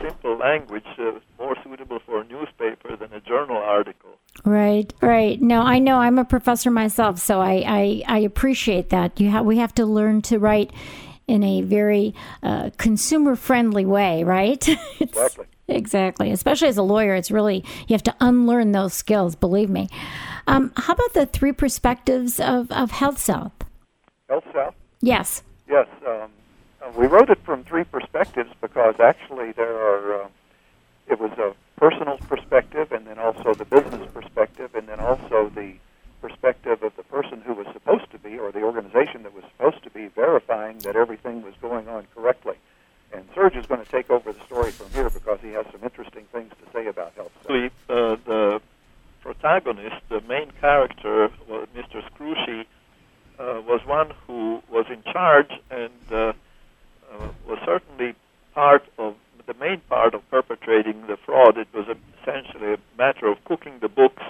simple 0.00 0.36
language 0.36 0.86
uh, 0.98 1.12
more 1.38 1.56
suitable 1.64 1.98
for 2.06 2.20
a 2.20 2.24
newspaper 2.24 2.96
than 2.96 3.12
a 3.12 3.20
journal 3.20 3.56
article. 3.56 4.10
Right, 4.44 4.92
right. 5.00 5.40
No, 5.40 5.62
I 5.62 5.80
know 5.80 5.96
I'm 5.96 6.18
a 6.18 6.24
professor 6.24 6.70
myself, 6.70 7.18
so 7.18 7.40
I, 7.40 7.64
I, 7.66 8.02
I 8.06 8.18
appreciate 8.20 8.90
that. 8.90 9.20
You 9.20 9.30
have 9.30 9.44
we 9.44 9.58
have 9.58 9.74
to 9.74 9.86
learn 9.86 10.22
to 10.22 10.38
write 10.38 10.72
in 11.26 11.42
a 11.42 11.62
very 11.62 12.14
uh, 12.42 12.70
consumer 12.76 13.34
friendly 13.34 13.86
way, 13.86 14.22
right? 14.22 14.66
Exactly. 15.00 15.46
Exactly. 15.66 16.30
Especially 16.30 16.68
as 16.68 16.76
a 16.76 16.82
lawyer, 16.82 17.14
it's 17.14 17.30
really 17.30 17.64
you 17.88 17.94
have 17.94 18.02
to 18.02 18.14
unlearn 18.20 18.72
those 18.72 18.92
skills. 18.92 19.34
Believe 19.34 19.70
me. 19.70 19.88
Um, 20.46 20.72
how 20.76 20.92
about 20.92 21.14
the 21.14 21.26
three 21.26 21.52
perspectives 21.52 22.38
of 22.38 22.70
of 22.70 22.92
HealthSouth? 22.92 23.52
Health 24.28 24.44
South. 24.52 24.74
Yes. 25.00 25.42
Yes, 25.68 25.86
um, 26.06 26.30
uh, 26.82 26.90
we 26.96 27.06
wrote 27.06 27.30
it 27.30 27.38
from 27.44 27.64
three 27.64 27.84
perspectives 27.84 28.50
because 28.60 28.96
actually 29.00 29.52
there 29.52 29.74
are. 29.74 30.22
Uh, 30.22 30.28
it 31.06 31.20
was 31.20 31.32
a 31.32 31.54
personal 31.78 32.16
perspective, 32.18 32.92
and 32.92 33.06
then 33.06 33.18
also 33.18 33.52
the 33.52 33.66
business 33.66 34.08
perspective, 34.12 34.74
and 34.74 34.88
then 34.88 35.00
also 35.00 35.50
the 35.54 35.74
perspective 36.22 36.82
of 36.82 36.96
the 36.96 37.02
person 37.02 37.42
who 37.42 37.52
was 37.52 37.66
supposed 37.74 38.10
to 38.10 38.18
be, 38.18 38.38
or 38.38 38.50
the 38.50 38.62
organization 38.62 39.22
that 39.22 39.34
was 39.34 39.44
supposed 39.56 39.82
to 39.84 39.90
be, 39.90 40.06
verifying 40.08 40.78
that 40.78 40.96
everything 40.96 41.42
was 41.42 41.52
going 41.60 41.86
on 41.88 42.06
correctly. 42.14 42.56
And 43.14 43.24
Serge 43.34 43.56
is 43.56 43.66
going 43.66 43.84
to 43.84 43.90
take 43.90 44.10
over 44.10 44.32
the 44.32 44.44
story 44.44 44.72
from 44.72 44.90
here 44.90 45.08
because 45.08 45.38
he 45.40 45.50
has 45.50 45.64
some 45.70 45.82
interesting 45.84 46.24
things 46.32 46.50
to 46.50 46.72
say 46.72 46.86
about 46.88 47.14
health. 47.14 47.30
Actually, 47.42 47.66
uh, 47.88 48.16
the 48.26 48.60
protagonist, 49.20 49.96
the 50.08 50.20
main 50.22 50.50
character, 50.60 51.30
Mr. 51.48 52.02
Scrushy, 52.10 52.66
uh, 53.38 53.60
was 53.66 53.80
one 53.86 54.10
who 54.26 54.62
was 54.70 54.86
in 54.90 55.02
charge 55.12 55.50
and 55.70 55.92
uh, 56.10 56.32
uh, 57.12 57.28
was 57.46 57.58
certainly 57.64 58.14
part 58.52 58.84
of 58.98 59.14
the 59.46 59.54
main 59.54 59.80
part 59.88 60.14
of 60.14 60.28
perpetrating 60.30 61.06
the 61.06 61.16
fraud. 61.16 61.56
It 61.56 61.68
was 61.72 61.86
essentially 62.22 62.74
a 62.74 62.78
matter 62.98 63.26
of 63.28 63.42
cooking 63.44 63.78
the 63.80 63.88
books, 63.88 64.22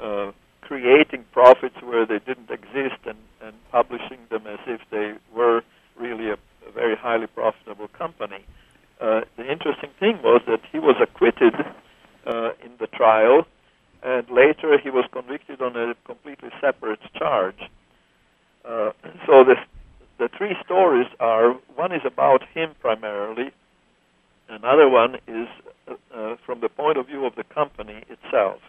uh, 0.00 0.32
creating 0.60 1.24
profits 1.32 1.80
where 1.82 2.04
they 2.06 2.18
didn't 2.18 2.50
exist, 2.50 3.00
and, 3.06 3.18
and 3.40 3.54
publishing 3.70 4.18
them 4.30 4.46
as 4.46 4.58
if 4.66 4.80
they 4.90 5.14
were 5.34 5.62
really 5.96 6.30
a, 6.30 6.36
a 6.66 6.72
very 6.72 6.96
highly 6.96 7.26
profitable 7.26 7.88
company. 7.88 8.44
Uh, 9.00 9.20
the 9.36 9.50
interesting 9.50 9.90
thing 10.00 10.18
was 10.22 10.40
that 10.46 10.60
he 10.72 10.78
was 10.78 10.96
acquitted 11.00 11.54
uh, 12.26 12.50
in 12.64 12.72
the 12.78 12.86
trial, 12.86 13.46
and 14.02 14.28
later 14.30 14.78
he 14.78 14.90
was 14.90 15.04
convicted 15.12 15.60
on 15.60 15.76
a 15.76 15.94
completely 16.04 16.50
separate 16.60 17.00
charge. 17.14 17.60
Uh, 18.64 18.90
so 19.26 19.44
the 19.44 19.56
the 20.18 20.30
three 20.36 20.56
stories 20.64 21.06
are 21.20 21.52
one 21.74 21.92
is 21.92 22.00
about 22.06 22.42
him 22.54 22.74
primarily, 22.80 23.50
another 24.48 24.88
one 24.88 25.16
is 25.28 25.46
uh, 25.86 25.94
uh, 26.14 26.36
from 26.44 26.60
the 26.60 26.70
point 26.70 26.96
of 26.96 27.06
view 27.06 27.26
of 27.26 27.34
the 27.36 27.44
company 27.44 28.02
itself, 28.08 28.60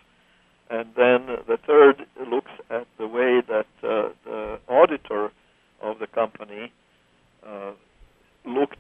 and 0.70 0.90
then 0.98 1.38
the 1.48 1.58
third 1.66 2.06
looks 2.30 2.52
at 2.70 2.86
the 2.98 3.08
way 3.08 3.42
that 3.48 3.68
uh, 3.82 4.10
the 4.26 4.60
auditor 4.68 5.32
of 5.82 6.00
the 6.00 6.08
company 6.08 6.74
looked 8.48 8.80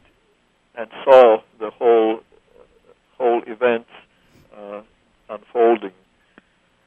and 0.75 0.89
saw 1.03 1.41
the 1.59 1.69
whole 1.71 2.21
whole 3.17 3.41
event 3.47 3.87
uh, 4.55 4.81
unfolding. 5.29 5.91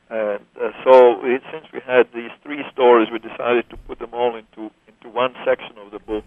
And 0.09 0.45
uh, 0.61 0.71
so, 0.85 1.21
since 1.53 1.67
we 1.73 1.81
had 1.87 2.09
these 2.13 2.31
three 2.43 2.65
stories, 2.73 3.09
we 3.13 3.19
decided 3.19 3.69
to 3.71 3.77
put 3.77 3.99
them 3.99 4.11
all 4.13 4.35
into 4.37 4.71
into 4.89 5.09
one 5.09 5.35
section 5.45 5.79
of 5.79 5.93
the 5.93 6.01
book, 6.01 6.25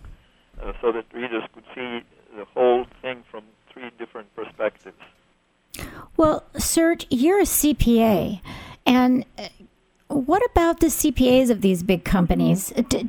uh, 0.62 0.72
so 0.82 0.92
that 0.92 1.06
readers 1.14 1.44
could 1.54 1.66
see 1.76 2.02
the 2.38 2.46
whole 2.54 2.86
thing 3.02 3.24
from 3.30 3.44
three 3.72 3.92
different 3.98 4.34
perspectives. 4.36 4.98
Well, 6.16 6.46
Serge, 6.58 7.08
you're 7.10 7.40
a 7.40 7.46
CPA, 7.46 8.42
and 8.86 9.26
uh, 9.38 9.50
what 10.08 10.44
about 10.52 10.80
the 10.80 10.88
CPAs 10.88 11.50
of 11.50 11.62
these 11.62 11.84
big 11.84 12.04
companies? 12.06 12.72
D- 12.90 13.04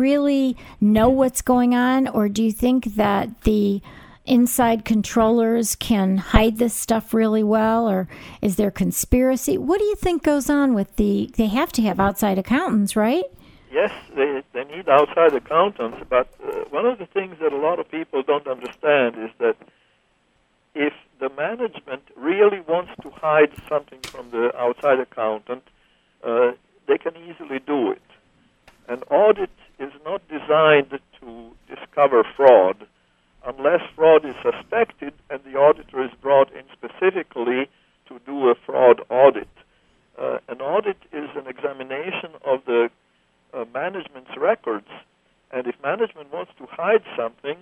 really 0.00 0.56
know 0.80 1.08
what's 1.08 1.42
going 1.42 1.74
on, 1.74 2.08
or 2.08 2.28
do 2.28 2.42
you 2.42 2.52
think 2.52 2.96
that 2.96 3.42
the 3.42 3.82
inside 4.26 4.84
controllers 4.84 5.74
can 5.76 6.16
hide 6.16 6.58
this 6.58 6.74
stuff 6.74 7.12
really 7.12 7.42
well, 7.42 7.88
or 7.88 8.08
is 8.40 8.56
there 8.56 8.70
conspiracy? 8.70 9.58
What 9.58 9.78
do 9.78 9.84
you 9.84 9.96
think 9.96 10.22
goes 10.22 10.48
on 10.48 10.74
with 10.74 10.96
the? 10.96 11.30
They 11.36 11.46
have 11.46 11.72
to 11.72 11.82
have 11.82 12.00
outside 12.00 12.38
accountants, 12.38 12.96
right? 12.96 13.24
Yes, 13.72 13.92
they 14.16 14.42
they 14.52 14.64
need 14.64 14.88
outside 14.88 15.34
accountants, 15.34 15.98
but 16.08 16.28
uh, 16.42 16.64
one 16.70 16.86
of 16.86 16.98
the 16.98 17.06
things 17.06 17.36
that 17.40 17.52
a 17.52 17.56
lot 17.56 17.78
of 17.78 17.90
people 17.90 18.22
don't 18.22 18.46
understand 18.46 19.16
is 19.16 19.30
that 19.38 19.56
if 20.74 20.92
the 21.18 21.28
management 21.30 22.02
really 22.16 22.60
wants 22.60 22.92
to 23.02 23.10
hide 23.10 23.52
something 23.68 24.00
from 24.00 24.30
the 24.30 24.56
outside 24.56 24.98
accountant, 25.00 25.62
uh, 26.24 26.52
they 26.86 26.98
can 26.98 27.16
easily 27.16 27.58
do 27.58 27.90
it. 27.90 28.02
An 28.88 29.02
audit 29.10 29.50
is 29.80 29.92
not 30.04 30.22
designed 30.28 31.00
to 31.20 31.50
discover 31.68 32.24
fraud 32.36 32.86
unless 33.46 33.80
fraud 33.96 34.24
is 34.24 34.34
suspected 34.42 35.14
and 35.30 35.40
the 35.44 35.56
auditor 35.58 36.04
is 36.04 36.10
brought 36.20 36.52
in 36.52 36.62
specifically 36.72 37.68
to 38.06 38.20
do 38.26 38.48
a 38.50 38.54
fraud 38.66 39.00
audit. 39.08 39.48
Uh, 40.18 40.38
an 40.48 40.60
audit 40.60 40.98
is 41.12 41.30
an 41.34 41.46
examination 41.46 42.30
of 42.44 42.60
the 42.66 42.90
uh, 43.54 43.64
management's 43.72 44.36
records, 44.36 44.88
and 45.50 45.66
if 45.66 45.74
management 45.82 46.32
wants 46.32 46.52
to 46.58 46.66
hide 46.66 47.02
something, 47.16 47.56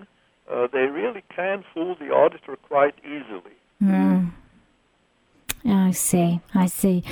uh, 0.51 0.67
they 0.73 0.87
really 0.87 1.23
can 1.35 1.65
fool 1.73 1.95
the 1.95 2.11
auditor 2.11 2.57
quite 2.57 2.95
easily. 3.05 3.55
Mm. 3.83 4.18
I 5.65 5.91
see. 5.91 6.41
I 6.55 6.67
see. 6.67 7.03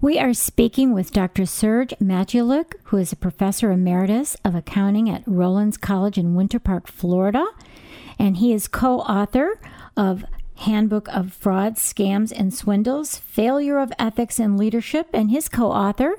We 0.00 0.18
are 0.18 0.34
speaking 0.34 0.92
with 0.92 1.12
Dr. 1.12 1.46
Serge 1.46 1.94
Matulich, 2.00 2.74
who 2.84 2.98
is 2.98 3.12
a 3.12 3.16
professor 3.16 3.72
emeritus 3.72 4.36
of 4.44 4.54
accounting 4.54 5.08
at 5.08 5.22
Rollins 5.26 5.76
College 5.76 6.18
in 6.18 6.34
Winter 6.34 6.58
Park, 6.58 6.86
Florida, 6.86 7.46
and 8.18 8.36
he 8.36 8.52
is 8.52 8.68
co-author 8.68 9.58
of 9.96 10.24
Handbook 10.56 11.08
of 11.08 11.32
Frauds, 11.32 11.80
Scams, 11.80 12.32
and 12.36 12.52
Swindles: 12.52 13.16
Failure 13.16 13.78
of 13.78 13.92
Ethics 13.98 14.38
and 14.38 14.58
Leadership, 14.58 15.08
and 15.12 15.30
his 15.30 15.48
co-author 15.48 16.16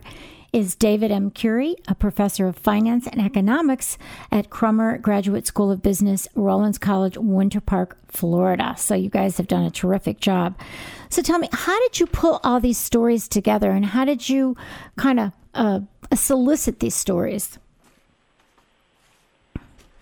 is 0.56 0.74
David 0.74 1.12
M. 1.12 1.32
Currie, 1.32 1.76
a 1.86 1.94
professor 1.94 2.48
of 2.48 2.56
finance 2.56 3.08
and 3.08 3.20
economics 3.20 3.98
at 4.32 4.50
Crummer 4.50 4.98
Graduate 4.98 5.46
School 5.46 5.70
of 5.70 5.82
Business, 5.82 6.30
Rollins 6.34 6.78
College, 6.78 7.18
Winter 7.18 7.60
Park, 7.60 7.98
Florida. 8.08 8.74
So 8.78 8.96
you 8.96 9.10
guys 9.10 9.36
have 9.36 9.50
done 9.50 9.66
a 9.66 9.70
terrific 9.70 10.22
job. 10.22 10.58
So 11.10 11.22
tell 11.22 11.40
me, 11.40 11.50
how 11.52 11.78
did 11.82 12.00
you 12.00 12.08
pull 12.08 12.40
all 12.42 12.62
these 12.62 12.78
stories 12.78 13.28
together 13.28 13.72
and 13.72 13.88
how 13.88 14.06
did 14.06 14.30
you 14.30 14.56
kind 14.96 15.20
of 15.20 15.34
uh, 15.54 15.82
solicit 16.14 16.80
these 16.80 16.96
stories? 16.96 17.60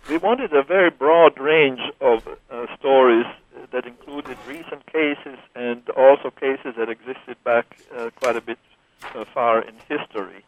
We 0.08 0.18
wanted 0.18 0.54
a 0.54 0.62
very 0.62 0.92
broad 0.92 1.40
range 1.40 1.82
of 2.00 2.28
uh, 2.52 2.68
stories 2.78 3.26
that 3.72 3.88
included 3.88 4.38
recent 4.48 4.86
cases 4.86 5.40
and 5.56 5.82
also 5.98 6.30
cases 6.30 6.76
that 6.78 6.90
existed 6.90 7.38
back 7.44 7.76
uh, 7.98 8.12
quite 8.20 8.36
a 8.36 8.42
bit 8.42 8.60
uh, 9.16 9.26
far 9.34 9.62
in 9.62 9.76
history. 9.88 10.44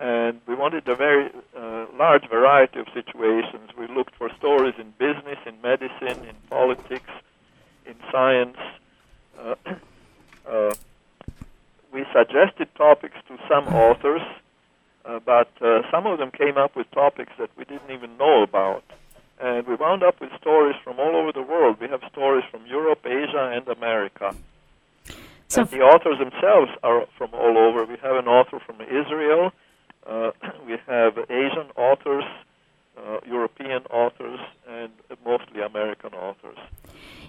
And 0.00 0.40
we 0.46 0.54
wanted 0.54 0.86
a 0.88 0.94
very 0.94 1.30
uh, 1.56 1.86
large 1.98 2.28
variety 2.28 2.78
of 2.78 2.86
situations. 2.94 3.70
We 3.76 3.88
looked 3.88 4.14
for 4.14 4.30
stories 4.38 4.74
in 4.78 4.92
business, 4.98 5.38
in 5.44 5.60
medicine, 5.60 6.24
in 6.24 6.36
politics, 6.48 7.10
in 7.84 7.94
science. 8.12 8.56
Uh, 9.38 9.54
uh 10.48 10.74
we 11.90 12.04
suggested 12.12 12.68
topics 12.76 13.16
to 13.28 13.38
some 13.48 13.66
authors, 13.74 14.20
uh, 15.04 15.18
but 15.24 15.50
uh, 15.62 15.80
some 15.90 16.06
of 16.06 16.18
them 16.18 16.30
came 16.30 16.58
up 16.58 16.76
with 16.76 16.90
topics 16.90 17.32
that 17.38 17.50
we 17.56 17.64
didn't 17.64 17.90
even 17.90 18.16
know 18.18 18.42
about. 18.42 18.84
And 19.40 19.66
we 19.66 19.74
wound 19.74 20.02
up 20.02 20.20
with 20.20 20.30
stories 20.38 20.76
from 20.84 20.98
all 20.98 21.16
over 21.16 21.32
the 21.32 21.42
world. 21.42 21.78
We 21.80 21.88
have 21.88 22.02
stories 22.10 22.44
from 22.50 22.66
Europe, 22.66 23.06
Asia, 23.06 23.52
and 23.54 23.66
America. 23.68 24.34
So 25.48 25.62
and 25.62 25.70
the 25.70 25.80
authors 25.80 26.18
themselves 26.18 26.70
are 26.82 27.06
from 27.16 27.32
all 27.32 27.56
over. 27.56 27.84
We 27.84 27.96
have 28.02 28.16
an 28.16 28.28
author 28.28 28.60
from 28.64 28.80
Israel. 28.82 29.50
Uh, 30.06 30.30
we 30.66 30.76
have 30.86 31.18
Asian 31.30 31.70
authors, 31.74 32.24
uh, 32.98 33.18
European 33.26 33.82
authors, 33.90 34.38
and 34.68 34.90
mostly 35.24 35.62
American 35.62 36.12
authors. 36.12 36.58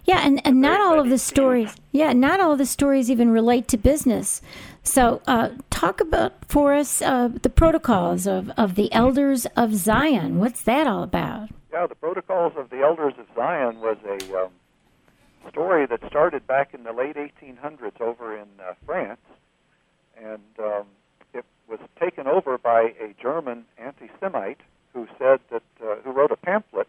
Yeah, 0.03 0.25
and, 0.25 0.45
and 0.45 0.59
not 0.61 0.81
all 0.81 0.99
of 0.99 1.09
the 1.09 1.17
stories. 1.17 1.75
Yeah, 1.91 2.11
not 2.13 2.39
all 2.39 2.53
of 2.53 2.57
the 2.57 2.65
stories 2.65 3.09
even 3.09 3.31
relate 3.31 3.67
to 3.69 3.77
business. 3.77 4.41
So, 4.83 5.21
uh, 5.27 5.49
talk 5.69 6.01
about 6.01 6.33
for 6.45 6.73
us 6.73 7.01
uh, 7.01 7.29
the 7.41 7.49
protocols 7.49 8.27
of, 8.27 8.49
of 8.57 8.75
the 8.75 8.91
Elders 8.91 9.45
of 9.55 9.75
Zion. 9.75 10.39
What's 10.39 10.63
that 10.63 10.87
all 10.87 11.03
about? 11.03 11.49
Yeah, 11.71 11.85
the 11.87 11.95
protocols 11.95 12.53
of 12.57 12.69
the 12.69 12.81
Elders 12.81 13.13
of 13.19 13.27
Zion 13.35 13.79
was 13.79 13.97
a 14.05 14.43
um, 14.43 14.51
story 15.49 15.85
that 15.85 15.99
started 16.07 16.45
back 16.47 16.73
in 16.73 16.83
the 16.83 16.91
late 16.91 17.15
1800s 17.15 17.99
over 18.01 18.35
in 18.35 18.47
uh, 18.59 18.73
France, 18.85 19.21
and 20.17 20.41
um, 20.59 20.85
it 21.33 21.45
was 21.67 21.79
taken 21.99 22.27
over 22.27 22.57
by 22.57 22.93
a 22.99 23.13
German 23.21 23.65
anti-Semite 23.77 24.59
who 24.93 25.07
said 25.17 25.39
that 25.51 25.63
uh, 25.81 25.95
who 26.03 26.11
wrote 26.11 26.31
a 26.31 26.35
pamphlet 26.35 26.87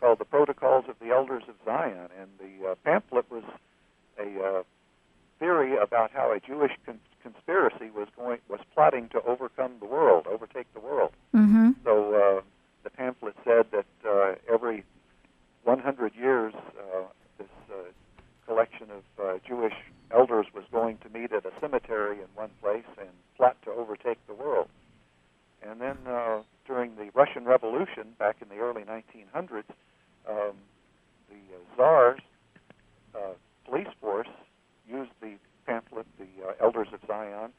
called 0.00 0.18
"The 0.18 0.24
Protocols 0.24 0.84
of 0.88 0.96
the 1.00 1.10
Elders 1.10 1.44
of 1.48 1.54
Zion," 1.64 2.08
and 2.18 2.28
the 2.38 2.70
uh, 2.70 2.74
pamphlet 2.84 3.30
was 3.30 3.44
a 4.18 4.42
uh, 4.42 4.62
theory 5.38 5.76
about 5.76 6.10
how 6.12 6.32
a 6.32 6.40
Jewish 6.40 6.72
con- 6.86 7.00
conspiracy 7.22 7.90
was 7.94 8.08
going 8.16 8.38
was 8.48 8.60
plotting 8.74 9.08
to 9.10 9.22
overcome 9.22 9.72
the 9.80 9.86
world, 9.86 10.26
overtake 10.26 10.72
the 10.74 10.80
world. 10.80 11.12
Mm-hmm. 11.34 11.70
So 11.84 12.14
uh, 12.14 12.42
the 12.84 12.90
pamphlet 12.90 13.34
said 13.44 13.66
that 13.72 13.86
uh, 14.08 14.34
every 14.52 14.84
100 15.64 16.14
years, 16.14 16.54
uh, 16.54 17.02
this 17.40 17.48
uh, 17.72 17.90
collection 18.46 18.88
of 18.90 19.24
uh, 19.24 19.38
Jewish 19.46 19.72
elders 20.12 20.46
was 20.54 20.64
going 20.70 20.98
to 20.98 21.08
meet 21.08 21.32
at 21.32 21.44
a 21.46 21.52
cemetery 21.60 22.18
in 22.18 22.26
one 22.34 22.50
place 22.60 22.84
and 22.98 23.08
plot 23.36 23.56
to 23.64 23.70
overtake 23.70 24.18
the 24.26 24.34
world. 24.34 24.68
And 25.62 25.80
then 25.80 25.96
uh, 26.06 26.42
during 26.66 26.96
the 26.96 27.10
Russian 27.14 27.44
Revolution 27.44 28.14
back 28.18 28.36
in 28.42 28.48
the 28.48 28.62
early 28.62 28.82
1900s, 28.82 29.64
um, 30.28 30.56
the 31.28 31.40
uh, 31.54 31.74
Tsar's 31.76 32.20
uh, 33.14 33.18
police 33.66 33.88
force 34.00 34.28
used 34.88 35.10
the 35.20 35.34
pamphlet, 35.66 36.06
the 36.18 36.46
uh, 36.46 36.52
Elders 36.60 36.88
of 36.92 37.00
Zion, 37.06 37.50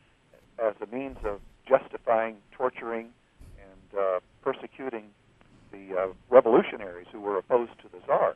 as 0.61 0.73
a 0.81 0.95
means 0.95 1.17
of 1.23 1.39
justifying 1.67 2.37
torturing 2.51 3.09
and 3.59 3.99
uh, 3.99 4.19
persecuting 4.43 5.05
the 5.71 5.97
uh, 5.97 6.07
revolutionaries 6.29 7.07
who 7.11 7.21
were 7.21 7.37
opposed 7.37 7.71
to 7.81 7.87
the 7.91 7.99
Tsar. 8.05 8.35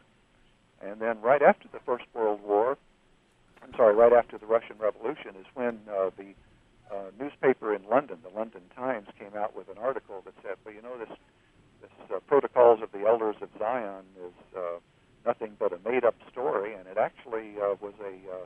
And 0.86 1.00
then 1.00 1.21
right 1.21 1.41
after 1.41 1.67
the 1.71 1.80
First 1.80 2.06
World 2.13 2.41
War, 2.43 2.78
I'm 3.63 3.74
sorry, 3.76 3.95
right 3.95 4.13
after 4.13 4.38
the 4.38 4.45
Russian 4.45 4.78
Revolution 4.78 5.36
is 5.39 5.45
when 5.54 5.80
uh, 5.89 6.12
the 6.17 6.34
uh, 6.91 7.10
newspaper 7.19 7.74
in 7.74 7.82
London, 7.89 8.19
the 8.24 8.38
London 8.38 8.62
Times, 8.76 9.08
came 9.17 9.36
out 9.36 9.56
with 9.56 9.69
an 9.69 9.78
article 9.78 10.21
that 10.26 10.34
said, 10.43 10.56
well, 10.63 10.74
you 10.74 10.82
know, 10.82 10.98
this, 10.98 11.17
this 11.82 11.91
uh, 12.13 12.19
Protocols 12.28 12.82
of 12.82 12.91
the 12.91 13.08
Elders 13.08 13.36
of 13.41 13.50
Zion 13.58 14.04
is 14.24 14.34
uh, 14.56 14.80
nothing 15.26 15.56
but 15.58 15.74
a 15.74 15.80
made-up 15.89 16.15
story, 16.32 16.74
and 16.74 16.88
it 16.88 16.98
actually 16.98 17.56
uh, 17.58 17.76
was 17.82 17.93
a 18.02 18.15
uh, 18.32 18.45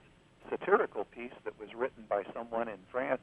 satirical 0.50 1.06
piece 1.06 1.36
that 1.44 1.60
was 1.60 1.70
written 1.76 2.06
by 2.10 2.24
someone 2.34 2.70
in 2.70 2.80
France 2.92 3.22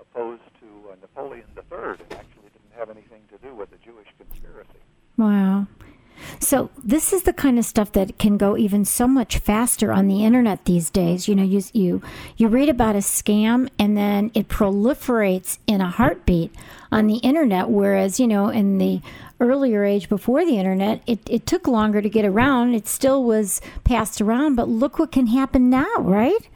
opposed 0.00 0.42
to 0.60 0.90
uh, 0.90 0.94
Napoleon 1.00 1.46
III, 1.56 1.98
and 1.98 2.12
actually 2.12 2.50
didn't 2.54 2.76
have 2.78 2.88
anything 2.90 3.22
to 3.30 3.38
do 3.46 3.54
with 3.54 3.70
the 3.70 3.78
Jewish 3.84 4.08
conspiracy. 4.16 4.82
Wow. 5.18 5.51
So 6.38 6.70
this 6.82 7.12
is 7.12 7.22
the 7.22 7.32
kind 7.32 7.58
of 7.58 7.64
stuff 7.64 7.92
that 7.92 8.18
can 8.18 8.36
go 8.36 8.56
even 8.56 8.84
so 8.84 9.06
much 9.06 9.38
faster 9.38 9.92
on 9.92 10.08
the 10.08 10.24
internet 10.24 10.64
these 10.64 10.90
days. 10.90 11.28
You 11.28 11.34
know, 11.34 11.42
you 11.42 11.62
you 11.72 12.02
you 12.36 12.48
read 12.48 12.68
about 12.68 12.96
a 12.96 13.00
scam 13.00 13.68
and 13.78 13.96
then 13.96 14.30
it 14.34 14.48
proliferates 14.48 15.58
in 15.66 15.80
a 15.80 15.90
heartbeat 15.90 16.54
on 16.90 17.06
the 17.06 17.16
internet. 17.18 17.68
Whereas 17.68 18.18
you 18.20 18.26
know, 18.26 18.48
in 18.48 18.78
the 18.78 19.00
earlier 19.40 19.84
age 19.84 20.08
before 20.08 20.44
the 20.44 20.56
internet, 20.58 21.02
it, 21.06 21.18
it 21.28 21.46
took 21.46 21.66
longer 21.66 22.00
to 22.00 22.08
get 22.08 22.24
around. 22.24 22.74
It 22.74 22.86
still 22.86 23.24
was 23.24 23.60
passed 23.84 24.20
around, 24.20 24.54
but 24.54 24.68
look 24.68 24.98
what 24.98 25.10
can 25.10 25.26
happen 25.26 25.68
now, 25.68 25.96
right? 25.98 26.48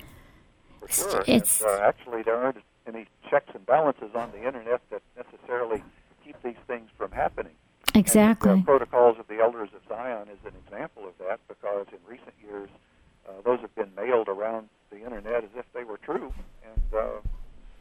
Sure. 0.89 1.25
It's 1.27 1.63
uh, 1.63 1.81
actually 1.83 2.23
there 2.23 2.37
aren't 2.37 2.59
any 2.87 3.07
checks 3.29 3.51
and 3.55 3.67
balances 3.67 4.11
on 4.15 4.31
the 4.31 4.47
internet 4.47 4.81
that 4.91 5.03
necessarily 5.17 5.83
keep 6.25 6.41
these 6.43 6.55
things 6.67 6.89
from 6.97 7.11
happening. 7.11 7.53
Exactly. 7.97 8.57
The 8.57 8.65
Protocols 8.65 9.19
of 9.19 9.27
the 9.29 9.41
Elders 9.41 9.71
of 9.75 9.81
Zion 9.89 10.29
is 10.29 10.39
an 10.45 10.53
example 10.67 11.07
of 11.07 11.17
that 11.19 11.41
because 11.49 11.87
in 11.93 11.99
recent 12.07 12.35
years, 12.43 12.69
uh, 13.29 13.33
those 13.45 13.61
have 13.61 13.75
been 13.75 13.91
mailed 13.97 14.29
around 14.29 14.69
the 14.91 14.99
internet 14.99 15.45
as 15.45 15.51
if 15.57 15.65
they 15.75 15.85
were 15.85 15.99
true, 15.99 16.33
and 16.65 16.95
uh, 16.95 17.07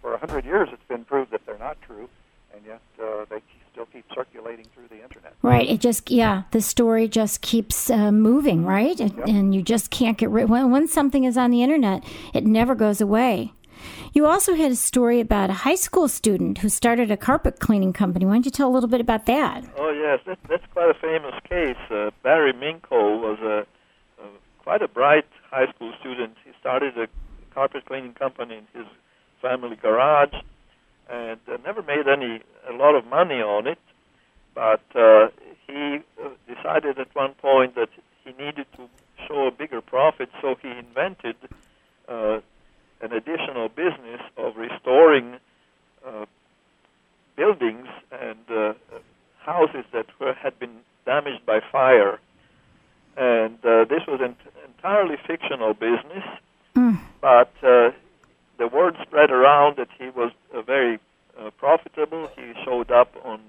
for 0.01 0.13
a 0.13 0.17
hundred 0.17 0.45
years 0.45 0.69
it's 0.71 0.87
been 0.87 1.05
proved 1.05 1.31
that 1.31 1.45
they're 1.45 1.57
not 1.57 1.77
true, 1.81 2.09
and 2.53 2.65
yet 2.65 2.81
uh, 3.01 3.25
they 3.29 3.41
still 3.71 3.85
keep 3.87 4.05
circulating 4.15 4.65
through 4.73 4.87
the 4.87 5.03
internet. 5.03 5.33
Right. 5.41 5.69
It 5.69 5.81
just 5.81 6.09
yeah, 6.09 6.43
the 6.51 6.61
story 6.61 7.07
just 7.07 7.41
keeps 7.41 7.89
uh, 7.89 8.11
moving, 8.11 8.65
right? 8.65 8.99
And, 8.99 9.17
yep. 9.17 9.27
and 9.27 9.53
you 9.53 9.61
just 9.61 9.91
can't 9.91 10.17
get 10.17 10.29
rid. 10.29 10.49
When, 10.49 10.71
when 10.71 10.87
something 10.87 11.25
is 11.25 11.37
on 11.37 11.51
the 11.51 11.61
internet, 11.61 12.03
it 12.33 12.45
never 12.45 12.73
goes 12.73 13.01
away. 13.01 13.51
You 14.13 14.25
also 14.25 14.55
had 14.55 14.71
a 14.71 14.75
story 14.75 15.19
about 15.19 15.49
a 15.49 15.53
high 15.53 15.75
school 15.75 16.07
student 16.07 16.59
who 16.59 16.69
started 16.69 17.11
a 17.11 17.17
carpet 17.17 17.59
cleaning 17.59 17.93
company. 17.93 18.25
Why 18.25 18.33
don't 18.33 18.45
you 18.45 18.51
tell 18.51 18.69
a 18.69 18.73
little 18.73 18.89
bit 18.89 19.01
about 19.01 19.25
that? 19.25 19.63
Oh 19.77 19.91
yes, 19.91 20.19
that, 20.25 20.39
that's 20.49 20.65
quite 20.73 20.89
a 20.89 20.93
famous 20.93 21.35
case. 21.49 21.77
Uh, 21.89 22.11
Barry 22.23 22.53
Minkow 22.53 23.19
was 23.19 23.39
a, 23.41 23.65
a 24.23 24.27
quite 24.63 24.81
a 24.81 24.87
bright 24.87 25.25
high 25.51 25.71
school 25.73 25.93
student. 25.99 26.37
He 26.45 26.51
started 26.59 26.97
a 26.97 27.07
carpet 27.53 27.85
cleaning 27.85 28.13
company 28.13 28.57
in 28.57 28.67
his 28.79 28.87
family 29.41 29.75
garage, 29.75 30.33
and 31.09 31.39
uh, 31.51 31.57
never 31.63 31.81
made 31.81 32.07
any 32.07 32.41
a 32.69 32.73
lot 32.73 32.95
of 32.95 33.05
money 33.05 33.41
on 33.41 33.67
it. 33.67 33.79
But 34.53 34.83
uh, 34.95 35.27
he 35.67 35.99
uh, 36.23 36.29
decided 36.47 36.99
at 36.99 37.13
one 37.13 37.33
point 37.33 37.75
that 37.75 37.89
he 38.23 38.31
needed 38.31 38.65
to 38.77 38.87
show 39.27 39.47
a 39.47 39.51
bigger 39.51 39.81
profit, 39.81 40.29
so 40.41 40.55
he 40.61 40.69
invented 40.69 41.35
uh, 42.07 42.39
an 43.01 43.11
additional 43.13 43.69
business 43.69 44.21
of 44.37 44.55
restoring 44.57 45.37
uh, 46.05 46.25
buildings 47.35 47.87
and 48.11 48.39
uh, 48.49 48.73
houses 49.39 49.85
that 49.91 50.07
were, 50.19 50.33
had 50.33 50.57
been 50.59 50.77
damaged 51.05 51.45
by 51.45 51.59
fire. 51.71 52.19
And 53.17 53.57
uh, 53.65 53.85
this 53.85 54.01
was 54.07 54.19
an 54.21 54.35
entirely 54.65 55.15
fictional 55.25 55.73
business, 55.73 56.23
mm. 56.75 56.99
but 57.21 57.51
uh, 57.63 57.91
the 58.57 58.67
word 58.67 58.97
spread 59.01 59.31
around 59.31 59.77
that 59.77 59.87
he 59.97 60.09
was 60.09 60.31
uh, 60.53 60.61
very 60.61 60.99
uh, 61.39 61.51
profitable. 61.51 62.29
He 62.35 62.53
showed 62.63 62.91
up 62.91 63.13
on 63.23 63.39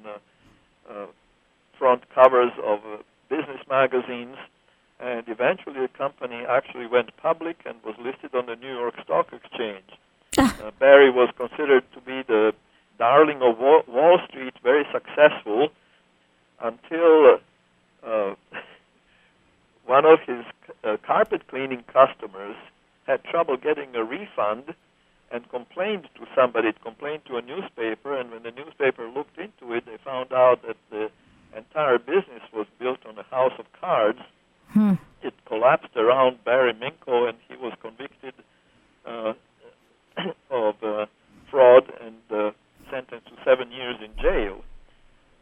front 1.78 2.08
covers 2.14 2.52
of 2.64 2.80
business 3.28 3.60
magazines 3.68 4.36
and 5.00 5.24
eventually 5.28 5.80
the 5.80 5.88
company 5.88 6.44
actually 6.48 6.86
went 6.86 7.16
public 7.16 7.58
and 7.66 7.76
was 7.84 7.94
listed 7.98 8.34
on 8.34 8.46
the 8.46 8.56
New 8.56 8.72
York 8.72 8.94
Stock 9.02 9.32
Exchange. 9.32 9.90
Ah. 10.38 10.56
uh, 10.64 10.70
Barry 10.78 11.10
was 11.10 11.30
considered 11.36 11.84
to 11.92 12.00
be 12.00 12.22
the 12.22 12.52
darling 12.98 13.42
of 13.42 13.58
Wall 13.58 14.18
Street, 14.28 14.54
very 14.62 14.84
successful, 14.92 15.68
until 16.62 17.38
uh, 18.02 18.34
one 19.86 20.04
of 20.06 20.18
his 20.26 20.44
uh, 20.82 20.96
carpet 21.06 21.46
cleaning 21.48 21.84
customers 21.92 22.56
had 23.06 23.22
trouble 23.24 23.56
getting 23.56 23.94
a 23.94 24.02
refund 24.02 24.74
and 25.30 25.48
complained 25.50 26.08
to 26.14 26.26
somebody, 26.34 26.72
complained 26.82 27.22
to 27.26 27.36
a 27.36 27.42
newspaper, 27.42 28.16
and 28.16 28.30
when 28.30 28.42
the 28.42 28.50
newspaper 28.50 29.08
looked 29.08 29.38
into 29.38 29.74
it, 29.74 29.84
they 29.84 29.96
found 30.04 30.32
out 30.32 30.62
that 30.66 30.76
the 30.90 31.10
entire 31.56 31.98
business 31.98 32.42
was 32.52 32.66
built 32.78 33.04
on 33.06 33.18
a 33.18 33.22
house 33.24 33.52
of 33.58 33.66
cards 33.80 34.20
Hmm. 34.72 34.94
It 35.22 35.34
collapsed 35.46 35.96
around 35.96 36.44
Barry 36.44 36.72
Minkow, 36.72 37.28
and 37.28 37.38
he 37.48 37.56
was 37.56 37.72
convicted 37.80 38.34
uh, 39.06 39.32
of 40.50 40.74
uh, 40.82 41.06
fraud 41.50 41.92
and 42.00 42.16
uh, 42.30 42.50
sentenced 42.90 43.26
to 43.28 43.34
seven 43.44 43.72
years 43.72 43.96
in 44.04 44.10
jail. 44.20 44.62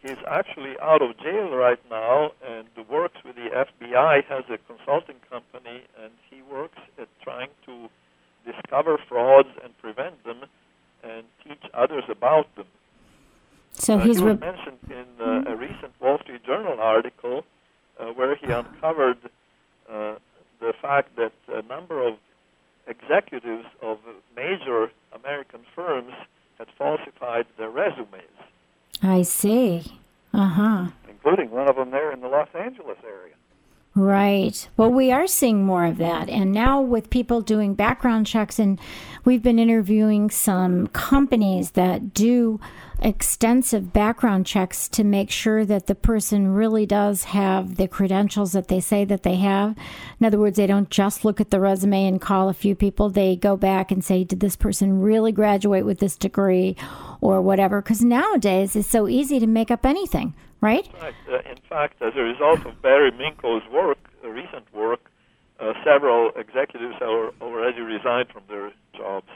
He's 0.03 0.19
actually 0.29 0.75
out 0.83 1.01
of 1.01 1.17
jail 1.19 1.51
right 1.51 1.81
now 1.91 2.33
and 2.47 2.67
works 2.95 3.17
with 3.25 3.37
the 3.37 3.49
FBI, 3.51 4.25
has 4.25 4.45
a 4.49 4.59
consulting 4.73 5.17
company, 5.31 5.83
and 6.01 6.13
he 6.31 6.43
works 6.43 6.79
at 7.01 7.09
trying 7.23 7.49
to 7.67 7.89
discover 8.45 8.99
frauds 9.09 9.49
and 9.63 9.77
prevent 9.79 10.23
them 10.25 10.45
and 11.03 11.25
teach 11.43 11.63
others 11.75 12.05
about 12.09 12.55
them. 12.57 12.67
So 13.73 13.95
uh, 13.95 14.05
he's 14.05 14.23
re- 14.23 14.37
mentioned 14.37 14.79
in 14.89 15.07
uh, 15.21 15.53
a 15.53 15.57
recent 15.57 15.93
Wall 16.01 16.19
Street 16.23 16.45
Journal 16.45 16.79
article 16.81 17.45
where 18.15 18.35
he 18.37 18.47
uncovered 18.47 19.19
uh, 19.91 20.17
the 20.61 20.73
fact 20.81 21.17
that 21.17 21.33
a 21.49 21.63
number 21.63 22.07
of 22.07 22.15
executives 22.87 23.67
of 23.83 23.99
major 24.37 24.91
American 25.13 25.61
firms 25.75 26.13
had 26.59 26.69
falsified 26.79 27.47
their 27.59 27.71
resumes. 27.71 28.23
I 29.03 29.23
see. 29.23 29.83
Uh 30.33 30.49
huh. 30.49 30.87
Including 31.09 31.51
one 31.51 31.69
of 31.69 31.77
them 31.77 31.91
there 31.91 32.13
in 32.13 32.21
the 32.21 32.29
Los 32.29 32.49
Angeles 32.55 32.99
area. 33.05 33.35
Right. 33.97 34.69
Well, 34.77 34.91
we 34.91 35.13
are 35.13 35.29
seeing 35.29 35.65
more 35.65 35.85
of 35.85 35.99
that. 35.99 36.29
And 36.29 36.51
now 36.51 36.81
with 36.81 37.11
people 37.11 37.41
doing 37.41 37.75
background 37.75 38.27
checks, 38.27 38.59
and 38.59 38.81
we've 39.25 39.43
been 39.43 39.61
interviewing 39.61 40.31
some 40.31 40.89
companies 40.89 41.73
that 41.73 42.13
do 42.13 42.59
extensive 43.01 43.93
background 43.93 44.47
checks 44.47 44.89
to 44.89 45.05
make 45.05 45.31
sure 45.31 45.65
that 45.65 45.87
the 45.87 45.95
person 45.95 46.49
really 46.55 46.87
does 46.87 47.25
have 47.25 47.77
the 47.77 47.87
credentials 47.87 48.53
that 48.53 48.67
they 48.67 48.81
say 48.81 49.05
that 49.05 49.23
they 49.23 49.37
have. 49.37 49.77
In 50.19 50.27
other 50.27 50.39
words, 50.39 50.57
they 50.57 50.67
don't 50.67 50.91
just 50.91 51.25
look 51.25 51.41
at 51.41 51.51
the 51.51 51.61
resume 51.61 52.07
and 52.07 52.21
call 52.21 52.49
a 52.49 52.55
few 52.55 52.75
people. 52.75 53.11
They 53.11 53.37
go 53.37 53.57
back 53.57 53.93
and 53.93 54.05
say, 54.05 54.25
did 54.25 54.41
this 54.41 54.57
person 54.57 55.03
really 55.03 55.31
graduate 55.31 55.85
with 55.85 56.01
this 56.01 56.17
degree 56.17 56.77
or 57.21 57.41
whatever? 57.41 57.81
Because 57.81 58.03
nowadays 58.03 58.75
it's 58.75 58.89
so 58.89 59.07
easy 59.07 59.39
to 59.39 59.47
make 59.47 59.71
up 59.71 59.87
anything, 59.87 60.35
right? 60.65 60.89
Right. 61.01 61.15
Uh, 61.31 61.51
in 61.51 61.59
fact, 61.69 62.01
as 62.01 62.15
a 62.17 62.23
result 62.23 62.65
of 62.65 62.81
Barry 62.81 63.13
Minkow's 63.13 63.71
work, 63.71 63.99
uh, 64.25 64.29
recent 64.29 64.65
work, 64.73 65.11
uh, 65.61 65.75
several 65.85 66.31
executives 66.37 66.95
have 67.01 67.35
already 67.43 67.83
resigned 67.83 68.31
from 68.31 68.43
their 68.49 68.73
jobs. 68.97 69.29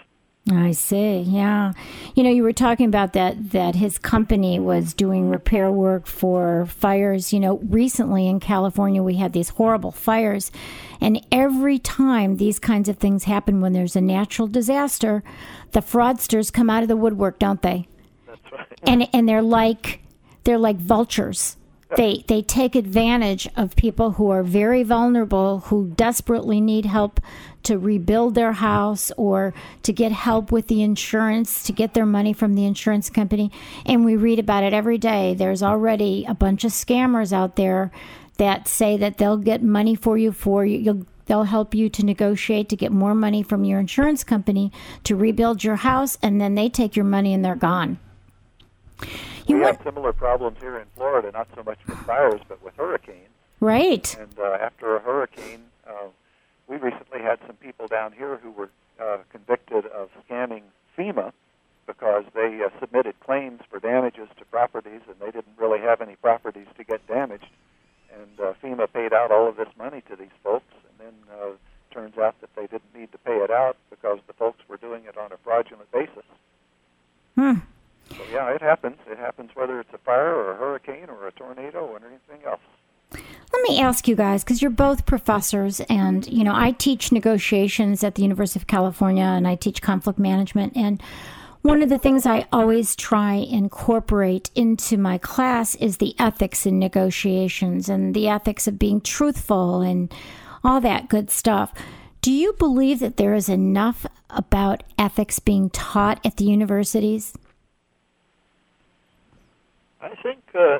I 0.50 0.72
see. 0.72 1.18
Yeah. 1.18 1.72
You 2.14 2.22
know, 2.22 2.30
you 2.30 2.42
were 2.42 2.54
talking 2.54 2.86
about 2.86 3.12
that 3.12 3.50
that 3.50 3.74
his 3.74 3.98
company 3.98 4.58
was 4.58 4.94
doing 4.94 5.28
repair 5.28 5.70
work 5.70 6.06
for 6.06 6.64
fires, 6.64 7.34
you 7.34 7.40
know, 7.40 7.58
recently 7.58 8.26
in 8.26 8.40
California 8.40 9.02
we 9.02 9.16
had 9.16 9.34
these 9.34 9.50
horrible 9.50 9.92
fires 9.92 10.50
and 11.02 11.20
every 11.30 11.78
time 11.78 12.36
these 12.36 12.58
kinds 12.58 12.88
of 12.88 12.96
things 12.96 13.24
happen 13.24 13.60
when 13.60 13.74
there's 13.74 13.94
a 13.94 14.00
natural 14.00 14.48
disaster, 14.48 15.22
the 15.72 15.80
fraudsters 15.80 16.50
come 16.50 16.70
out 16.70 16.82
of 16.82 16.88
the 16.88 16.96
woodwork, 16.96 17.38
don't 17.38 17.60
they? 17.60 17.86
That's 18.26 18.40
right. 18.50 18.66
And 18.84 19.06
and 19.12 19.28
they're 19.28 19.42
like 19.42 20.00
they're 20.48 20.56
like 20.56 20.78
vultures. 20.78 21.58
They 21.98 22.24
they 22.26 22.40
take 22.40 22.74
advantage 22.74 23.46
of 23.54 23.76
people 23.76 24.12
who 24.12 24.30
are 24.30 24.42
very 24.42 24.82
vulnerable, 24.82 25.58
who 25.66 25.92
desperately 25.94 26.58
need 26.58 26.86
help 26.86 27.20
to 27.64 27.78
rebuild 27.78 28.34
their 28.34 28.52
house 28.52 29.12
or 29.18 29.52
to 29.82 29.92
get 29.92 30.10
help 30.10 30.50
with 30.50 30.68
the 30.68 30.82
insurance, 30.82 31.62
to 31.64 31.72
get 31.74 31.92
their 31.92 32.06
money 32.06 32.32
from 32.32 32.54
the 32.54 32.64
insurance 32.64 33.10
company. 33.10 33.52
And 33.84 34.06
we 34.06 34.16
read 34.16 34.38
about 34.38 34.64
it 34.64 34.72
every 34.72 34.96
day. 34.96 35.34
There's 35.34 35.62
already 35.62 36.24
a 36.26 36.32
bunch 36.32 36.64
of 36.64 36.72
scammers 36.72 37.30
out 37.30 37.56
there 37.56 37.90
that 38.38 38.68
say 38.68 38.96
that 38.96 39.18
they'll 39.18 39.36
get 39.36 39.62
money 39.62 39.94
for 39.94 40.16
you 40.16 40.32
for 40.32 40.64
you. 40.64 40.78
You'll 40.78 41.06
They'll 41.26 41.44
help 41.44 41.74
you 41.74 41.90
to 41.90 42.06
negotiate 42.06 42.70
to 42.70 42.76
get 42.76 42.90
more 42.90 43.14
money 43.14 43.42
from 43.42 43.62
your 43.62 43.78
insurance 43.80 44.24
company 44.24 44.72
to 45.04 45.14
rebuild 45.14 45.62
your 45.62 45.76
house, 45.76 46.16
and 46.22 46.40
then 46.40 46.54
they 46.54 46.70
take 46.70 46.96
your 46.96 47.04
money 47.04 47.34
and 47.34 47.44
they're 47.44 47.54
gone. 47.54 47.98
You 49.46 49.58
we 49.58 49.62
have 49.62 49.80
similar 49.82 50.12
problems 50.12 50.58
here 50.60 50.78
in 50.78 50.86
Florida, 50.94 51.30
not 51.32 51.48
so 51.54 51.62
much 51.62 51.78
with 51.86 51.98
fires, 51.98 52.40
but 52.48 52.62
with 52.62 52.74
hurricanes. 52.76 53.28
Right. 53.60 54.16
And 54.18 54.38
uh, 54.38 54.58
after 54.60 54.96
a 54.96 55.00
hurricane, 55.00 55.64
uh, 55.86 56.08
we 56.68 56.76
recently 56.76 57.20
had 57.20 57.38
some 57.46 57.56
people 57.56 57.86
down 57.86 58.12
here 58.12 58.36
who 58.36 58.50
were 58.50 58.70
uh, 59.00 59.18
convicted 59.30 59.86
of 59.86 60.10
scamming 60.28 60.62
FEMA 60.96 61.32
because 61.86 62.24
they 62.34 62.60
uh, 62.62 62.68
submitted 62.78 63.18
claims 63.20 63.60
for 63.70 63.80
damages 63.80 64.28
to 64.38 64.44
properties 64.44 65.00
and 65.08 65.16
they 65.18 65.30
didn't 65.30 65.56
really 65.56 65.80
have 65.80 66.00
any 66.00 66.16
properties 66.16 66.66
to 66.76 66.84
get 66.84 67.04
damaged. 67.06 67.48
And 68.12 68.40
uh, 68.40 68.52
FEMA 68.62 68.92
paid 68.92 69.12
out 69.12 69.30
all 69.32 69.48
of 69.48 69.56
this 69.56 69.68
money 69.78 70.02
to 70.10 70.16
these 70.16 70.34
folks, 70.42 70.72
and 70.88 71.06
then 71.08 71.14
uh, 71.32 71.50
turns 71.90 72.18
out 72.18 72.40
that 72.40 72.50
they 72.56 72.66
didn't 72.66 72.94
need 72.94 73.12
to 73.12 73.18
pay 73.18 73.36
it 73.36 73.50
out 73.50 73.76
because 73.90 74.18
the 74.26 74.32
folks 74.32 74.60
were 74.68 74.76
doing 74.76 75.04
it 75.04 75.16
on 75.16 75.32
a 75.32 75.36
fraudulent 75.38 75.90
basis. 75.92 76.24
Hmm. 77.34 77.60
So 78.10 78.16
yeah, 78.32 78.50
it 78.50 78.62
happens. 78.62 78.96
It 79.10 79.18
happens 79.18 79.50
whether 79.54 79.80
it's 79.80 79.92
a 79.92 79.98
fire 79.98 80.34
or 80.34 80.52
a 80.52 80.56
hurricane 80.56 81.08
or 81.08 81.26
a 81.26 81.32
tornado 81.32 81.86
or 81.86 81.96
anything 81.98 82.46
else. 82.46 82.60
Let 83.10 83.62
me 83.68 83.80
ask 83.80 84.06
you 84.06 84.14
guys, 84.14 84.44
because 84.44 84.60
you're 84.60 84.70
both 84.70 85.06
professors, 85.06 85.80
and 85.88 86.26
you 86.28 86.44
know, 86.44 86.54
I 86.54 86.72
teach 86.72 87.10
negotiations 87.10 88.04
at 88.04 88.14
the 88.16 88.22
University 88.22 88.60
of 88.60 88.66
California, 88.66 89.24
and 89.24 89.48
I 89.48 89.54
teach 89.54 89.80
conflict 89.80 90.18
management, 90.18 90.76
and 90.76 91.02
one 91.62 91.82
of 91.82 91.88
the 91.88 91.98
things 91.98 92.24
I 92.24 92.46
always 92.52 92.94
try 92.94 93.34
incorporate 93.34 94.50
into 94.54 94.96
my 94.96 95.18
class 95.18 95.74
is 95.74 95.96
the 95.96 96.14
ethics 96.18 96.66
in 96.66 96.78
negotiations 96.78 97.88
and 97.88 98.14
the 98.14 98.28
ethics 98.28 98.68
of 98.68 98.78
being 98.78 99.00
truthful 99.00 99.80
and 99.80 100.14
all 100.62 100.80
that 100.82 101.08
good 101.08 101.30
stuff. 101.30 101.72
Do 102.20 102.30
you 102.30 102.52
believe 102.54 103.00
that 103.00 103.16
there 103.16 103.34
is 103.34 103.48
enough 103.48 104.06
about 104.30 104.82
ethics 104.98 105.40
being 105.40 105.70
taught 105.70 106.24
at 106.24 106.36
the 106.36 106.44
universities? 106.44 107.32
I 110.00 110.14
think 110.22 110.40
uh, 110.54 110.78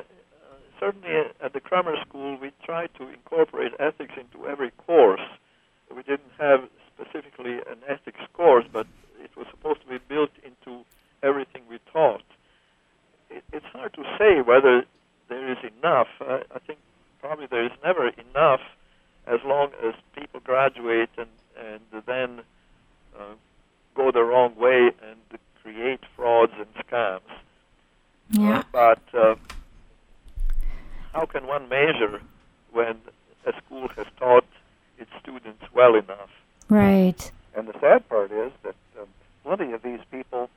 certainly 0.79 1.09
at 1.41 1.53
the 1.53 1.59
grammar 1.59 1.95
school 2.07 2.37
we 2.41 2.51
tried 2.63 2.89
to 2.97 3.09
incorporate 3.09 3.73
ethics 3.79 4.13
into 4.17 4.47
every 4.47 4.71
course. 4.71 5.21
We 5.93 6.03
didn't 6.03 6.31
have 6.39 6.69
specifically 6.95 7.55
an 7.55 7.79
ethics 7.87 8.21
course, 8.33 8.65
but 8.71 8.87
it 9.21 9.35
was 9.35 9.47
supposed 9.51 9.81
to 9.81 9.87
be 9.87 9.97
built 10.07 10.31
into 10.43 10.85
everything 11.21 11.63
we 11.69 11.79
taught. 11.91 12.23
It, 13.29 13.43
it's 13.51 13.65
hard 13.67 13.93
to 13.93 14.03
say 14.17 14.41
whether 14.41 14.85
there 15.27 15.51
is 15.51 15.57
enough. 15.79 16.07
I, 16.21 16.43
I 16.55 16.59
think 16.59 16.79
probably 17.19 17.47
there 17.47 17.65
is 17.65 17.71
never 17.83 18.07
enough 18.07 18.61
as 19.27 19.39
long 19.45 19.71
as 19.85 19.93
people 20.17 20.39
graduate 20.39 21.09
and, 21.17 21.29
and 21.57 22.03
then 22.05 22.41
uh, 23.19 23.35
go 23.95 24.11
the 24.11 24.23
wrong 24.23 24.55
way 24.55 24.91
and 25.03 25.39
create 25.61 25.99
frauds 26.15 26.53
and 26.57 26.67
scams. 26.85 27.19
Yeah. 28.31 28.59
Uh, 28.59 28.63
but 28.71 29.01
uh, 29.19 29.35
how 31.13 31.25
can 31.25 31.47
one 31.47 31.67
measure 31.69 32.21
when 32.71 32.97
a 33.45 33.53
school 33.65 33.87
has 33.95 34.05
taught 34.17 34.45
its 34.97 35.09
students 35.21 35.63
well 35.73 35.95
enough? 35.95 36.29
Right. 36.69 37.31
And 37.55 37.67
the 37.67 37.79
sad 37.79 38.07
part 38.09 38.31
is 38.31 38.51
that 38.63 38.75
um, 38.99 39.07
plenty 39.43 39.73
of 39.73 39.81
these 39.81 40.01
people 40.11 40.49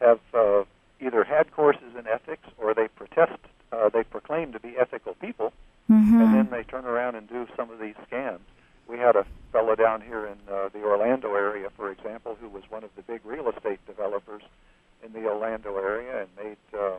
have 0.00 0.20
uh, 0.34 0.64
either 1.00 1.24
had 1.24 1.52
courses 1.52 1.94
in 1.98 2.06
ethics 2.06 2.48
or 2.58 2.74
they 2.74 2.88
protest, 2.88 3.38
uh, 3.72 3.88
they 3.90 4.02
proclaim 4.02 4.52
to 4.52 4.60
be 4.60 4.76
ethical 4.78 5.14
people, 5.14 5.52
Mm-hmm. 5.90 6.20
and 6.20 6.34
then 6.36 6.48
they 6.52 6.62
turn 6.62 6.84
around 6.84 7.16
and 7.16 7.28
do 7.28 7.48
some 7.56 7.68
of 7.72 7.80
these 7.80 7.96
scams. 8.08 8.38
We 8.86 8.96
had 8.98 9.16
a 9.16 9.26
fellow 9.50 9.74
down 9.74 10.02
here 10.02 10.24
in 10.24 10.36
uh, 10.48 10.68
the 10.72 10.84
Orlando 10.84 11.34
area, 11.34 11.68
for 11.76 11.90
example, 11.90 12.36
who 12.40 12.48
was 12.48 12.62
one 12.70 12.84
of 12.84 12.90
the 12.94 13.02
big 13.02 13.22
real 13.24 13.48
estate 13.48 13.84
developers 13.88 14.42
in 15.04 15.12
the 15.12 15.26
Orlando 15.28 15.76
area 15.78 16.20
and 16.20 16.28
made 16.36 16.56
uh, 16.78 16.92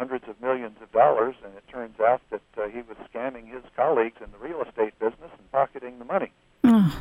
hundreds 0.00 0.26
of 0.28 0.40
millions 0.40 0.76
of 0.82 0.90
dollars. 0.92 1.34
And 1.44 1.52
it 1.54 1.64
turns 1.70 2.00
out 2.00 2.22
that 2.30 2.40
uh, 2.56 2.68
he 2.68 2.78
was 2.78 2.96
scamming 3.12 3.46
his 3.52 3.62
colleagues 3.76 4.16
in 4.24 4.32
the 4.32 4.38
real 4.38 4.62
estate 4.62 4.98
business 4.98 5.30
and 5.38 5.52
pocketing 5.52 5.98
the 5.98 6.06
money. 6.06 6.32
Ugh. 6.64 6.92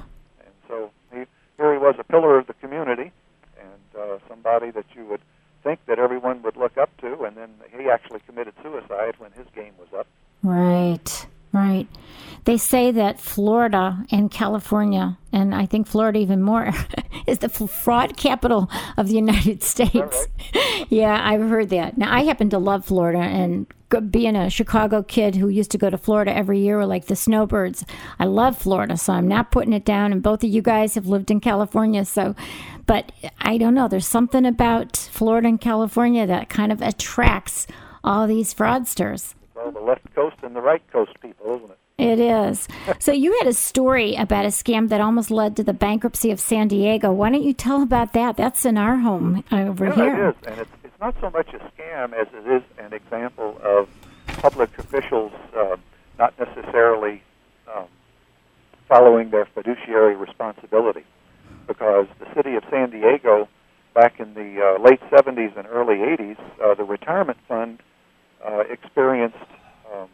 And 0.45 0.53
so 0.67 0.91
he, 1.11 1.23
here 1.57 1.71
he 1.71 1.79
was, 1.79 1.95
a 1.97 2.03
pillar 2.03 2.37
of 2.37 2.47
the 2.47 2.53
community, 2.55 3.11
and 3.57 4.01
uh, 4.01 4.17
somebody 4.27 4.71
that 4.71 4.85
you 4.95 5.05
would 5.05 5.21
think 5.63 5.79
that 5.85 5.97
everyone 5.97 6.41
would 6.43 6.57
look 6.57 6.77
up 6.77 6.89
to. 6.97 7.23
And 7.23 7.37
then 7.37 7.49
he 7.71 7.89
actually 7.89 8.19
committed 8.27 8.53
suicide 8.61 9.15
when 9.17 9.31
his 9.31 9.47
game 9.55 9.73
was 9.79 9.87
up. 9.97 10.07
Right, 10.43 11.25
right. 11.53 11.87
They 12.43 12.57
say 12.57 12.91
that 12.91 13.21
Florida 13.21 14.05
and 14.11 14.29
California, 14.29 15.17
and 15.31 15.53
I 15.53 15.65
think 15.65 15.87
Florida 15.87 16.19
even 16.19 16.41
more, 16.41 16.71
is 17.27 17.39
the 17.39 17.49
fraud 17.49 18.17
capital 18.17 18.69
of 18.97 19.07
the 19.07 19.15
United 19.15 19.63
States. 19.73 20.27
yeah, 20.89 21.19
I've 21.23 21.47
heard 21.49 21.69
that. 21.69 21.97
Now, 21.97 22.13
I 22.13 22.23
happen 22.23 22.49
to 22.51 22.59
love 22.59 22.85
Florida, 22.85 23.19
and 23.19 23.67
being 24.09 24.35
a 24.35 24.49
Chicago 24.49 25.01
kid 25.01 25.35
who 25.35 25.47
used 25.47 25.71
to 25.71 25.77
go 25.77 25.89
to 25.89 25.97
Florida 25.97 26.35
every 26.35 26.59
year, 26.59 26.85
like 26.85 27.05
the 27.05 27.15
snowbirds, 27.15 27.85
I 28.19 28.25
love 28.25 28.57
Florida, 28.57 28.97
so 28.97 29.13
I'm 29.13 29.27
not 29.27 29.51
putting 29.51 29.73
it 29.73 29.83
down. 29.85 30.11
And 30.11 30.21
both 30.21 30.43
of 30.43 30.49
you 30.49 30.61
guys 30.61 30.95
have 30.95 31.07
lived 31.07 31.31
in 31.31 31.39
California, 31.39 32.05
so, 32.05 32.35
but 32.85 33.11
I 33.41 33.57
don't 33.57 33.73
know. 33.73 33.87
There's 33.87 34.07
something 34.07 34.45
about 34.45 34.95
Florida 34.95 35.47
and 35.47 35.59
California 35.59 36.27
that 36.27 36.49
kind 36.49 36.71
of 36.71 36.81
attracts 36.81 37.65
all 38.03 38.27
these 38.27 38.53
fraudsters. 38.53 39.33
Well, 39.55 39.71
the 39.71 39.79
left 39.79 40.13
coast 40.13 40.37
and 40.43 40.55
the 40.55 40.61
right 40.61 40.83
coast 40.91 41.11
people, 41.21 41.55
isn't 41.55 41.71
it? 41.71 41.77
It 41.99 42.19
is. 42.19 42.65
So 42.99 43.11
you 43.11 43.37
had 43.39 43.47
a 43.47 43.53
story 43.53 44.15
about 44.15 44.45
a 44.45 44.49
scam 44.49 44.87
that 44.87 45.01
almost 45.01 45.29
led 45.29 45.57
to 45.57 45.63
the 45.63 45.73
bankruptcy 45.73 46.31
of 46.31 46.39
San 46.39 46.69
Diego. 46.69 47.11
Why 47.11 47.29
don't 47.29 47.43
you 47.43 47.53
tell 47.53 47.83
about 47.83 48.13
that? 48.13 48.37
That's 48.37 48.65
in 48.65 48.77
our 48.77 48.95
home 48.95 49.43
over 49.51 49.87
yeah, 49.87 49.95
here. 49.95 50.27
it 50.27 50.29
is, 50.29 50.35
and 50.47 50.59
it's, 50.61 50.71
it's 50.85 50.99
not 51.01 51.15
so 51.19 51.29
much 51.29 51.53
a 51.53 51.57
scam 51.57 52.13
as 52.13 52.27
it 52.33 52.47
is 52.49 52.63
an 52.77 52.93
example 52.93 53.59
of 53.61 53.89
public 54.27 54.77
officials 54.77 55.33
uh, 55.57 55.75
not 56.17 56.33
necessarily 56.39 57.21
um, 57.75 57.87
following 58.87 59.29
their 59.31 59.45
fiduciary 59.45 60.15
responsibility. 60.15 61.03
Because 61.67 62.07
the 62.19 62.33
city 62.33 62.55
of 62.55 62.63
San 62.71 62.91
Diego, 62.91 63.49
back 63.93 64.21
in 64.21 64.33
the 64.35 64.61
uh, 64.61 64.81
late 64.81 65.01
70s 65.11 65.57
and 65.57 65.67
early 65.67 65.97
80s, 65.97 66.39
uh, 66.63 66.75
the 66.75 66.83
retirement 66.83 67.37
fund 67.47 67.81
uh, 68.45 68.63
experienced 68.69 69.37
um, 69.93 70.09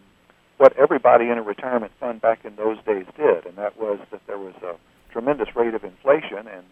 what 0.58 0.78
everybody 0.78 1.26
in 1.30 1.38
a 1.38 1.42
retirement 1.44 1.92
fund 2.00 2.22
back 2.22 2.46
in 2.46 2.56
those 2.56 2.78
days 2.86 3.06
did, 3.18 3.46
and 3.46 3.58
that 3.58 3.78
was 3.80 4.00
that 4.12 4.26
there 4.28 4.38
was 4.40 4.56
a 4.64 4.76
tremendous 5.12 5.56
rate 5.56 5.74
of 5.74 5.84
inflation, 5.84 6.48
and 6.48 6.66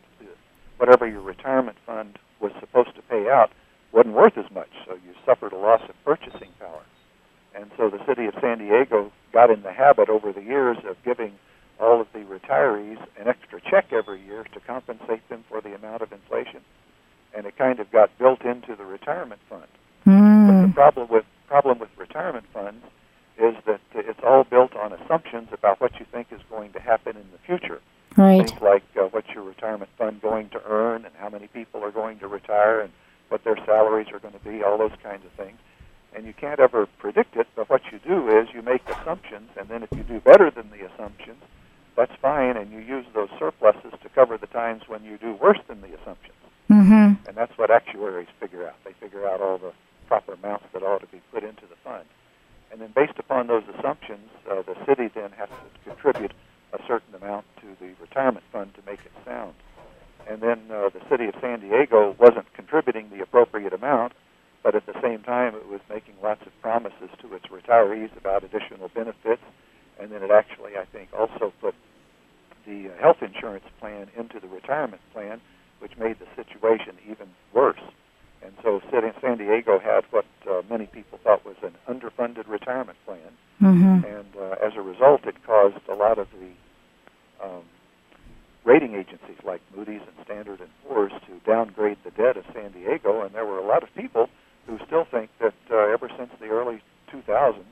whatever 0.78 1.08
your 1.08 1.22
retirement 1.22 1.78
fund 1.86 2.18
was 2.40 2.52
supposed 2.60 2.96
to 2.96 3.02
pay 3.04 3.30
out 3.30 3.52
wasn't 3.92 4.16
worth 4.16 4.38
as 4.38 4.50
much, 4.52 4.70
so 4.86 4.94
you 4.96 5.14
suffered 5.26 5.54
a 5.54 5.58
loss 5.58 5.82
of 5.88 5.96
purchasing 6.04 6.50
power. 6.60 6.84
And 7.56 7.72
so 7.78 7.90
the 7.90 8.04
city 8.06 8.26
of 8.26 8.34
San 8.42 8.60
Diego 8.60 9.12
got 9.32 9.52
in 9.52 9.62
the 9.62 9.72
habit 9.72 10.10
over 10.10 10.34
the 10.34 10.42
years 10.42 10.78
of 10.90 10.98
giving 11.06 11.34
all 11.80 12.02
of 12.02 12.08
the 12.14 12.20
retirees 12.20 13.00
an 13.20 13.28
extra 13.28 13.62
check 13.62 13.94
every 13.94 14.22
year 14.26 14.44
to 14.54 14.60
compensate 14.62 15.28
them 15.30 15.44
for 15.50 15.62
the 15.62 15.76
amount 15.76 16.02
of 16.02 16.12
inflation. 16.12 16.62
And 17.36 17.46
it 17.46 17.58
kind 17.58 17.80
of 17.80 17.92
got 17.92 18.18
built 18.18 18.42
into 18.44 18.76
the 18.76 18.86
retirement 18.86 19.42
fund. 19.50 19.68
But 20.46 20.62
the 20.62 20.68
Mm, 20.68 20.74
problem 20.74 21.08
with 21.10 21.26
problem 21.48 21.80
with 21.80 21.90
retirement 21.98 22.46
funds 22.54 22.84
is 23.38 23.56
that 23.66 23.82
it's 23.94 24.20
all 24.24 24.44
built 24.44 24.76
on 24.76 24.94
assumptions 24.94 25.50
about 25.52 25.82
what 25.82 26.00
you 26.00 26.06
think 26.12 26.28
is 26.32 26.42
going 26.50 26.72
to 26.74 26.80
happen 26.80 27.16
in 27.18 27.26
the 27.32 27.40
future. 27.46 27.82
right. 28.16 28.48
Things 28.48 28.62
like 28.62 28.84
uh, 28.96 29.08
what's 29.12 29.30
your 29.30 29.44
retirement 29.44 29.90
fund 29.98 30.22
going 30.22 30.50
to 30.50 30.62
earn, 30.66 31.06
and 31.06 31.14
how 31.18 31.30
many 31.30 31.48
people 31.48 31.84
are 31.84 31.92
going 31.92 32.20
to 32.20 32.28
retire, 32.28 32.82
and 32.82 32.92
what 33.30 33.44
their 33.44 33.58
salaries 33.66 34.08
are 34.14 34.20
going 34.20 34.34
to 34.34 34.50
be, 34.50 34.64
all 34.64 34.78
those 34.78 34.98
kinds 35.02 35.26
of 35.26 35.32
things. 35.32 35.58
And 36.16 36.26
you 36.26 36.34
can't 36.34 36.60
ever 36.60 36.86
predict 37.00 37.36
it, 37.36 37.48
but 37.56 37.70
what 37.70 37.82
you 37.92 38.00
do 38.06 38.30
is 38.30 38.48
you 38.54 38.62
make 38.62 38.88
assumptions, 38.88 39.50
and 39.58 39.68
then 39.68 39.82
if 39.82 39.90
you 39.92 40.04
do 40.04 40.20
better 40.20 40.52
than 40.52 40.70
the 40.70 40.86
assumptions, 40.86 41.42
that's 41.96 42.12
fine, 42.22 42.56
and 42.58 42.72
you 42.72 42.80
use 42.80 43.06
those 43.16 43.30
surpluses 43.40 43.94
to 44.02 44.10
cover 44.10 44.38
the 44.38 44.48
times 44.48 44.84
when 44.88 45.04
you 45.04 45.18
do 45.18 45.34
worse 45.34 45.60
than 45.68 45.82
the 45.82 45.88
assumptions. 45.88 46.38
Mm-hmm. 46.70 47.28
And 47.28 47.36
that's 47.36 47.58
what 47.58 47.72
actuaries 47.72 48.28
figure 48.40 48.68
out. 48.68 48.76
They 48.84 48.94
figure 48.94 49.28
out 49.28 49.42
all 49.42 49.58
the 49.58 49.74
proper 50.08 50.34
amounts 50.34 50.66
that 50.74 50.84
ought 50.84 51.02
to 51.02 51.08
be 51.08 51.22
put 51.32 51.44
into 51.44 51.64
the 51.68 51.76
fund. 51.84 52.06
And 52.74 52.82
then 52.82 52.92
based 52.96 53.20
upon 53.20 53.46
those 53.46 53.62
assumptions, 53.78 54.32
uh, 54.50 54.64
the 54.64 54.74
city 54.88 55.08
then 55.14 55.30
has 55.38 55.48
to 55.48 55.90
contribute 55.92 56.34
a 56.74 56.80
certain 56.88 57.14
amount 57.14 57.46
to 57.62 57.68
the 57.80 57.94
retirement 58.02 58.44
fund 58.52 58.74
to 58.74 58.82
make 58.84 59.00
it 59.06 59.12
sound. 59.24 59.54
And 60.28 60.42
then 60.42 60.60
uh, 60.72 60.90
the 60.90 61.02
city 61.08 61.26
of 61.26 61.36
San 61.40 61.60
Diego 61.60 62.16
wasn't 62.20 62.52
contributing 62.54 63.12
the 63.12 63.22
appropriate 63.22 63.74
amount, 63.74 64.14
but 64.64 64.74
at 64.74 64.88
the 64.88 65.00
same 65.04 65.22
time 65.22 65.54
it 65.54 65.70
was 65.70 65.82
making 65.88 66.16
lots 66.24 66.42
of 66.48 66.62
promises 66.64 67.10
to 67.22 67.36
its 67.36 67.46
retirees 67.46 68.10
about 68.18 68.44
additional 68.44 68.90
benefits. 68.90 69.44
And 70.00 70.12
then 70.12 70.24
it 70.24 70.32
actually, 70.32 70.76
I 70.76 70.86
think, 70.86 71.10
also 71.14 71.54
put 71.62 71.76
the 72.66 72.90
health 73.00 73.22
insurance 73.22 73.66
plan 73.80 74.08
into 74.18 74.40
the 74.40 74.48
retirement 74.48 75.02
plan, 75.14 75.42
which 75.78 75.96
made 76.00 76.18
the 76.18 76.28
situation 76.36 76.96
even 77.08 77.28
worse. 77.54 77.82
And 78.44 78.54
so 78.62 78.82
San 79.22 79.38
Diego 79.38 79.80
had 79.80 80.04
what 80.12 80.26
uh, 80.50 80.62
many 80.70 80.86
people 80.88 81.20
thought 81.24 81.46
was 81.46 81.56
an 81.64 81.74
underfunded 81.88 82.48
retirement 82.48 82.98
plan, 83.06 83.32
Mm-hmm. 83.62 84.06
and 84.06 84.26
uh, 84.38 84.66
as 84.66 84.74
a 84.76 84.82
result, 84.82 85.26
it 85.26 85.36
caused 85.46 85.78
a 85.88 85.94
lot 85.94 86.18
of 86.20 86.28
the 86.32 87.46
um, 87.46 87.64
rating 88.66 88.96
agencies 88.96 89.38
like 89.46 89.62
Moody's 89.76 90.02
and 90.02 90.26
Standard 90.26 90.60
and 90.60 90.70
Poor's 90.86 91.14
to 91.28 91.40
downgrade 91.50 91.98
the 92.04 92.12
debt 92.12 92.36
of 92.36 92.44
San 92.54 92.72
Diego. 92.72 93.24
And 93.24 93.34
there 93.34 93.46
were 93.46 93.60
a 93.60 93.66
lot 93.66 93.84
of 93.84 93.94
people 93.96 94.30
who 94.68 94.80
still 94.86 95.06
think 95.10 95.30
that 95.40 95.54
uh, 95.72 95.94
ever 95.94 96.10
since 96.18 96.32
the 96.40 96.48
early 96.48 96.82
2000s, 97.12 97.64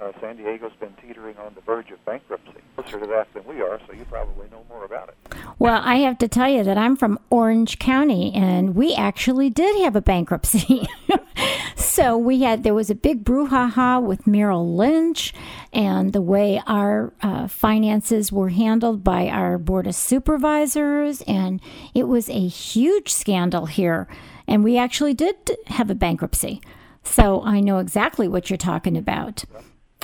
uh, 0.00 0.12
San 0.20 0.36
Diego's 0.36 0.72
been 0.78 0.94
teetering 1.02 1.36
on 1.38 1.54
the 1.54 1.60
verge 1.62 1.90
of 1.90 2.04
bankruptcy. 2.04 2.60
Closer 2.76 3.00
to 3.00 3.06
that 3.06 3.32
than 3.34 3.44
we 3.44 3.60
are, 3.60 3.80
so 3.86 3.92
you 3.92 4.04
probably 4.04 4.48
know 4.50 4.64
more 4.68 4.84
about 4.84 5.08
it. 5.08 5.36
Well, 5.58 5.80
I 5.84 5.96
have 5.96 6.18
to 6.18 6.28
tell 6.28 6.48
you 6.48 6.62
that 6.64 6.78
I'm 6.78 6.96
from 6.96 7.18
Orange 7.30 7.78
County, 7.78 8.32
and 8.34 8.76
we 8.76 8.94
actually 8.94 9.50
did 9.50 9.80
have 9.82 9.96
a 9.96 10.00
bankruptcy. 10.00 10.86
so 11.76 12.16
we 12.16 12.42
had 12.42 12.62
there 12.62 12.74
was 12.74 12.90
a 12.90 12.94
big 12.94 13.24
brouhaha 13.24 14.00
with 14.00 14.26
Merrill 14.26 14.76
Lynch, 14.76 15.34
and 15.72 16.12
the 16.12 16.22
way 16.22 16.62
our 16.66 17.12
uh, 17.20 17.48
finances 17.48 18.30
were 18.30 18.50
handled 18.50 19.02
by 19.02 19.28
our 19.28 19.58
board 19.58 19.88
of 19.88 19.96
supervisors, 19.96 21.22
and 21.22 21.60
it 21.92 22.04
was 22.04 22.28
a 22.28 22.46
huge 22.46 23.12
scandal 23.12 23.66
here. 23.66 24.06
And 24.46 24.64
we 24.64 24.78
actually 24.78 25.12
did 25.12 25.34
have 25.66 25.90
a 25.90 25.94
bankruptcy. 25.94 26.62
So 27.02 27.42
I 27.42 27.60
know 27.60 27.78
exactly 27.78 28.28
what 28.28 28.48
you're 28.48 28.56
talking 28.56 28.96
about. 28.96 29.44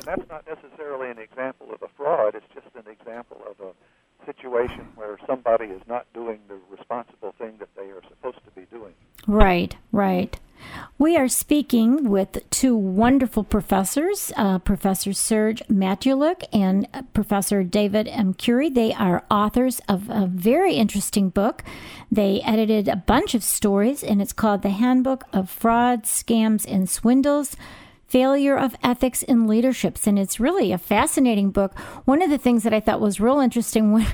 And 0.06 0.18
that's 0.18 0.28
not 0.28 0.44
necessarily 0.46 1.10
an 1.10 1.18
example 1.18 1.68
of 1.72 1.82
a 1.82 1.88
fraud, 1.96 2.34
it's 2.34 2.46
just 2.54 2.66
an 2.74 2.90
example 2.90 3.40
of 3.48 3.56
a 3.64 3.72
situation 4.26 4.86
where 4.96 5.18
somebody 5.26 5.66
is 5.66 5.82
not 5.86 6.06
doing 6.12 6.40
the 6.48 6.58
responsible 6.70 7.34
thing 7.38 7.54
that 7.58 7.68
they 7.76 7.90
are 7.90 8.02
supposed 8.08 8.38
to 8.44 8.50
be 8.50 8.66
doing. 8.70 8.92
Right, 9.26 9.76
right. 9.92 10.38
We 10.98 11.16
are 11.16 11.28
speaking 11.28 12.08
with 12.08 12.38
two 12.50 12.76
wonderful 12.76 13.44
professors, 13.44 14.32
uh, 14.36 14.58
Professor 14.60 15.12
Serge 15.12 15.62
Matulich 15.68 16.42
and 16.52 16.86
Professor 17.12 17.62
David 17.62 18.08
M. 18.08 18.34
Currie. 18.34 18.70
They 18.70 18.94
are 18.94 19.24
authors 19.30 19.80
of 19.88 20.08
a 20.08 20.26
very 20.26 20.74
interesting 20.74 21.28
book. 21.28 21.62
They 22.10 22.40
edited 22.42 22.88
a 22.88 22.96
bunch 22.96 23.34
of 23.34 23.42
stories, 23.42 24.02
and 24.02 24.22
it's 24.22 24.32
called 24.32 24.62
The 24.62 24.70
Handbook 24.70 25.24
of 25.32 25.50
Frauds, 25.50 26.08
Scams, 26.08 26.64
and 26.66 26.88
Swindles 26.88 27.56
Failure 28.14 28.56
of 28.56 28.76
Ethics 28.80 29.24
in 29.24 29.48
Leaderships. 29.48 30.06
And 30.06 30.20
it's 30.20 30.38
really 30.38 30.70
a 30.70 30.78
fascinating 30.78 31.50
book. 31.50 31.76
One 32.04 32.22
of 32.22 32.30
the 32.30 32.38
things 32.38 32.62
that 32.62 32.72
I 32.72 32.78
thought 32.78 33.00
was 33.00 33.18
real 33.18 33.40
interesting, 33.40 34.06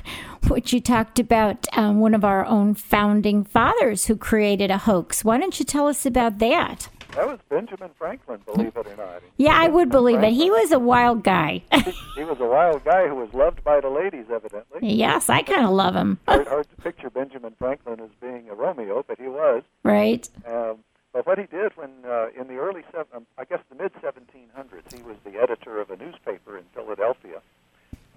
which 0.47 0.73
you 0.73 0.81
talked 0.81 1.19
about 1.19 1.67
um, 1.77 1.99
one 1.99 2.15
of 2.15 2.25
our 2.25 2.43
own 2.43 2.73
founding 2.73 3.43
fathers 3.43 4.07
who 4.07 4.15
created 4.17 4.71
a 4.71 4.79
hoax. 4.79 5.23
Why 5.23 5.37
don't 5.37 5.59
you 5.59 5.65
tell 5.65 5.87
us 5.87 6.03
about 6.03 6.39
that? 6.39 6.89
That 7.13 7.27
was 7.27 7.37
Benjamin 7.47 7.91
Franklin, 7.95 8.39
believe 8.43 8.75
it 8.75 8.87
or 8.87 8.95
not. 8.95 9.21
Yeah, 9.37 9.53
I 9.53 9.67
would 9.67 9.91
believe 9.91 10.21
Franklin. 10.21 10.41
it. 10.41 10.45
He 10.45 10.49
was 10.49 10.71
a 10.71 10.79
wild 10.79 11.23
guy. 11.23 11.61
he, 11.71 11.91
he, 12.15 12.23
was 12.23 12.39
a 12.39 12.45
wild 12.45 12.83
guy 12.83 13.07
who 13.07 13.13
was 13.13 13.31
loved 13.35 13.63
by 13.63 13.81
the 13.81 13.89
ladies, 13.89 14.25
evidently. 14.33 14.79
Yes, 14.81 15.29
I 15.29 15.43
kind 15.43 15.63
of 15.63 15.69
love 15.69 15.93
him. 15.93 16.17
hard, 16.27 16.47
hard 16.47 16.67
to 16.75 16.81
picture 16.81 17.11
Benjamin 17.11 17.53
Franklin 17.59 17.99
as 17.99 18.09
being 18.19 18.49
a 18.49 18.55
Romeo, 18.55 19.05
but 19.07 19.19
he 19.19 19.27
was. 19.27 19.61
Right. 19.83 20.27
Um, 20.47 20.79
but 21.13 21.25
what 21.25 21.37
he 21.37 21.45
did 21.45 21.75
when, 21.75 21.89
uh, 22.05 22.27
in 22.39 22.47
the 22.47 22.55
early, 22.55 22.83
seven, 22.91 23.07
um, 23.13 23.25
I 23.37 23.43
guess 23.43 23.59
the 23.69 23.75
mid 23.75 23.93
1700s, 23.95 24.83
he 24.89 25.01
was 25.01 25.17
the 25.25 25.37
editor 25.37 25.79
of 25.79 25.89
a 25.89 25.97
newspaper 25.97 26.57
in 26.57 26.63
Philadelphia, 26.73 27.41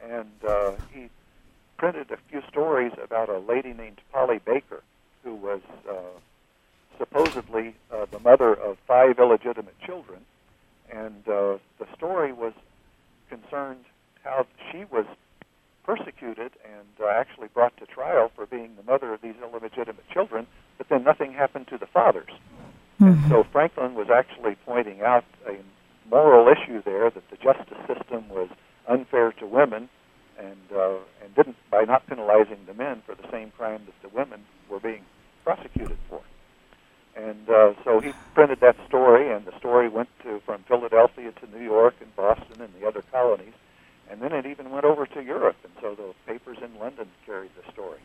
and 0.03 0.30
uh, 0.49 0.72
he 0.92 1.09
printed 1.76 2.11
a 2.11 2.18
few 2.30 2.40
stories 2.49 2.92
about 3.03 3.28
a 3.28 3.38
lady 3.38 3.72
named 3.72 4.01
Polly 4.12 4.40
Baker, 4.45 4.82
who 5.24 5.34
was 5.34 5.61
uh, 5.90 5.95
supposedly 6.99 7.74
uh, 7.90 8.07
the 8.12 8.20
mother 8.20 8.55
of 8.55 8.78
five 8.86 9.18
illegitimate 9.18 9.78
children, 9.84 10.20
and 10.92 11.26
uh, 11.26 11.59
the 11.78 11.86
story 11.97 12.32
was 12.32 12.53
concerned 13.28 13.84
how 14.22 14.47
she 14.70 14.84
was 14.84 15.07
persecuted 15.84 16.53
and 16.64 16.88
uh, 17.01 17.09
actually 17.09 17.49
brought 17.49 17.76
to 17.76 17.86
trial 17.86 18.30
for 18.34 18.47
being 18.47 18.70
the 18.76 18.82
mother 18.82 19.12
of 19.12 19.20
these 19.20 19.34
illegitimate 19.42 20.09
children, 20.12 20.47
but 20.78 20.88
then 20.88 21.03
nothing 21.05 21.32
happened 21.32 21.66
to 21.68 21.76
the 21.76 21.86
fathers. 21.86 22.30
Mm-hmm. 23.01 23.28
So 23.28 23.45
Franklin 23.53 23.95
was 23.95 24.09
actually 24.11 24.57
pointing 24.64 25.03
out 25.03 25.24
a 25.47 25.57
moral 26.09 26.49
issue 26.49 26.82
there 26.82 27.11
that 27.11 27.30
the 27.30 27.36
justice 27.36 27.78
system 27.86 28.28
was 28.28 28.49
unfair 28.88 29.32
to 29.32 29.47
women, 29.47 29.88
and 30.38 30.59
uh, 30.74 30.97
and 31.22 31.34
didn't 31.34 31.57
by 31.70 31.84
not 31.84 32.07
penalizing 32.07 32.59
the 32.66 32.74
men 32.74 33.03
for 33.07 33.14
the 33.14 33.28
same 33.30 33.51
crime 33.53 33.82
that 33.86 34.09
the 34.09 34.14
women 34.16 34.45
were 34.68 34.80
being 34.80 35.03
prosecuted 35.45 35.99
for. 36.09 36.20
And 37.16 37.49
uh, 37.49 37.74
so 37.84 38.01
he 38.01 38.12
printed 38.34 38.61
that 38.61 38.76
story, 38.88 39.30
and 39.30 39.45
the 39.45 39.57
story 39.59 39.88
went 39.88 40.09
to 40.24 40.40
from 40.45 40.62
Philadelphia 40.64 41.32
to 41.32 41.59
New 41.59 41.64
York 41.64 41.95
and 42.01 42.14
Boston 42.16 42.61
and 42.61 42.72
the 42.80 42.86
other 42.86 43.03
colonies, 43.12 43.55
and 44.11 44.20
then 44.20 44.32
it 44.32 44.47
even 44.47 44.70
went 44.70 44.84
over 44.84 45.07
to 45.07 45.22
Europe, 45.22 45.57
and 45.62 45.72
so 45.80 45.95
the 45.95 46.12
papers 46.26 46.59
in 46.62 46.76
London 46.78 47.09
carried 47.24 47.51
the 47.57 47.72
story. 47.72 48.01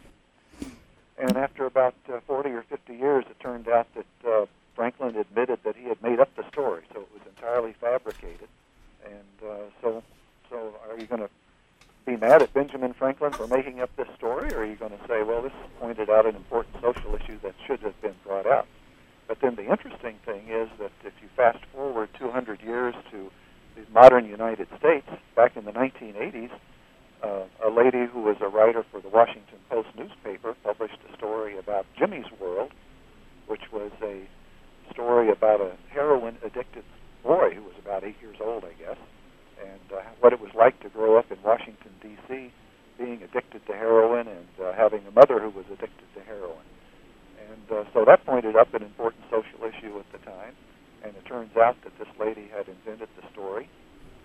And 1.17 1.35
after 1.35 1.65
about 1.65 1.95
uh, 2.07 2.19
40 2.27 2.49
or 2.51 2.61
50 2.63 2.93
years, 2.93 3.25
it 3.29 3.39
turned 3.39 3.67
out 3.67 3.87
that 3.95 4.29
uh, 4.29 4.45
Franklin 4.79 5.17
admitted 5.17 5.59
that 5.65 5.75
he 5.75 5.89
had 5.89 6.01
made 6.01 6.21
up 6.21 6.33
the 6.37 6.47
story, 6.47 6.83
so 6.93 7.01
it 7.01 7.09
was 7.11 7.21
entirely 7.35 7.73
fabricated. 7.81 8.47
And 9.03 9.49
uh, 9.49 9.57
so, 9.81 10.01
so 10.49 10.73
are 10.89 10.97
you 10.97 11.05
going 11.05 11.19
to 11.19 11.29
be 12.05 12.15
mad 12.15 12.41
at 12.41 12.53
Benjamin 12.53 12.93
Franklin 12.93 13.33
for 13.33 13.45
making 13.45 13.81
up 13.81 13.93
this 13.97 14.07
story, 14.15 14.53
or 14.53 14.59
are 14.59 14.65
you 14.65 14.77
going 14.77 14.97
to 14.97 15.05
say, 15.05 15.21
well, 15.21 15.41
this 15.41 15.51
pointed 15.81 16.09
out 16.09 16.25
an 16.25 16.33
important 16.33 16.75
social 16.81 17.13
issue 17.13 17.37
that 17.43 17.55
should 17.67 17.81
have 17.81 18.01
been 18.01 18.15
brought 18.23 18.47
out? 18.47 18.67
But 19.27 19.41
then 19.41 19.55
the 19.55 19.69
interesting 19.69 20.15
thing 20.23 20.47
is 20.47 20.69
that 20.79 20.91
if 21.03 21.11
you 21.21 21.27
fast 21.35 21.59
forward 21.73 22.07
200 22.17 22.61
years 22.61 22.95
to 23.11 23.29
the 23.75 23.81
modern 23.91 24.29
United 24.29 24.69
States, 24.77 25.09
back 25.35 25.57
in 25.57 25.65
the 25.65 25.73
1980s, 25.73 26.51
uh, 27.21 27.41
a 27.65 27.69
lady 27.69 28.05
who 28.05 28.21
was 28.21 28.37
a 28.39 28.47
writer 28.47 28.85
for 28.89 29.01
the 29.01 29.09
Washington 29.09 29.59
Post 29.69 29.89
newspaper 29.97 30.55
published 30.63 30.99
a 31.11 31.17
story 31.17 31.57
about 31.57 31.85
Jimmy's 31.97 32.31
World, 32.39 32.71
which 33.47 33.73
was 33.73 33.91
a 34.01 34.21
about 35.31 35.61
a 35.61 35.71
heroin 35.89 36.37
addicted 36.43 36.83
boy 37.23 37.53
who 37.55 37.63
was 37.63 37.73
about 37.79 38.03
eight 38.03 38.15
years 38.21 38.37
old, 38.41 38.63
I 38.63 38.73
guess, 38.79 38.97
and 39.61 39.97
uh, 39.97 40.01
what 40.19 40.33
it 40.33 40.39
was 40.39 40.51
like 40.55 40.79
to 40.81 40.89
grow 40.89 41.17
up 41.17 41.31
in 41.31 41.37
Washington, 41.43 41.91
D.C., 42.01 42.51
being 42.97 43.23
addicted 43.23 43.65
to 43.65 43.73
heroin 43.73 44.27
and 44.27 44.47
uh, 44.61 44.73
having 44.73 45.05
a 45.07 45.11
mother 45.11 45.39
who 45.39 45.49
was 45.49 45.65
addicted 45.71 46.07
to 46.15 46.21
heroin. 46.21 46.65
And 47.49 47.79
uh, 47.79 47.83
so 47.93 48.03
that 48.05 48.25
pointed 48.25 48.55
up 48.55 48.73
an 48.73 48.83
important 48.83 49.23
social 49.29 49.63
issue 49.63 49.97
at 49.97 50.11
the 50.11 50.19
time. 50.19 50.53
And 51.03 51.15
it 51.15 51.25
turns 51.25 51.55
out 51.55 51.77
that 51.83 51.97
this 51.97 52.09
lady 52.19 52.49
had 52.53 52.67
invented 52.67 53.07
the 53.15 53.25
story, 53.31 53.69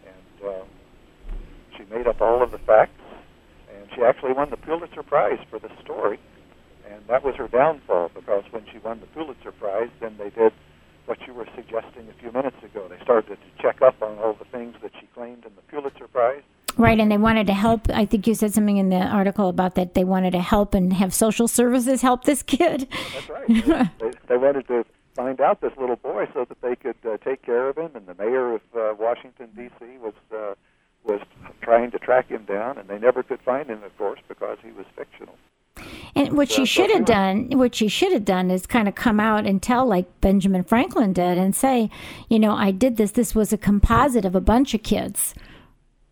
and 0.05 0.49
uh, 0.51 0.65
she 1.77 1.85
made 1.85 2.09
up 2.09 2.21
all 2.21 2.43
of 2.43 2.51
the 2.51 2.59
facts, 2.59 3.01
and 3.73 3.89
she 3.95 4.03
actually 4.03 4.33
won 4.33 4.51
the 4.51 4.57
Pulitzer 4.57 5.05
Prize 5.05 5.39
for 5.49 5.61
the 5.61 5.71
story. 5.83 6.19
And 6.91 7.01
that 7.07 7.25
was 7.25 7.37
her 7.37 7.49
downfall 7.49 8.11
because 8.15 8.45
when 8.51 8.65
she 8.73 8.79
won 8.79 9.01
the 9.01 9.07
Pulitzer 9.07 9.53
Prize, 9.53 9.89
then 10.01 10.17
they 10.19 10.31
did 10.31 10.53
what 11.07 11.19
you 11.27 11.35
were 11.35 11.47
suggesting 11.55 12.09
a 12.09 12.21
few 12.21 12.33
minutes 12.33 12.63
ago. 12.63 12.89
They 12.89 13.03
started 13.03 13.37
to 13.37 13.63
check 13.63 13.83
up 13.83 14.03
on 14.03 14.19
all 14.19 14.35
the 14.35 14.45
things 14.47 14.75
that 14.83 14.93
she 15.01 15.07
claimed 15.15 15.45
in 15.45 15.55
the 15.55 15.63
Pulitzer 15.63 16.09
Prize. 16.09 16.43
Right, 16.77 16.94
and 17.05 17.13
they 17.13 17.19
wanted 17.19 17.47
to 17.49 17.53
help. 17.53 17.91
I 17.91 18.07
think 18.07 18.27
you 18.27 18.35
said 18.35 18.55
something 18.55 18.79
in 18.79 18.89
the 18.89 18.97
article 18.97 19.51
about 19.51 19.75
that 19.75 19.93
they 19.93 20.05
wanted 20.05 20.31
to 20.31 20.41
help 20.41 20.73
and 20.73 20.91
have 20.95 21.13
social 21.13 21.47
services 21.47 22.01
help 22.01 22.25
this 22.25 22.43
kid. 22.43 22.89
That's 23.13 23.29
right. 23.29 23.91
they, 24.01 24.11
they, 24.29 24.37
wanted 24.39 24.67
to 24.69 24.87
find 25.15 25.39
out 25.39 25.61
this 25.61 25.73
little 25.79 25.97
boy 25.97 26.27
so 26.33 26.47
that 26.47 26.63
they 26.63 26.75
could 26.75 26.97
uh, 27.07 27.19
take 27.19 27.43
care 27.43 27.69
of 27.69 27.77
him. 27.77 27.91
And 27.95 28.07
the 28.07 28.15
mayor 28.15 28.55
of 28.55 28.63
uh, 28.75 28.95
Washington 28.99 29.51
D.C. 29.55 29.85
was 30.03 30.15
uh, 30.35 30.55
was 31.05 31.21
trying 31.61 31.91
to 31.91 31.99
track 31.99 32.31
him 32.31 32.47
down, 32.47 32.79
and 32.79 32.89
they 32.89 32.99
never 32.99 33.23
could 33.23 33.43
find 33.43 33.69
him, 33.69 33.85
of 33.85 33.95
course, 33.99 34.21
because 34.27 34.57
he 34.65 34.73
was 34.73 34.87
fictional. 34.97 35.37
And 36.15 36.39
what 36.39 36.51
she 36.51 36.65
should 36.65 36.91
have 36.91 37.05
done, 37.05 37.51
what 37.51 37.75
she 37.75 37.89
should 37.89 38.13
have 38.13 38.25
done 38.25 38.51
is 38.51 38.65
kind 38.65 38.89
of 38.89 38.95
come 38.95 39.21
out 39.21 39.45
and 39.45 39.63
tell, 39.63 39.85
like 39.85 40.23
Benjamin 40.23 40.65
Franklin 40.65 41.13
did, 41.13 41.37
and 41.37 41.55
say, 41.55 41.91
you 42.31 42.39
know, 42.39 42.55
I 42.55 42.71
did 42.71 42.97
this. 42.97 43.11
This 43.11 43.35
was 43.35 43.53
a 43.53 43.59
composite 43.59 44.25
of 44.25 44.35
a 44.35 44.41
bunch 44.41 44.73
of 44.73 44.83
kids. 44.83 45.35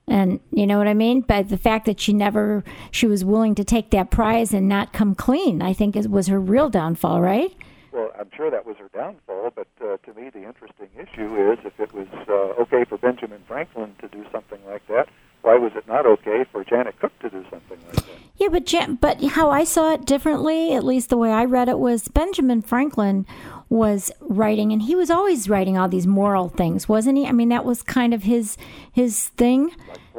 And 0.09 0.41
you 0.51 0.67
know 0.67 0.79
what 0.79 0.89
I 0.89 0.95
mean? 0.95 1.21
By 1.21 1.43
the 1.43 1.57
fact 1.57 1.87
that 1.87 2.01
she 2.01 2.13
never, 2.13 2.65
she 2.91 3.07
was 3.07 3.25
willing 3.25 3.55
to 3.55 3.65
take 3.65 3.91
that 3.91 4.11
prize 4.11 4.53
and 4.53 4.69
not 4.69 4.93
come 4.93 5.15
clean, 5.15 5.63
I 5.63 5.73
think 5.73 5.97
it 5.97 6.11
was 6.11 6.27
her 6.27 6.41
real 6.41 6.69
downfall, 6.69 7.21
right? 7.21 7.55
Well, 7.93 8.11
I'm 8.19 8.31
sure 8.35 8.51
that 8.51 8.65
was 8.67 8.77
her 8.79 8.89
downfall, 8.95 9.53
but 9.55 9.69
uh, 9.85 9.99
to 9.99 10.15
me, 10.15 10.31
the 10.31 10.45
interesting 10.45 10.89
issue 10.97 11.53
is 11.53 11.59
if 11.65 11.79
it 11.79 11.93
was 11.93 12.09
uh, 12.29 12.63
okay 12.63 12.85
for 12.85 12.97
Benjamin 12.97 13.43
Franklin 13.47 13.95
to 14.01 14.09
do 14.09 14.25
something 14.33 14.59
like 14.67 14.87
that, 14.89 15.09
why 15.43 15.57
was 15.57 15.73
it 15.75 15.87
not 15.87 16.07
okay 16.07 16.45
for 16.51 16.65
Janet 16.65 16.99
Cooke 17.01 17.19
to 17.21 17.29
do 17.29 17.45
something 17.51 17.79
like 17.89 17.97
that? 17.97 18.17
Yeah, 18.37 18.49
but 18.49 18.65
Jan- 18.65 18.95
but 18.95 19.23
how 19.23 19.51
I 19.51 19.65
saw 19.65 19.93
it 19.93 20.07
differently, 20.07 20.75
at 20.75 20.85
least 20.85 21.11
the 21.11 21.17
way 21.17 21.31
I 21.31 21.45
read 21.45 21.69
it, 21.69 21.79
was 21.79 22.09
Benjamin 22.09 22.63
Franklin 22.63 23.27
was 23.73 24.13
writing, 24.21 24.71
and 24.71 24.83
he 24.83 24.95
was 24.95 25.11
always 25.11 25.49
writing 25.49 25.79
all 25.79 25.89
these 25.89 26.07
moral 26.07 26.51
things, 26.51 26.91
wasn't 26.91 27.17
he? 27.17 27.27
I 27.27 27.33
mean, 27.33 27.49
that 27.49 27.65
was 27.65 27.83
kind 27.83 28.13
of 28.13 28.25
his 28.25 28.59
his 28.93 29.29
thing. 29.29 29.73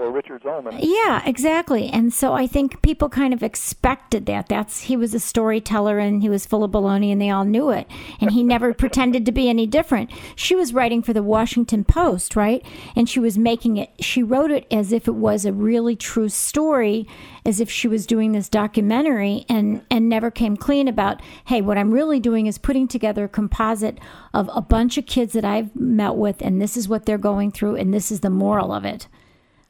For 0.04 0.12
Richard 0.12 0.44
Zolman. 0.44 0.78
Yeah, 0.82 1.24
exactly. 1.26 1.88
And 1.88 2.14
so 2.14 2.34
I 2.34 2.46
think 2.46 2.82
people 2.82 3.08
kind 3.08 3.34
of 3.34 3.42
expected 3.42 4.26
that. 4.26 4.50
That's 4.50 4.82
he 4.82 4.98
was 4.98 5.14
a 5.14 5.20
storyteller, 5.20 5.98
and 5.98 6.22
he 6.22 6.28
was 6.28 6.46
full 6.46 6.64
of 6.64 6.72
baloney, 6.72 7.10
and 7.10 7.22
they 7.22 7.30
all 7.30 7.46
knew 7.46 7.70
it. 7.70 7.88
And 8.20 8.32
he 8.32 8.44
never 8.44 8.74
pretended 8.74 9.26
to 9.26 9.32
be 9.32 9.48
any 9.48 9.66
different. 9.66 10.12
She 10.36 10.56
was 10.56 10.74
writing 10.74 11.02
for 11.02 11.14
the 11.14 11.24
Washington 11.24 11.86
Post, 11.86 12.36
right? 12.36 12.66
And 12.98 13.08
she 13.08 13.22
was 13.22 13.38
making 13.38 13.78
it. 13.78 13.92
She 14.02 14.22
wrote 14.22 14.52
it 14.52 14.68
as 14.70 14.92
if 14.92 15.08
it 15.08 15.16
was 15.16 15.46
a 15.46 15.54
really 15.54 15.96
true 15.96 16.28
story, 16.28 17.08
as 17.46 17.62
if 17.62 17.72
she 17.72 17.88
was 17.88 18.06
doing 18.06 18.34
this 18.34 18.50
documentary, 18.50 19.46
and 19.48 19.86
and 19.90 20.10
never 20.10 20.30
came 20.30 20.58
clean 20.58 20.90
about, 20.90 21.22
hey, 21.46 21.62
what 21.62 21.78
I'm 21.78 21.92
really 21.92 22.20
doing 22.20 22.48
is 22.48 22.58
putting 22.58 22.90
together 22.90 23.24
a 23.24 23.30
composite 23.30 24.00
of 24.34 24.50
a 24.54 24.62
bunch 24.62 24.98
of 24.98 25.06
kids 25.06 25.32
that 25.32 25.46
I've 25.46 25.74
met 25.78 26.16
with, 26.16 26.42
and 26.42 26.62
this 26.62 26.76
is 26.76 26.90
what 26.90 27.06
they're 27.06 27.18
going 27.18 27.52
through, 27.52 27.78
and 27.78 27.94
this 27.94 28.12
is 28.12 28.20
the 28.20 28.30
moral 28.30 28.74
of 28.74 28.84
it. 28.84 29.08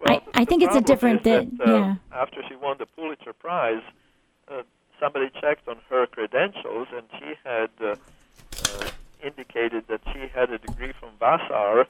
Well, 0.03 0.21
I, 0.33 0.41
I 0.41 0.45
think 0.45 0.63
it's 0.63 0.75
a 0.75 0.81
different 0.81 1.23
thing. 1.23 1.57
Uh, 1.65 1.71
yeah. 1.71 1.95
After 2.11 2.41
she 2.47 2.55
won 2.55 2.77
the 2.77 2.85
Pulitzer 2.85 3.33
Prize, 3.33 3.81
uh, 4.49 4.63
somebody 4.99 5.29
checked 5.39 5.67
on 5.67 5.77
her 5.89 6.05
credentials, 6.07 6.87
and 6.93 7.03
she 7.19 7.33
had 7.43 7.69
uh, 7.81 7.95
uh, 8.65 8.89
indicated 9.23 9.85
that 9.87 10.01
she 10.11 10.27
had 10.33 10.51
a 10.51 10.57
degree 10.57 10.93
from 10.99 11.11
Vassar, 11.19 11.87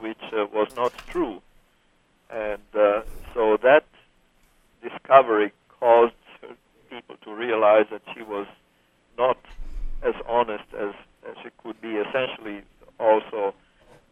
which 0.00 0.22
uh, 0.32 0.46
was 0.52 0.68
not 0.76 0.92
true, 1.08 1.40
and 2.30 2.62
uh, 2.74 3.02
so 3.34 3.56
that 3.62 3.84
discovery 4.82 5.52
caused 5.78 6.14
people 6.90 7.16
to 7.22 7.34
realize 7.34 7.86
that 7.90 8.02
she 8.14 8.22
was 8.22 8.46
not 9.18 9.38
as 10.02 10.14
honest 10.28 10.64
as, 10.78 10.94
as 11.28 11.36
she 11.42 11.50
could 11.62 11.80
be. 11.80 11.96
Essentially, 11.96 12.62
also 12.98 13.54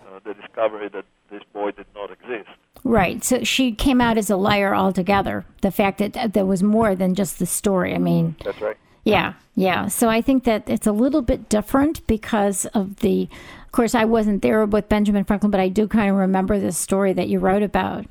uh, 0.06 0.20
the 0.24 0.34
discovery 0.34 0.88
that 0.88 1.04
this 1.30 1.42
boy 1.52 1.70
did 1.72 1.86
not 1.94 2.10
exist. 2.10 2.48
Right. 2.84 3.24
So 3.24 3.44
she 3.44 3.72
came 3.72 4.00
out 4.00 4.18
as 4.18 4.28
a 4.30 4.36
liar 4.36 4.74
altogether. 4.74 5.44
The 5.62 5.70
fact 5.70 5.98
that, 5.98 6.12
that 6.12 6.34
there 6.34 6.44
was 6.44 6.62
more 6.62 6.94
than 6.94 7.14
just 7.14 7.38
the 7.38 7.46
story. 7.46 7.94
I 7.94 7.98
mean, 7.98 8.36
That's 8.44 8.60
right. 8.60 8.76
yeah, 9.04 9.34
yeah. 9.54 9.88
So 9.88 10.08
I 10.08 10.20
think 10.20 10.44
that 10.44 10.68
it's 10.68 10.86
a 10.86 10.92
little 10.92 11.22
bit 11.22 11.48
different 11.48 12.06
because 12.06 12.66
of 12.66 12.96
the. 12.96 13.28
Of 13.64 13.72
course, 13.72 13.94
I 13.94 14.04
wasn't 14.04 14.42
there 14.42 14.64
with 14.66 14.88
Benjamin 14.88 15.24
Franklin, 15.24 15.50
but 15.50 15.60
I 15.60 15.68
do 15.68 15.88
kind 15.88 16.08
of 16.08 16.16
remember 16.16 16.60
the 16.60 16.70
story 16.70 17.12
that 17.14 17.28
you 17.28 17.40
wrote 17.40 17.62
about. 17.64 18.06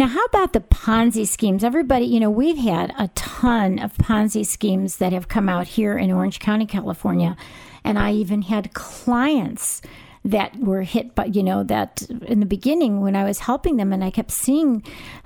Now, 0.00 0.06
how 0.06 0.24
about 0.24 0.54
the 0.54 0.60
Ponzi 0.60 1.28
schemes? 1.28 1.62
Everybody, 1.62 2.06
you 2.06 2.20
know, 2.20 2.30
we've 2.30 2.56
had 2.56 2.94
a 2.98 3.08
ton 3.08 3.78
of 3.78 3.92
Ponzi 3.98 4.46
schemes 4.46 4.96
that 4.96 5.12
have 5.12 5.28
come 5.28 5.48
out 5.48 5.68
here 5.68 5.98
in 5.98 6.10
Orange 6.10 6.40
County, 6.40 6.64
California. 6.64 7.36
And 7.84 7.98
I 7.98 8.12
even 8.12 8.42
had 8.42 8.72
clients 8.72 9.82
that 10.24 10.56
were 10.58 10.82
hit 10.82 11.14
by, 11.14 11.24
you 11.26 11.42
know, 11.42 11.62
that 11.64 12.02
in 12.26 12.40
the 12.40 12.46
beginning 12.46 13.00
when 13.00 13.16
I 13.16 13.24
was 13.24 13.40
helping 13.40 13.76
them 13.76 13.92
and 13.92 14.04
I 14.04 14.10
kept 14.10 14.30
seeing 14.30 14.82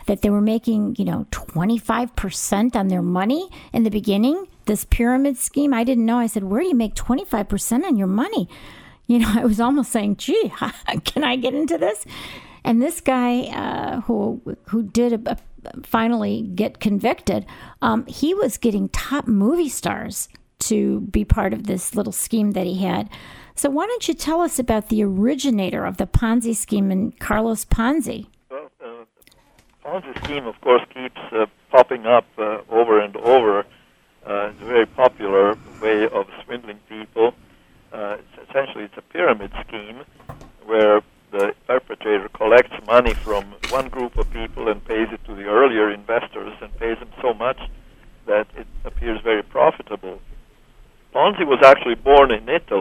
that 0.06 0.22
they 0.22 0.30
were 0.30 0.40
making, 0.40 0.96
you 0.98 1.04
know, 1.04 1.26
25% 1.30 2.76
on 2.76 2.88
their 2.88 3.02
money 3.02 3.48
in 3.72 3.82
the 3.82 3.90
beginning, 3.90 4.46
this 4.66 4.84
pyramid 4.84 5.36
scheme. 5.36 5.74
I 5.74 5.82
didn't 5.82 6.06
know. 6.06 6.18
I 6.18 6.26
said, 6.26 6.44
where 6.44 6.60
do 6.60 6.68
you 6.68 6.74
make 6.74 6.94
25% 6.94 7.84
on 7.84 7.96
your 7.96 8.08
money? 8.08 8.48
You 9.06 9.18
know, 9.18 9.30
I 9.34 9.44
was 9.44 9.60
almost 9.60 9.92
saying, 9.92 10.16
gee, 10.16 10.50
can 11.04 11.24
I 11.24 11.36
get 11.36 11.52
into 11.52 11.76
this? 11.76 12.06
And 12.64 12.80
this 12.80 13.02
guy 13.02 13.40
uh, 13.48 14.00
who 14.00 14.40
who 14.68 14.82
did 14.82 15.28
a, 15.28 15.32
a, 15.32 15.36
finally 15.82 16.40
get 16.54 16.80
convicted, 16.80 17.44
um, 17.82 18.06
he 18.06 18.32
was 18.32 18.56
getting 18.56 18.88
top 18.88 19.26
movie 19.28 19.68
stars 19.68 20.30
to 20.60 21.00
be 21.00 21.22
part 21.22 21.52
of 21.52 21.66
this 21.66 21.94
little 21.94 22.14
scheme 22.14 22.52
that 22.52 22.64
he 22.64 22.82
had. 22.82 23.10
So 23.56 23.70
why 23.70 23.86
don't 23.86 24.08
you 24.08 24.14
tell 24.14 24.40
us 24.40 24.58
about 24.58 24.88
the 24.88 25.04
originator 25.04 25.84
of 25.84 25.96
the 25.96 26.06
Ponzi 26.06 26.56
scheme 26.56 26.90
and 26.90 27.16
Carlos 27.20 27.64
Ponzi? 27.64 28.26
Well, 28.50 28.68
uh, 28.84 29.04
Ponzi 29.84 30.24
scheme, 30.24 30.46
of 30.46 30.60
course, 30.60 30.82
keeps 30.92 31.20
uh, 31.30 31.46
popping 31.70 32.04
up 32.04 32.26
uh, 32.36 32.58
over 32.68 32.98
and 33.00 33.16
over. 33.16 33.60
Uh, 34.26 34.50
it's 34.50 34.60
a 34.60 34.64
very 34.64 34.86
popular 34.86 35.56
way 35.80 36.08
of 36.08 36.26
swindling 36.44 36.80
people. 36.88 37.32
Uh, 37.92 38.16
it's 38.18 38.48
essentially, 38.48 38.84
it's 38.84 38.96
a 38.96 39.02
pyramid 39.02 39.52
scheme 39.66 40.00
where 40.66 41.00
the 41.30 41.54
perpetrator 41.68 42.28
collects 42.30 42.74
money 42.88 43.14
from 43.14 43.44
one 43.70 43.88
group 43.88 44.16
of 44.18 44.28
people 44.32 44.68
and 44.68 44.84
pays 44.84 45.08
it 45.12 45.24
to 45.26 45.34
the 45.34 45.44
earlier 45.44 45.92
investors 45.92 46.54
and 46.60 46.76
pays 46.78 46.98
them 46.98 47.10
so 47.22 47.32
much 47.32 47.60
that 48.26 48.48
it 48.56 48.66
appears 48.84 49.20
very 49.22 49.42
profitable. 49.44 50.18
Ponzi 51.14 51.46
was 51.46 51.60
actually 51.64 51.94
born 51.94 52.32
in 52.32 52.48
Italy, 52.48 52.73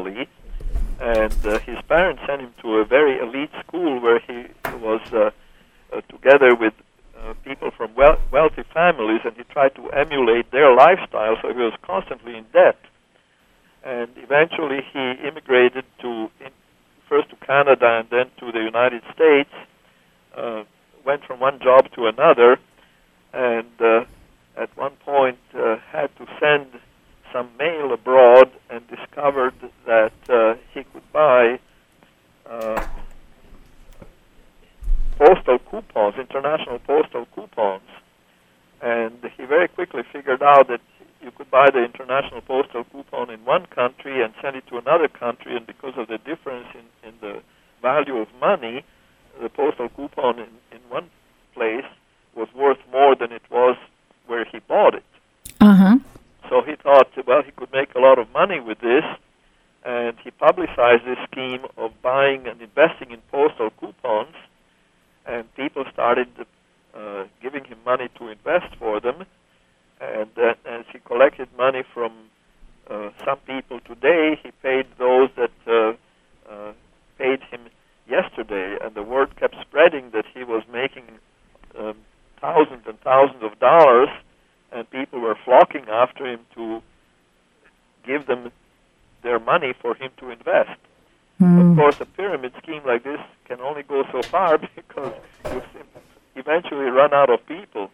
eventually 96.63 96.89
run 96.89 97.13
out 97.13 97.29
of 97.29 97.45
people. 97.45 97.89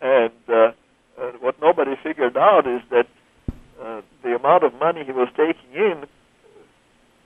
And 0.00 0.32
uh, 0.48 0.72
uh, 1.18 1.32
what 1.40 1.60
nobody 1.60 1.94
figured 2.02 2.36
out 2.36 2.66
is 2.66 2.82
that 2.90 3.06
uh, 3.80 4.02
the 4.22 4.36
amount 4.36 4.64
of 4.64 4.74
money 4.74 5.04
he 5.04 5.12
was 5.12 5.28
taking 5.36 5.72
in, 5.74 6.04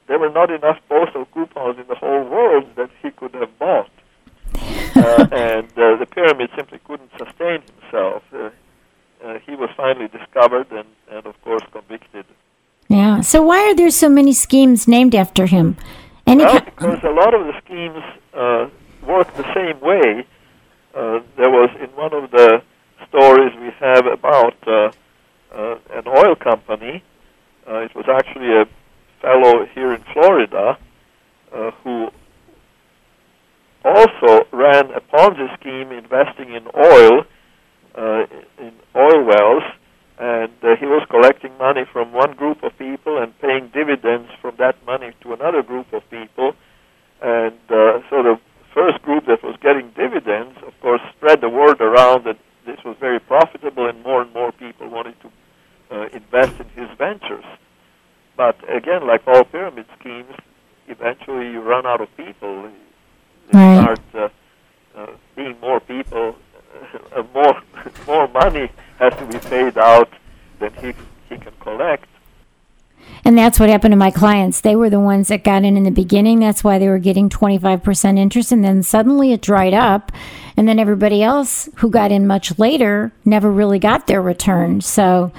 there 0.08 0.18
were 0.18 0.30
not 0.30 0.50
enough 0.50 0.78
postal 0.88 1.24
coupons 1.26 1.78
in 1.78 1.86
the 1.88 1.94
whole 1.94 2.24
world 2.24 2.64
that 2.76 2.90
he 3.02 3.10
could 3.10 3.34
have 3.34 3.58
bought. 3.58 3.90
uh, 4.96 5.26
and 5.32 5.68
uh, 5.76 5.96
the 5.96 6.06
pyramid 6.10 6.50
simply 6.56 6.78
couldn't 6.84 7.10
sustain 7.18 7.62
himself. 7.80 8.22
Uh, 8.32 8.50
uh, 9.24 9.38
he 9.40 9.56
was 9.56 9.70
finally 9.76 10.08
discovered 10.08 10.70
and, 10.70 10.86
and, 11.10 11.26
of 11.26 11.40
course, 11.42 11.62
convicted. 11.72 12.24
Yeah. 12.88 13.20
So 13.22 13.42
why 13.42 13.68
are 13.68 13.74
there 13.74 13.90
so 13.90 14.08
many 14.08 14.32
schemes 14.32 14.86
named 14.86 15.14
after 15.14 15.46
him? 15.46 15.76
Any 16.26 16.44
well, 16.44 16.60
because 16.60 17.02
a 17.02 17.10
lot 17.10 17.34
of 17.34 17.46
the 17.46 17.54
schemes 17.64 18.02
uh, 18.34 18.68
work 19.06 19.34
the 19.36 19.54
same 19.54 19.80
way. 19.80 20.26
Uh, 20.96 21.20
there 21.36 21.50
was 21.50 21.68
in 21.78 21.90
one 21.94 22.14
of 22.14 22.30
the 22.30 22.62
stories 23.08 23.52
we 23.60 23.70
have 23.78 24.06
about 24.06 24.56
uh, 24.66 24.90
uh, 25.54 25.78
an 25.92 26.08
oil 26.08 26.34
company. 26.34 27.04
Uh, 27.68 27.80
it 27.80 27.94
was 27.94 28.06
actually 28.08 28.48
a 28.48 28.64
fellow 29.20 29.66
here 29.74 29.92
in 29.92 30.02
Florida 30.14 30.78
uh, 31.52 31.70
who 31.84 32.08
also 33.84 34.46
ran 34.52 34.90
a 34.92 35.00
Ponzi 35.00 35.52
scheme 35.60 35.92
investing 35.92 36.54
in 36.54 36.66
oil, 36.74 37.24
uh, 37.94 38.24
in 38.58 38.72
oil 38.96 39.22
wells, 39.22 39.64
and 40.18 40.52
uh, 40.62 40.76
he 40.80 40.86
was 40.86 41.06
collecting 41.10 41.52
money 41.58 41.84
from 41.92 42.12
one 42.14 42.34
group 42.36 42.62
of 42.62 42.72
people 42.78 43.22
and 43.22 43.38
paying 43.40 43.68
dividends 43.74 44.30
from 44.40 44.54
that 44.58 44.74
money 44.86 45.12
to 45.20 45.34
another 45.34 45.62
group 45.62 45.92
of 45.92 46.08
people. 46.08 46.54
And 47.20 47.60
uh, 47.68 48.00
so 48.08 48.22
the 48.22 48.40
first 48.76 49.00
group 49.02 49.24
that 49.24 49.42
was 49.42 49.56
getting 49.62 49.88
dividends, 49.96 50.54
of 50.66 50.78
course, 50.80 51.00
spread 51.16 51.40
the 51.40 51.48
word 51.48 51.80
around 51.80 52.24
that 52.24 52.36
this 52.66 52.78
was 52.84 52.94
very 53.00 53.18
profitable, 53.18 53.86
and 53.88 54.02
more 54.02 54.20
and 54.20 54.32
more 54.34 54.52
people 54.52 54.86
wanted 54.88 55.14
to 55.22 55.28
uh, 55.90 56.08
invest 56.12 56.60
in 56.60 56.68
his 56.80 56.90
ventures. 56.98 57.44
But 58.36 58.56
again, 58.68 59.06
like 59.06 59.22
all 59.26 59.44
pyramid 59.44 59.86
schemes, 59.98 60.34
eventually 60.88 61.50
you 61.52 61.60
run 61.60 61.86
out 61.86 62.00
of 62.00 62.14
people. 62.16 62.64
You 62.64 62.70
Right. 63.52 63.80
start 63.80 64.00
uh, 64.14 65.00
uh, 65.00 65.06
being 65.36 65.56
more 65.60 65.78
people, 65.78 66.34
uh, 67.16 67.22
more 67.32 67.62
more 68.06 68.26
money 68.28 68.68
has 68.98 69.14
to 69.20 69.24
be 69.26 69.38
paid 69.38 69.78
out 69.78 70.10
than 70.58 70.72
he 70.82 70.92
he 71.30 71.38
can 71.38 71.54
collect. 71.60 72.08
And 73.24 73.36
that's 73.36 73.58
what 73.58 73.68
happened 73.68 73.92
to 73.92 73.96
my 73.96 74.10
clients. 74.12 74.60
They 74.60 74.76
were 74.76 74.88
the 74.88 75.00
ones 75.00 75.28
that 75.28 75.42
got 75.42 75.64
in 75.64 75.76
in 75.76 75.82
the 75.82 75.90
beginning. 75.90 76.38
That's 76.40 76.62
why 76.62 76.78
they 76.78 76.88
were 76.88 76.98
getting 77.00 77.28
25% 77.28 78.18
interest. 78.18 78.52
And 78.52 78.64
then 78.64 78.82
suddenly 78.84 79.32
it 79.32 79.42
dried 79.42 79.74
up. 79.74 80.12
And 80.56 80.68
then 80.68 80.78
everybody 80.78 81.22
else 81.24 81.68
who 81.76 81.90
got 81.90 82.12
in 82.12 82.26
much 82.26 82.56
later 82.58 83.12
never 83.24 83.50
really 83.50 83.78
got 83.80 84.06
their 84.06 84.22
return. 84.22 84.80
So, 84.80 85.32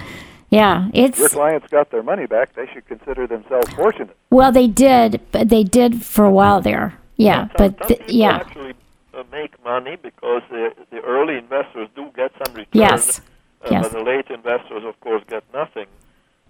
yeah, 0.49 0.89
Your 0.93 1.05
it's, 1.07 1.33
clients 1.33 1.67
got 1.67 1.89
their 1.91 2.03
money 2.03 2.25
back. 2.25 2.53
They 2.55 2.67
should 2.73 2.85
consider 2.87 3.25
themselves 3.25 3.69
fortunate. 3.73 4.15
well, 4.31 4.51
they 4.51 4.67
did, 4.67 5.21
but 5.31 5.47
they 5.49 5.63
did 5.63 6.03
for 6.03 6.25
a 6.25 6.31
while 6.31 6.61
there. 6.61 6.97
Yeah, 7.15 7.47
Some- 7.47 7.51
but 7.57 7.87
th- 7.87 8.01
yeah, 8.07 8.35
actually 8.37 8.73
uh, 9.13 9.23
make 9.31 9.61
money 9.63 9.95
because 10.01 10.43
the 10.51 10.71
the 10.91 10.99
early 11.01 11.35
investors 11.37 11.89
do 11.95 12.11
get 12.15 12.31
some 12.45 12.53
return. 12.53 12.67
Yes. 12.73 13.19
Uh, 13.19 13.23
Yes. 13.71 13.83
But 13.89 13.91
the 13.97 14.03
late 14.03 14.27
investors, 14.29 14.83
of 14.85 14.97
course, 14.99 15.23
get 15.27 15.43
nothing. 15.53 15.87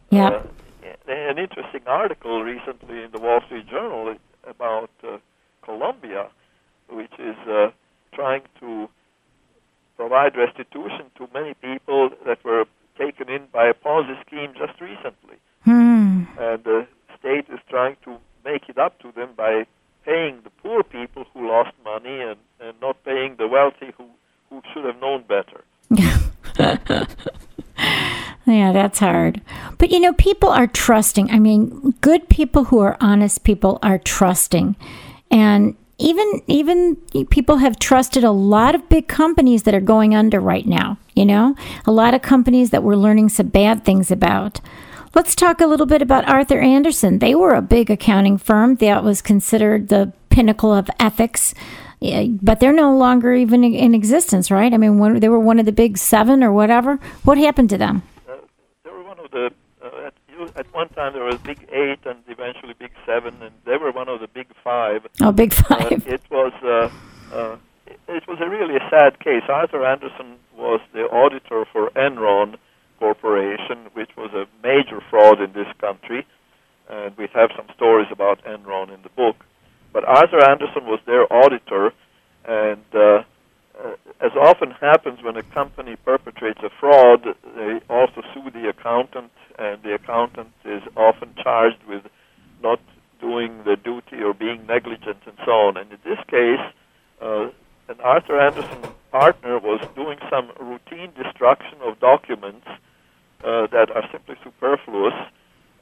yeah. 0.10 0.28
Uh, 0.28 0.44
an 1.08 1.38
interesting 1.38 1.82
article 1.86 2.44
recently 2.44 3.04
in 3.04 3.12
the 3.12 3.20
Wall 3.20 3.42
Street 3.46 3.68
Journal 3.68 4.16
about 4.46 4.90
uh, 5.04 5.18
Colombia, 5.62 6.28
which 6.90 7.12
is 7.20 7.36
uh, 7.48 7.70
trying 8.14 8.42
to 8.60 8.90
provide 9.96 10.38
restitution 10.38 11.06
to 11.18 11.28
many 11.34 11.54
people 11.56 12.10
that 12.26 12.44
were 12.44 12.66
taken 12.98 13.30
in 13.30 13.48
by 13.52 13.68
a 13.68 13.74
Ponzi 13.74 14.20
scheme 14.26 14.54
just 14.58 14.80
recently. 14.80 15.38
Hmm. 15.64 16.24
And 16.40 16.64
the 16.64 16.88
state 17.20 17.46
is 17.52 17.60
trying 17.70 17.98
to 18.04 18.18
make 18.46 18.70
it 18.70 18.78
up 18.78 19.00
to 19.00 19.12
them 19.12 19.30
by 19.36 19.66
paying 20.06 20.40
the 20.44 20.50
poor 20.62 20.84
people 20.84 21.26
who 21.34 21.48
lost 21.48 21.72
money 21.84 22.22
and, 22.22 22.38
and 22.60 22.80
not 22.82 23.04
paying 23.04 23.36
the 23.38 23.48
wealthy 23.48 23.92
who, 23.98 24.06
who 24.50 24.62
should 24.74 24.86
have 24.86 25.00
known 25.02 25.24
better. 25.28 25.64
yeah, 28.48 28.72
that's 28.72 29.00
hard. 29.00 29.42
But 29.78 29.92
you 29.92 30.00
know, 30.00 30.14
people 30.14 30.50
are 30.50 30.68
trusting. 30.68 31.30
I 31.30 31.38
mean, 31.38 31.94
good 32.02 32.30
people 32.30 32.66
who 32.66 32.80
are 32.80 32.98
honest 33.02 33.44
people 33.44 33.78
are 33.84 33.98
trusting. 33.98 34.76
And 35.30 35.76
even 35.98 36.42
even 36.48 36.96
people 37.30 37.58
have 37.58 37.78
trusted 37.78 38.24
a 38.24 38.32
lot 38.32 38.74
of 38.74 38.88
big 38.88 39.08
companies 39.08 39.64
that 39.64 39.74
are 39.74 39.82
going 39.82 40.16
under 40.16 40.40
right 40.40 40.66
now, 40.66 40.98
you 41.14 41.26
know? 41.26 41.56
A 41.86 41.92
lot 41.92 42.14
of 42.14 42.22
companies 42.22 42.70
that 42.70 42.84
we're 42.84 42.96
learning 42.96 43.30
some 43.30 43.48
bad 43.48 43.84
things 43.84 44.12
about. 44.12 44.62
Let's 45.14 45.36
talk 45.36 45.60
a 45.60 45.68
little 45.68 45.86
bit 45.86 46.02
about 46.02 46.28
Arthur 46.30 46.60
Andersen. 46.60 47.20
They 47.20 47.36
were 47.36 47.56
a 47.56 47.62
big 47.62 47.90
accounting 47.90 48.38
firm 48.38 48.76
that 48.76 49.04
was 49.04 49.22
considered 49.22 49.90
the 49.90 50.14
pinnacle 50.30 50.74
of 50.74 50.90
ethics, 51.00 51.54
eh, 52.02 52.28
but 52.42 52.60
they're 52.60 52.72
no 52.72 52.96
longer 52.96 53.34
even 53.34 53.64
in 53.64 53.96
existence, 53.96 54.52
right? 54.52 54.74
I 54.74 54.78
mean, 54.78 55.00
when, 55.00 55.20
they 55.20 55.30
were 55.30 55.40
one 55.40 55.60
of 55.60 55.66
the 55.66 55.72
big 55.72 55.98
seven 55.98 56.44
or 56.44 56.52
whatever. 56.52 57.00
What 57.24 57.38
happened 57.40 57.72
to 57.72 57.78
them? 57.78 58.04
Uh, 59.38 59.46
they 59.46 59.46
were 59.46 59.46
one 59.46 59.46
of 59.46 59.52
the. 59.52 59.56
Uh, 59.80 60.08
at, 60.08 60.58
at, 60.58 60.74
one 60.74 60.90
time, 60.90 61.14
there 61.14 61.24
was 61.24 61.38
Big 61.38 61.68
Eight 61.72 62.00
and 62.06 62.20
eventually 62.28 62.74
Big 62.78 62.92
Seven, 63.06 63.36
and 63.42 63.54
they 63.66 63.78
were 63.78 63.92
one 63.92 64.10
of 64.10 64.20
the 64.20 64.28
Big 64.28 64.48
Five. 64.64 65.06
Oh, 65.22 65.32
Big 65.32 65.54
Five. 65.54 66.08
it 66.08 66.22
was. 66.32 66.54
Uh, 66.64 66.90
uh, 67.36 67.58
it 68.08 68.28
was 68.28 68.40
a 68.42 68.50
really 68.50 68.76
a 68.76 68.90
sad 68.90 69.20
case. 69.20 69.44
Arthur 69.48 69.86
Andersen 69.86 70.38
was 70.58 70.82
the 70.94 71.04
auditor 71.04 71.66
for 71.72 71.90
Enron 71.92 72.56
Corporation, 73.00 73.88
which 73.94 74.10
was 74.18 74.32
a 74.34 74.46
major 74.64 75.02
fraud 75.10 75.42
in 75.42 75.54
this 75.54 75.68
country, 75.80 76.26
and 76.90 77.16
we 77.18 77.28
have 77.34 77.52
some 77.56 77.68
stories 77.76 78.08
about 78.12 78.44
Enron 78.44 78.94
in 78.94 79.02
the 79.04 79.10
book. 79.10 79.36
But 79.94 80.04
Arthur 80.06 80.44
Andersen 80.50 80.86
was 80.86 81.00
their 81.06 81.32
auditor, 81.32 81.94
and 82.46 82.84
as 84.20 84.32
often 84.36 84.72
happens 84.72 85.20
when 85.22 85.38
a 85.38 85.44
company 85.44 85.96
perpetrates 85.96 86.60
a 86.64 86.70
fraud, 86.80 87.24
they 87.56 87.80
also 87.90 88.22
sue 88.34 88.50
the 88.52 88.70
accountant, 88.70 89.32
and 89.60 89.82
the 89.84 89.94
accountant 89.94 90.54
is 90.66 90.82
often 90.96 91.34
charged 91.42 91.84
with 91.88 92.04
not 92.64 92.80
doing 93.22 93.64
the 93.64 93.76
duty 93.76 94.24
or 94.24 94.34
being 94.34 94.66
negligent 94.66 95.18
and 95.26 95.38
so 95.46 95.52
on. 95.52 95.78
And 95.78 95.92
in 95.92 96.00
this 96.04 96.20
case, 96.28 96.66
uh, 97.22 97.50
an 97.90 98.00
Arthur 98.04 98.40
Andersen 98.40 98.92
partner 99.12 99.60
was 99.60 99.82
doing 99.96 100.18
some 100.30 100.52
routine 100.60 101.12
destruction 101.22 101.78
of 101.82 102.00
documents 102.00 102.68
uh, 103.44 103.68
that 103.68 103.92
are 103.96 104.04
simply 104.12 104.36
superfluous 104.44 105.14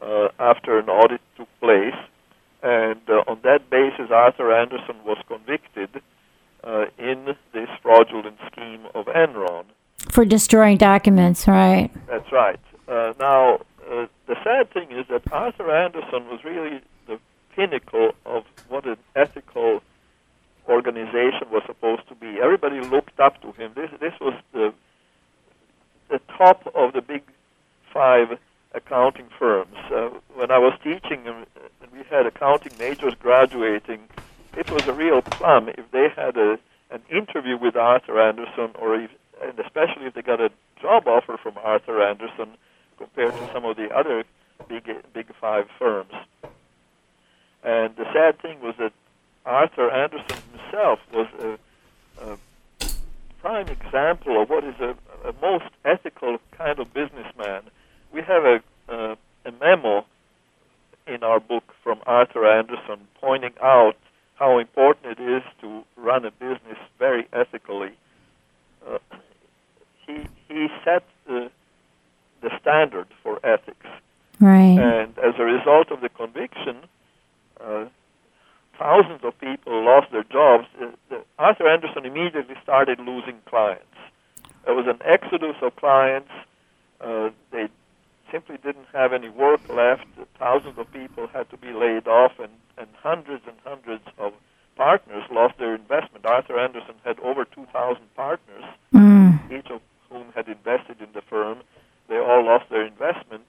uh, 0.01 0.27
after 0.39 0.77
an 0.77 0.89
audit 0.89 1.21
took 1.37 1.49
place. 1.59 1.95
And 2.61 3.01
uh, 3.07 3.23
on 3.27 3.39
that 3.43 3.69
basis, 3.69 4.11
Arthur 4.11 4.53
Andersen 4.53 4.95
was 5.05 5.17
convicted 5.27 6.01
uh, 6.63 6.85
in 6.97 7.35
this 7.53 7.69
fraudulent 7.81 8.37
scheme 8.51 8.85
of 8.93 9.05
Enron. 9.05 9.65
For 10.15 10.25
destroying 10.25 10.77
documents, 10.77 11.47
right? 11.47 11.89
That's 12.07 12.31
right. 12.31 12.59
Uh, 12.87 13.13
now, 13.19 13.55
uh, 13.89 14.07
the 14.27 14.35
sad 14.43 14.71
thing 14.71 14.91
is 14.91 15.05
that 15.09 15.31
Arthur 15.31 15.69
Andersen 15.69 16.27
was 16.27 16.43
really 16.43 16.81
the 17.07 17.19
pinnacle 17.55 18.11
of 18.25 18.45
what 18.69 18.85
an 18.85 18.97
ethical 19.15 19.81
organization 20.67 21.47
was 21.51 21.63
supposed 21.65 22.07
to 22.07 22.15
be. 22.15 22.39
Everybody 22.41 22.79
looked 22.79 23.19
up 23.19 23.41
to 23.41 23.51
him. 23.51 23.73
This 23.75 23.91
this 23.99 24.13
was 24.19 24.33
the 24.53 24.73
the 26.09 26.19
top 26.37 26.71
of 26.73 26.93
the 26.93 27.01
big 27.01 27.23
five 27.93 28.37
accounting 28.75 29.27
firms. 29.39 29.75
Uh, 29.91 30.09
when 30.35 30.51
I 30.51 30.59
was 30.59 30.73
teaching, 30.83 31.25
and 31.25 31.45
we 31.91 32.03
had 32.09 32.25
accounting 32.25 32.73
majors 32.77 33.13
graduating, 33.15 34.01
it 34.55 34.69
was 34.69 34.85
a 34.87 34.93
real 34.93 35.21
plum 35.21 35.69
if 35.69 35.89
they 35.91 36.09
had 36.15 36.37
a 36.37 36.59
an 36.91 37.01
interview 37.09 37.57
with 37.57 37.75
Arthur 37.75 38.21
Andersen, 38.21 38.69
or 38.75 38.95
if, 38.95 39.09
and 39.41 39.57
especially 39.59 40.05
if 40.05 40.13
they 40.13 40.21
got 40.21 40.39
a 40.39 40.51
job 40.79 41.07
offer 41.07 41.35
from 41.35 41.55
Arthur 41.63 41.99
Andersen, 42.01 42.49
compared 42.97 43.33
to 43.33 43.49
some 43.51 43.65
of 43.65 43.75
the 43.75 43.89
other 43.89 44.23
big 44.67 44.87
big 45.13 45.33
five 45.41 45.67
firms. 45.79 46.13
And 47.63 47.95
the 47.95 48.05
sad 48.13 48.39
thing 48.39 48.61
was 48.61 48.75
that 48.77 48.93
Arthur 49.45 49.89
Andersen 49.89 50.37
himself 50.51 50.99
was 51.11 51.27
a, 51.39 51.57
a 52.23 52.37
prime 53.41 53.67
example 53.67 54.41
of 54.41 54.49
what 54.49 54.63
is 54.63 54.79
a, 54.79 54.95
a 55.27 55.33
most 55.41 55.71
ethical 55.83 56.37
kind 56.51 56.77
of 56.79 56.93
businessman 56.93 57.63
we 58.15 58.21
have 58.21 58.45
a, 58.45 58.63
uh, 58.89 59.15
a 59.45 59.51
memo 59.59 60.05
in 61.05 61.21
our 61.21 61.39
book 61.39 61.75
from 61.83 61.99
Arthur 62.07 62.47
Andersen 62.47 63.07
pointing 63.19 63.53
out 63.61 63.97
how 64.35 64.57
important 64.57 65.19
it 65.19 65.21
is 65.21 65.43
to 65.61 65.83
run 65.97 66.25
a 66.25 66.31
business 66.31 66.77
very 66.97 67.27
ethically. 67.33 67.91
Uh, 68.87 68.97
he 70.07 70.25
he 70.47 70.67
set 70.83 71.03
the 71.27 71.51
the 72.41 72.51
standard 72.59 73.07
for 73.21 73.39
ethics, 73.45 73.87
right? 74.39 74.79
And 74.79 75.17
as 75.19 75.35
a 75.37 75.43
result 75.43 75.91
of 75.91 76.01
the 76.01 76.09
conviction, 76.09 76.77
uh, 77.61 77.85
thousands 78.79 79.23
of 79.23 79.37
people 79.39 79.83
lost 79.83 80.11
their 80.11 80.23
jobs. 80.23 80.67
Uh, 80.81 80.87
the, 81.09 81.23
Arthur 81.37 81.67
Andersen 81.67 82.05
immediately 82.05 82.55
started 82.63 82.99
losing 82.99 83.37
clients. 83.45 83.83
There 84.65 84.73
was 84.73 84.87
an 84.87 84.99
exodus 85.03 85.55
of 85.61 85.75
clients. 85.75 86.31
Uh, 87.01 87.29
they 87.51 87.67
simply 88.31 88.57
didn't 88.63 88.87
have 88.93 89.13
any 89.13 89.29
work 89.29 89.61
left. 89.69 90.05
Thousands 90.37 90.77
of 90.77 90.91
people 90.91 91.27
had 91.27 91.49
to 91.51 91.57
be 91.57 91.71
laid 91.71 92.07
off, 92.07 92.33
and, 92.39 92.51
and 92.77 92.87
hundreds 93.01 93.43
and 93.47 93.55
hundreds 93.63 94.03
of 94.17 94.33
partners 94.75 95.23
lost 95.31 95.57
their 95.57 95.75
investment. 95.75 96.25
Arthur 96.25 96.59
Andersen 96.59 96.95
had 97.03 97.19
over 97.21 97.45
2,000 97.45 98.01
partners, 98.15 98.65
mm. 98.93 99.51
each 99.57 99.69
of 99.71 99.81
whom 100.09 100.25
had 100.35 100.47
invested 100.47 100.97
in 100.99 101.07
the 101.13 101.21
firm. 101.21 101.59
They 102.09 102.17
all 102.17 102.43
lost 102.43 102.69
their 102.69 102.85
investment. 102.85 103.43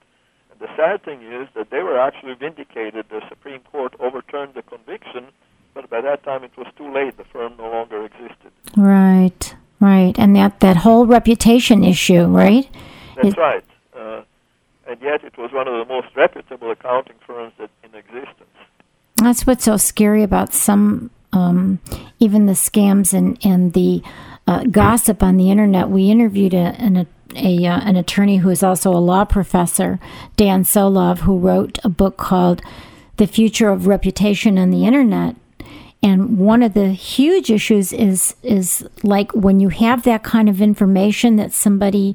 And 0.51 0.61
the 0.61 0.69
sad 0.77 1.03
thing 1.03 1.23
is 1.23 1.49
that 1.55 1.71
they 1.71 1.83
were 1.83 1.99
actually 1.99 2.35
vindicated. 2.35 3.07
The 3.09 3.23
Supreme 3.29 3.61
Court 3.73 3.95
overturned 3.99 4.55
the 4.55 4.63
conviction, 4.63 5.27
but 5.75 5.91
by 5.91 6.01
that 6.01 6.23
time 6.23 6.45
it 6.45 6.57
was 6.57 6.69
too 6.77 6.93
late. 6.93 7.17
The 7.17 7.25
firm 7.25 7.55
no 7.59 7.71
longer 7.71 8.05
existed. 8.05 8.53
Right, 8.77 9.55
right. 9.81 10.15
And 10.17 10.37
that, 10.37 10.61
that 10.61 10.77
whole 11.07 11.13
reputation 11.13 11.85
issue, 11.85 12.25
right? 12.25 12.69
That's 13.17 13.29
it, 13.29 13.37
right. 13.37 13.65
Uh, 13.97 14.23
and 14.87 15.01
yet 15.01 15.25
it 15.25 15.37
was 15.39 15.53
one 15.53 15.69
of 15.69 15.75
the 15.75 15.93
most 15.93 16.09
reputable 16.17 16.71
accounting 16.71 17.17
firms 17.27 17.53
that 17.59 17.71
in 17.83 17.95
existence. 17.95 18.51
That's 19.17 19.47
what's 19.47 19.65
so 19.65 19.77
scary 19.77 20.23
about 20.23 20.53
some, 20.53 21.11
um, 21.33 21.81
even 22.19 22.47
the 22.47 22.53
scams 22.53 23.15
and 23.15 23.39
and 23.45 23.73
the 23.73 24.03
uh, 24.47 24.65
gossip 24.65 25.23
on 25.23 25.37
the 25.37 25.51
internet. 25.51 25.89
We 25.89 26.11
interviewed 26.11 26.55
a, 26.55 26.75
an 26.79 27.07
a, 27.35 27.67
uh, 27.67 27.81
an 27.81 27.97
attorney 27.97 28.39
who 28.39 28.51
is 28.51 28.63
also 28.63 28.93
a 28.93 28.99
law 28.99 29.25
professor, 29.25 29.99
Dan 30.37 30.65
Solove, 30.65 31.21
who 31.21 31.39
wrote 31.39 31.79
a 31.83 31.89
book 31.89 32.17
called 32.17 32.61
"The 33.17 33.27
Future 33.27 33.71
of 33.71 33.87
Reputation 33.87 34.59
on 34.59 34.71
the 34.71 34.85
Internet." 34.87 35.37
And 36.03 36.39
one 36.39 36.63
of 36.63 36.75
the 36.75 36.91
huge 36.91 37.51
issues 37.51 37.93
is 37.93 38.35
is 38.43 38.87
like 39.03 39.33
when 39.33 39.61
you 39.61 39.71
have 39.71 40.03
that 40.05 40.23
kind 40.23 40.49
of 40.49 40.61
information 40.61 41.37
that 41.37 41.53
somebody 41.53 42.15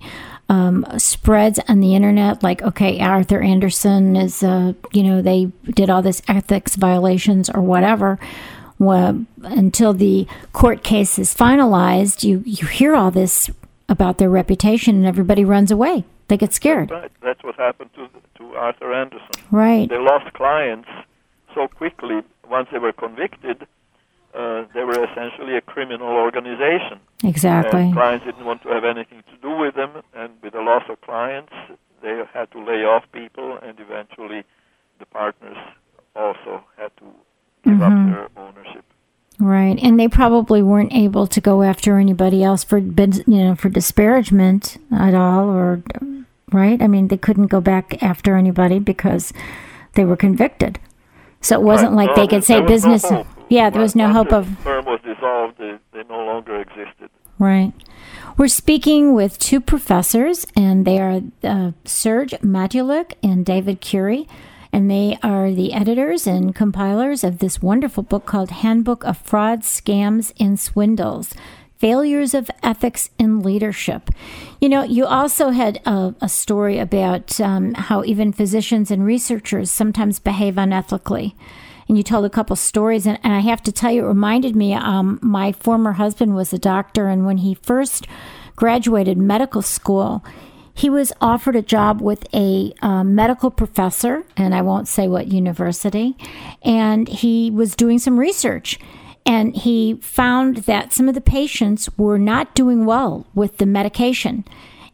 um, 0.49 0.85
spreads 0.97 1.59
on 1.67 1.79
the 1.79 1.95
internet, 1.95 2.43
like, 2.43 2.61
okay, 2.61 2.99
Arthur 2.99 3.41
Andersen 3.41 4.17
is, 4.17 4.43
uh, 4.43 4.73
you 4.91 5.01
know, 5.01 5.21
they 5.21 5.45
did 5.63 5.89
all 5.89 6.01
this 6.01 6.21
ethics 6.27 6.75
violations 6.75 7.49
or 7.49 7.61
whatever. 7.61 8.19
Well, 8.77 9.25
until 9.43 9.93
the 9.93 10.27
court 10.51 10.83
case 10.83 11.17
is 11.17 11.33
finalized, 11.33 12.23
you, 12.23 12.43
you 12.45 12.67
hear 12.67 12.95
all 12.95 13.11
this 13.11 13.49
about 13.87 14.17
their 14.17 14.29
reputation 14.29 14.95
and 14.95 15.05
everybody 15.05 15.45
runs 15.45 15.71
away. 15.71 16.03
They 16.27 16.35
get 16.35 16.53
scared. 16.53 16.89
That's 16.89 17.01
right. 17.03 17.11
That's 17.21 17.43
what 17.43 17.55
happened 17.55 17.91
to, 17.95 18.09
to 18.39 18.55
Arthur 18.55 18.93
Andersen. 18.93 19.29
Right. 19.51 19.87
They 19.87 19.99
lost 19.99 20.33
clients 20.33 20.89
so 21.53 21.67
quickly 21.67 22.21
once 22.51 22.67
they 22.71 22.79
were 22.79 22.93
convicted 22.93 23.67
uh, 24.33 24.63
they 24.73 24.83
were 24.83 25.03
essentially 25.03 25.57
a 25.57 25.61
criminal 25.61 26.07
organization. 26.07 26.99
Exactly. 27.23 27.81
And 27.81 27.93
clients 27.93 28.25
didn't 28.25 28.45
want 28.45 28.61
to 28.63 28.69
have 28.69 28.85
anything 28.85 29.23
to 29.29 29.37
do 29.41 29.57
with 29.57 29.75
them, 29.75 30.01
and 30.13 30.31
with 30.41 30.53
the 30.53 30.61
loss 30.61 30.83
of 30.89 31.01
clients, 31.01 31.51
they 32.01 32.21
had 32.33 32.49
to 32.51 32.59
lay 32.63 32.85
off 32.85 33.03
people, 33.11 33.57
and 33.61 33.77
eventually 33.79 34.43
the 34.99 35.05
partners 35.05 35.57
also 36.15 36.63
had 36.77 36.95
to 36.97 37.05
give 37.63 37.73
mm-hmm. 37.73 37.83
up 37.83 38.33
their 38.33 38.43
ownership. 38.43 38.85
Right, 39.39 39.77
and 39.81 39.99
they 39.99 40.07
probably 40.07 40.61
weren't 40.61 40.93
able 40.93 41.27
to 41.27 41.41
go 41.41 41.63
after 41.63 41.97
anybody 41.97 42.43
else 42.43 42.63
for 42.63 42.77
you 42.77 43.23
know 43.27 43.55
for 43.55 43.69
disparagement 43.69 44.77
at 44.93 45.13
all, 45.13 45.49
or 45.49 45.83
right? 46.51 46.81
I 46.81 46.87
mean, 46.87 47.07
they 47.07 47.17
couldn't 47.17 47.47
go 47.47 47.59
back 47.59 48.01
after 48.01 48.35
anybody 48.35 48.79
because 48.79 49.33
they 49.95 50.05
were 50.05 50.17
convicted. 50.17 50.79
So 51.41 51.55
it 51.59 51.63
wasn't 51.63 51.91
Right. 51.91 52.07
like 52.07 52.15
No, 52.17 52.21
they 52.23 52.27
could 52.27 52.43
say 52.43 52.61
was 52.61 52.85
no 52.85 52.91
business. 52.91 53.25
yeah, 53.49 53.69
there 53.69 53.81
was 53.81 53.95
no 53.95 54.11
hope 54.11 54.29
the 54.29 54.37
of. 54.37 54.47
firm 54.59 54.85
was 54.85 54.99
dissolved. 55.03 55.57
They, 55.57 55.77
they 55.93 56.03
no 56.09 56.23
longer 56.25 56.59
existed. 56.61 57.09
Right. 57.39 57.73
We're 58.37 58.47
speaking 58.47 59.13
with 59.13 59.39
two 59.39 59.59
professors, 59.59 60.45
and 60.55 60.85
they 60.85 60.99
are 60.99 61.21
uh, 61.43 61.71
Serge 61.85 62.31
Matulich 62.41 63.13
and 63.23 63.43
David 63.45 63.81
Currie, 63.81 64.27
and 64.71 64.89
they 64.89 65.17
are 65.23 65.51
the 65.51 65.73
editors 65.73 66.27
and 66.27 66.53
compilers 66.55 67.23
of 67.23 67.39
this 67.39 67.61
wonderful 67.61 68.03
book 68.03 68.25
called 68.25 68.51
Handbook 68.51 69.03
of 69.03 69.17
Frauds, 69.17 69.67
Scams, 69.67 70.31
and 70.39 70.59
Swindles. 70.59 71.33
Failures 71.81 72.35
of 72.35 72.51
Ethics 72.61 73.09
in 73.17 73.39
Leadership. 73.39 74.11
You 74.59 74.69
know, 74.69 74.83
you 74.83 75.07
also 75.07 75.49
had 75.49 75.81
a, 75.83 76.13
a 76.21 76.29
story 76.29 76.77
about 76.77 77.41
um, 77.41 77.73
how 77.73 78.03
even 78.03 78.31
physicians 78.31 78.91
and 78.91 79.03
researchers 79.03 79.71
sometimes 79.71 80.19
behave 80.19 80.55
unethically 80.55 81.33
and 81.87 81.97
you 81.97 82.03
told 82.03 82.23
a 82.23 82.29
couple 82.29 82.55
stories 82.55 83.07
and, 83.07 83.19
and 83.23 83.33
i 83.33 83.39
have 83.39 83.61
to 83.63 83.71
tell 83.71 83.91
you 83.91 84.05
it 84.05 84.07
reminded 84.07 84.55
me 84.55 84.73
um, 84.73 85.19
my 85.23 85.51
former 85.51 85.93
husband 85.93 86.35
was 86.35 86.53
a 86.53 86.59
doctor 86.59 87.07
and 87.07 87.25
when 87.25 87.39
he 87.39 87.55
first 87.55 88.07
graduated 88.55 89.17
medical 89.17 89.63
school 89.63 90.23
he 90.73 90.89
was 90.89 91.11
offered 91.19 91.55
a 91.55 91.61
job 91.61 91.99
with 91.99 92.25
a 92.33 92.71
um, 92.81 93.13
medical 93.13 93.51
professor 93.51 94.23
and 94.37 94.55
i 94.55 94.61
won't 94.61 94.87
say 94.87 95.07
what 95.07 95.27
university 95.27 96.15
and 96.61 97.09
he 97.09 97.51
was 97.51 97.75
doing 97.75 97.99
some 97.99 98.17
research 98.17 98.79
and 99.25 99.55
he 99.55 99.99
found 100.01 100.57
that 100.57 100.93
some 100.93 101.07
of 101.07 101.15
the 101.15 101.21
patients 101.21 101.89
were 101.97 102.17
not 102.17 102.55
doing 102.55 102.85
well 102.85 103.27
with 103.33 103.57
the 103.57 103.65
medication 103.65 104.45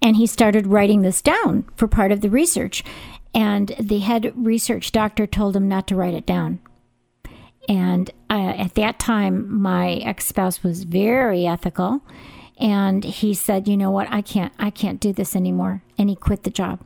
and 0.02 0.16
he 0.16 0.28
started 0.28 0.68
writing 0.68 1.02
this 1.02 1.22
down 1.22 1.66
for 1.76 1.88
part 1.88 2.12
of 2.12 2.22
the 2.22 2.30
research 2.30 2.84
and 3.34 3.76
the 3.80 4.00
head 4.00 4.32
research 4.36 4.92
doctor 4.92 5.26
told 5.28 5.56
him 5.56 5.68
not 5.68 5.88
to 5.88 5.96
write 5.96 6.14
it 6.14 6.26
down 6.26 6.60
and 7.68 8.10
uh, 8.30 8.54
at 8.58 8.76
that 8.76 9.00
time, 9.00 9.62
my 9.62 9.96
ex 9.96 10.26
spouse 10.26 10.64
was 10.64 10.84
very 10.84 11.46
ethical, 11.46 12.02
and 12.60 13.04
he 13.04 13.34
said, 13.34 13.68
"You 13.68 13.78
know 13.78 13.92
what? 13.92 14.08
I 14.10 14.22
can't. 14.22 14.54
I 14.58 14.70
can't 14.70 15.00
do 15.00 15.12
this 15.12 15.36
anymore." 15.36 15.84
And 15.98 16.10
he 16.10 16.16
quit 16.16 16.44
the 16.44 16.50
job. 16.50 16.80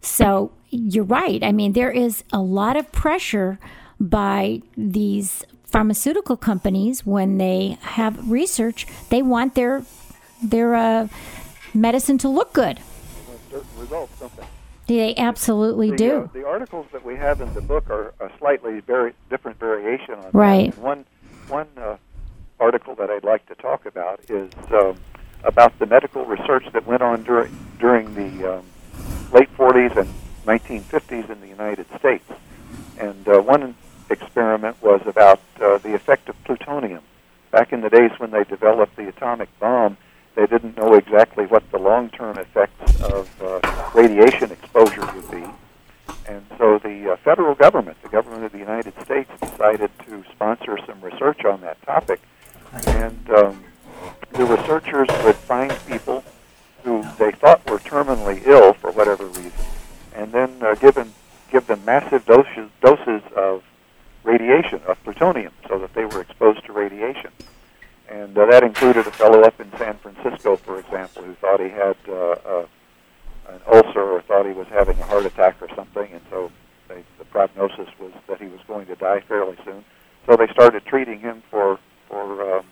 So 0.00 0.52
you're 0.70 1.04
right. 1.04 1.42
I 1.42 1.52
mean, 1.52 1.72
there 1.72 1.90
is 1.90 2.24
a 2.32 2.40
lot 2.40 2.76
of 2.76 2.90
pressure 2.92 3.58
by 4.00 4.62
these 4.76 5.44
pharmaceutical 5.72 6.36
companies 6.36 7.04
when 7.04 7.38
they 7.38 7.78
have 7.80 8.30
research. 8.30 8.86
They 9.08 9.22
want 9.22 9.54
their 9.54 9.82
their 10.42 10.74
uh, 10.74 11.08
medicine 11.74 12.18
to 12.18 12.28
look 12.28 12.52
good. 12.52 12.78
certain 13.50 13.66
results, 13.78 14.18
don't 14.20 14.36
they? 14.36 14.44
They 14.86 15.16
absolutely 15.16 15.90
the, 15.90 15.96
do. 15.96 16.12
Uh, 16.22 16.26
the 16.32 16.46
articles 16.46 16.86
that 16.92 17.04
we 17.04 17.16
have 17.16 17.40
in 17.40 17.52
the 17.54 17.60
book 17.62 17.88
are 17.88 18.12
a 18.20 18.30
slightly 18.38 18.80
very 18.80 19.14
different 19.30 19.58
variation 19.58 20.14
on 20.14 20.30
Right. 20.32 20.72
that. 20.74 20.80
One 20.80 21.04
one 21.48 21.68
uh, 21.76 21.96
article 22.60 22.94
that 22.96 23.10
I'd 23.10 23.24
like 23.24 23.46
to 23.46 23.54
talk 23.54 23.86
about 23.86 24.20
is 24.28 24.50
um, 24.72 24.96
about 25.44 25.78
the 25.78 25.86
medical 25.86 26.24
research 26.26 26.66
that 26.72 26.86
went 26.86 27.02
on 27.02 27.22
during 27.22 27.56
during 27.78 28.14
the 28.14 28.58
um, 28.58 28.64
late 29.32 29.48
40s 29.56 29.96
and 29.96 30.08
1950s 30.46 31.30
in 31.30 31.40
the 31.40 31.48
United 31.48 31.86
States. 31.98 32.28
And 32.98 33.26
uh, 33.28 33.40
one 33.40 33.74
experiment 34.12 34.80
was 34.82 35.00
about 35.06 35.40
uh, 35.60 35.78
the 35.78 35.94
effect 35.94 36.28
of 36.28 36.44
plutonium. 36.44 37.02
Back 37.50 37.72
in 37.72 37.80
the 37.80 37.90
days 37.90 38.12
when 38.18 38.30
they 38.30 38.44
developed 38.44 38.96
the 38.96 39.08
atomic 39.08 39.48
bomb, 39.58 39.96
they 40.34 40.46
didn't 40.46 40.76
know 40.76 40.94
exactly 40.94 41.44
what 41.46 41.70
the 41.70 41.78
long-term 41.78 42.38
effects 42.38 43.00
of 43.02 43.28
uh, 43.42 43.60
radiation 43.94 44.50
exposure 44.50 45.04
would 45.14 45.30
be. 45.30 45.44
And 46.26 46.42
so 46.56 46.78
the 46.78 47.12
uh, 47.12 47.16
federal 47.16 47.54
government, 47.54 48.00
the 48.02 48.08
government 48.08 48.44
of 48.44 48.52
the 48.52 48.58
United 48.58 48.94
States, 49.04 49.30
decided 49.40 49.90
to 50.06 50.24
sponsor 50.32 50.78
some 50.86 51.00
research 51.02 51.44
on 51.44 51.60
that 51.60 51.82
topic. 51.82 52.20
And 52.86 53.30
um, 53.30 53.64
the 54.32 54.46
researchers 54.46 55.08
would 55.24 55.36
find 55.36 55.74
people 55.86 56.24
who 56.84 57.04
they 57.18 57.32
thought 57.32 57.68
were 57.68 57.78
terminally 57.78 58.44
ill 58.46 58.72
for 58.72 58.90
whatever 58.92 59.26
reason, 59.26 59.52
and 60.14 60.32
then 60.32 60.50
uh, 60.62 60.74
give, 60.76 60.94
them, 60.94 61.12
give 61.50 61.66
them 61.66 61.84
massive 61.84 62.24
doses, 62.24 62.70
doses 62.80 63.22
of 63.36 63.62
radiation, 64.24 64.80
of 64.86 65.02
plutonium, 65.04 65.52
so 65.68 65.78
that 65.78 65.92
they 65.94 66.04
were 66.04 66.20
exposed 66.20 66.64
to 66.66 66.72
radiation. 66.72 67.30
And 68.08 68.36
uh, 68.36 68.46
that 68.46 68.62
included 68.62 69.06
a 69.06 69.10
fellow 69.12 69.40
up 69.42 69.58
in 69.60 69.70
San 69.78 69.96
Francisco, 69.98 70.56
for 70.56 70.78
example, 70.78 71.22
who 71.22 71.34
thought 71.34 71.60
he 71.60 71.70
had 71.70 71.96
uh, 72.08 72.12
uh, 72.12 72.66
an 73.48 73.60
ulcer 73.66 74.02
or 74.02 74.20
thought 74.22 74.46
he 74.46 74.52
was 74.52 74.66
having 74.68 74.98
a 74.98 75.04
heart 75.04 75.24
attack 75.24 75.56
or 75.60 75.68
something, 75.74 76.10
and 76.12 76.20
so 76.30 76.50
they, 76.88 77.02
the 77.18 77.24
prognosis 77.26 77.88
was 77.98 78.12
that 78.28 78.40
he 78.40 78.46
was 78.46 78.60
going 78.66 78.86
to 78.86 78.94
die 78.96 79.20
fairly 79.20 79.56
soon. 79.64 79.84
So 80.26 80.36
they 80.36 80.46
started 80.48 80.84
treating 80.84 81.20
him 81.20 81.42
for 81.50 81.78
for 82.08 82.58
um, 82.58 82.66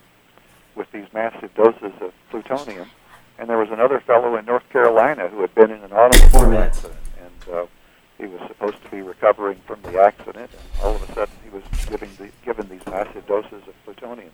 with 0.75 0.91
these 0.91 1.07
massive 1.13 1.53
doses 1.55 1.91
of 2.01 2.13
plutonium. 2.29 2.89
And 3.37 3.49
there 3.49 3.57
was 3.57 3.71
another 3.71 3.99
fellow 3.99 4.35
in 4.35 4.45
North 4.45 4.67
Carolina 4.69 5.27
who 5.27 5.41
had 5.41 5.53
been 5.55 5.71
in 5.71 5.83
an 5.83 5.91
automobile 5.91 6.59
accident, 6.59 6.99
and 7.19 7.53
uh, 7.53 7.65
he 8.21 8.27
was 8.27 8.41
supposed 8.47 8.81
to 8.83 8.89
be 8.91 9.01
recovering 9.01 9.59
from 9.65 9.81
the 9.81 9.99
accident, 9.99 10.51
and 10.51 10.83
all 10.83 10.95
of 10.95 11.09
a 11.09 11.13
sudden 11.13 11.33
he 11.43 11.49
was 11.49 11.63
giving 11.89 12.09
the, 12.17 12.29
given 12.45 12.69
these 12.69 12.85
massive 12.85 13.25
doses 13.25 13.63
of 13.67 13.73
plutonium. 13.83 14.31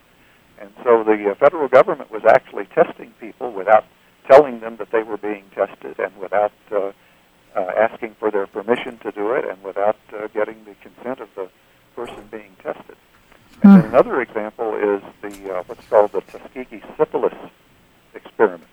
And 0.59 0.69
so 0.83 1.03
the 1.03 1.31
uh, 1.31 1.35
federal 1.35 1.69
government 1.69 2.11
was 2.11 2.23
actually 2.25 2.65
testing 2.65 3.13
people 3.19 3.51
without 3.51 3.85
telling 4.29 4.59
them 4.59 4.75
that 4.77 4.91
they 4.91 5.03
were 5.03 5.17
being 5.17 5.45
tested 5.55 5.97
and 5.99 6.15
without 6.17 6.51
uh, 6.71 6.91
uh, 7.55 7.71
asking 7.77 8.15
for 8.19 8.29
their 8.29 8.45
permission 8.45 8.97
to 8.99 9.11
do 9.11 9.31
it 9.31 9.45
and 9.45 9.61
without 9.63 9.97
uh, 10.13 10.27
getting 10.27 10.63
the 10.65 10.75
consent 10.81 11.19
of 11.21 11.29
the 11.35 11.49
person 11.95 12.27
being 12.29 12.55
tested. 12.61 12.97
And 13.63 13.81
then 13.81 13.85
another 13.85 14.21
example 14.21 14.75
is 14.75 15.01
the 15.21 15.55
uh, 15.55 15.63
what's 15.63 15.87
called 15.87 16.11
the 16.11 16.21
Tuskegee 16.21 16.83
syphilis 16.97 17.33
experiments. 18.13 18.67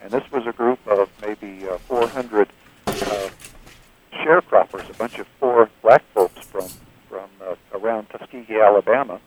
And 0.00 0.10
this 0.10 0.30
was 0.30 0.46
a 0.46 0.52
group 0.52 0.78
of 0.86 1.10
maybe 1.20 1.68
uh, 1.68 1.78
400 1.78 2.48
uh, 2.86 3.30
sharecroppers, 4.12 4.88
a 4.90 4.94
bunch 4.94 5.18
of 5.18 5.26
poor 5.40 5.68
black 5.82 6.04
folks 6.14 6.46
from 6.46 6.68
from 7.08 7.30
uh, 7.42 7.54
around 7.72 8.06
Tuskegee, 8.10 8.60
Alabama, 8.60 9.20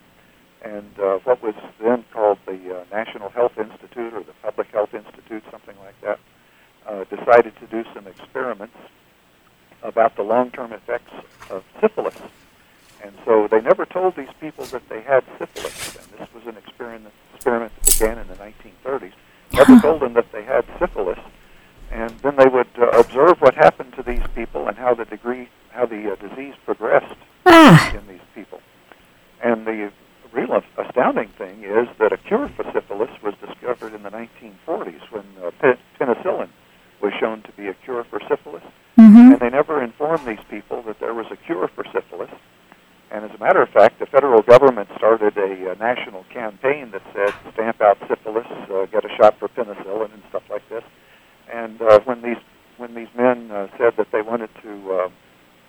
and 0.64 1.00
uh, 1.00 1.18
what 1.24 1.42
was 1.42 1.56
then 1.82 2.06
called 2.14 2.38
the 2.46 2.78
uh, 2.78 2.84
National 2.92 3.30
Health 3.30 3.58
Institute 3.58 4.14
or 4.14 4.22
the 4.24 4.34
Public 4.44 4.68
Health 4.68 4.94
Institute, 4.94 5.44
something 5.50 5.76
like 5.84 6.00
that, 6.02 6.20
uh, 6.88 7.04
decided 7.06 7.56
to 7.58 7.68
do 7.68 7.84
some 7.94 8.06
experiments 8.08 8.76
about 9.82 10.16
the 10.16 10.22
long-term 10.22 10.72
effects 10.74 11.12
of 11.50 11.64
syphilis. 11.80 12.18
And 13.04 13.14
so 13.26 13.48
they 13.48 13.62
never 13.62 13.86
told 13.86 14.16
these 14.16 14.30
people 14.40 14.66
that 14.66 14.88
they 14.90 15.02
had 15.02 15.24
syphilis. 15.40 15.96
And 15.96 16.06
this 16.20 16.32
was 16.34 16.46
an 16.46 16.58
experiment, 16.58 17.14
experiment 17.34 17.72
that 17.82 17.98
began 17.98 18.18
in 18.20 18.28
the 18.28 18.36
1930s. 18.36 19.14
Never 19.54 19.80
told 19.82 20.02
them 20.02 20.14
that 20.14 20.32
they 20.32 20.44
had 20.44 20.66
syphilis. 20.78 21.20
And 21.92 22.12
then 22.20 22.36
they 22.38 22.48
would 22.48 22.70
uh, 22.78 22.88
observe 22.92 23.42
what 23.42 23.54
happened 23.56 23.94
to 23.96 24.04
these 24.04 24.24
people 24.34 24.68
and 24.68 24.78
how 24.78 24.94
the 24.94 25.06
degree, 25.06 25.50
how 25.72 25.86
the 25.86 26.14
uh, 26.14 26.16
disease 26.16 26.54
progressed 26.66 27.16
Ah, 27.46 27.94
in 27.94 28.08
these 28.08 28.26
people. 28.34 28.62
And 29.44 29.66
the 29.66 29.92
real 30.32 30.62
astounding 30.78 31.30
thing 31.38 31.64
is 31.64 31.88
that 32.00 32.14
a 32.14 32.18
cure 32.18 32.48
for 32.56 32.64
syphilis 32.72 33.10
was 33.22 33.34
discovered 33.46 33.94
in 33.94 34.04
the 34.04 34.10
1940s 34.10 35.02
when 35.12 35.26
uh, 35.44 35.52
penicillin 36.00 36.50
was 37.02 37.14
shown 37.20 37.42
to 37.42 37.52
be 37.54 37.68
a 37.68 37.74
cure 37.74 38.04
for 38.06 38.20
syphilis. 38.30 38.64
hmm 38.96 39.32
And 39.34 39.40
they 39.40 39.50
never 39.50 39.84
informed 39.84 40.26
these 40.26 40.44
people 40.50 40.82
that 40.84 41.00
there 41.00 41.14
was 41.14 41.26
a 41.32 41.36
cure 41.36 41.68
for 41.68 41.84
syphilis. 41.92 42.30
And 43.12 43.26
as 43.26 43.32
a 43.32 43.38
matter 43.40 43.62
of 43.62 43.70
fact, 43.70 44.00
the 44.00 44.06
federal 44.06 44.42
government 44.42 44.88
started 44.96 45.36
a, 45.38 45.72
uh 45.72 45.76
national 45.76 46.24
campaign 46.32 46.92
that 46.92 47.02
said, 47.14 47.34
stamp 47.54 47.82
out 47.82 47.98
syphilis, 48.08 48.48
uh, 48.72 48.86
get 48.86 49.04
a 49.04 49.10
shot 49.18 49.38
for 49.40 49.50
penicillin 49.50 50.14
and 50.14 50.24
stuff 50.30 50.44
like 50.50 50.68
this. 50.70 50.84
And 51.52 51.82
uh, 51.82 52.00
when 52.06 52.22
these 52.22 52.38
when 52.78 52.96
these 52.96 53.10
men 53.16 53.52
uh, 53.52 53.68
said 53.78 53.94
that 53.98 54.08
they 54.12 54.22
wanted 54.22 54.50
to 54.64 54.94
uh, 54.94 55.10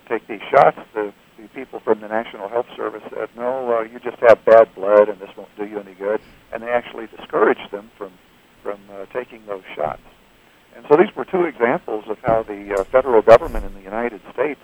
take 0.09 0.27
these 0.29 0.41
shots, 0.51 0.79
the, 0.95 1.13
the 1.39 1.49
people 1.49 1.81
from 1.81 2.01
the 2.01 2.09
National 2.09 2.49
Health 2.49 2.67
Service 2.77 3.03
said, 3.11 3.29
no, 3.37 3.77
uh, 3.77 3.83
you 3.83 3.99
just 4.01 4.17
have 4.27 4.43
bad 4.47 4.75
blood 4.75 5.09
and 5.09 5.21
this 5.21 5.29
won't 5.37 5.55
do 5.59 5.67
you 5.67 5.79
any 5.79 5.95
good. 5.95 6.21
And 6.53 6.63
they 6.63 6.71
actually 6.71 7.09
discouraged 7.09 7.71
them 7.71 7.91
from, 7.99 8.13
from 8.63 8.81
uh, 8.91 9.07
taking 9.13 9.45
those 9.47 9.63
shots. 9.77 10.01
And 10.75 10.87
so 10.89 10.97
these 10.97 11.15
were 11.15 11.27
two 11.27 11.45
examples 11.45 12.05
of 12.09 12.17
how 12.25 12.43
the 12.45 12.77
uh, 12.81 12.85
federal 12.85 13.21
government 13.21 13.67
in 13.67 13.75
the 13.75 13.83
United 13.83 14.23
States 14.33 14.61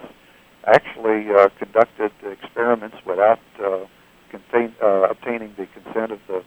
actually 0.65 1.29
uh, 1.31 1.49
conducted 1.59 2.13
experiments 2.25 2.97
without 3.05 3.41
uh, 3.63 3.85
contain, 4.31 4.75
uh, 4.83 5.09
obtaining 5.11 5.55
the 5.59 5.67
consent 5.67 6.13
of 6.13 6.21
the 6.29 6.43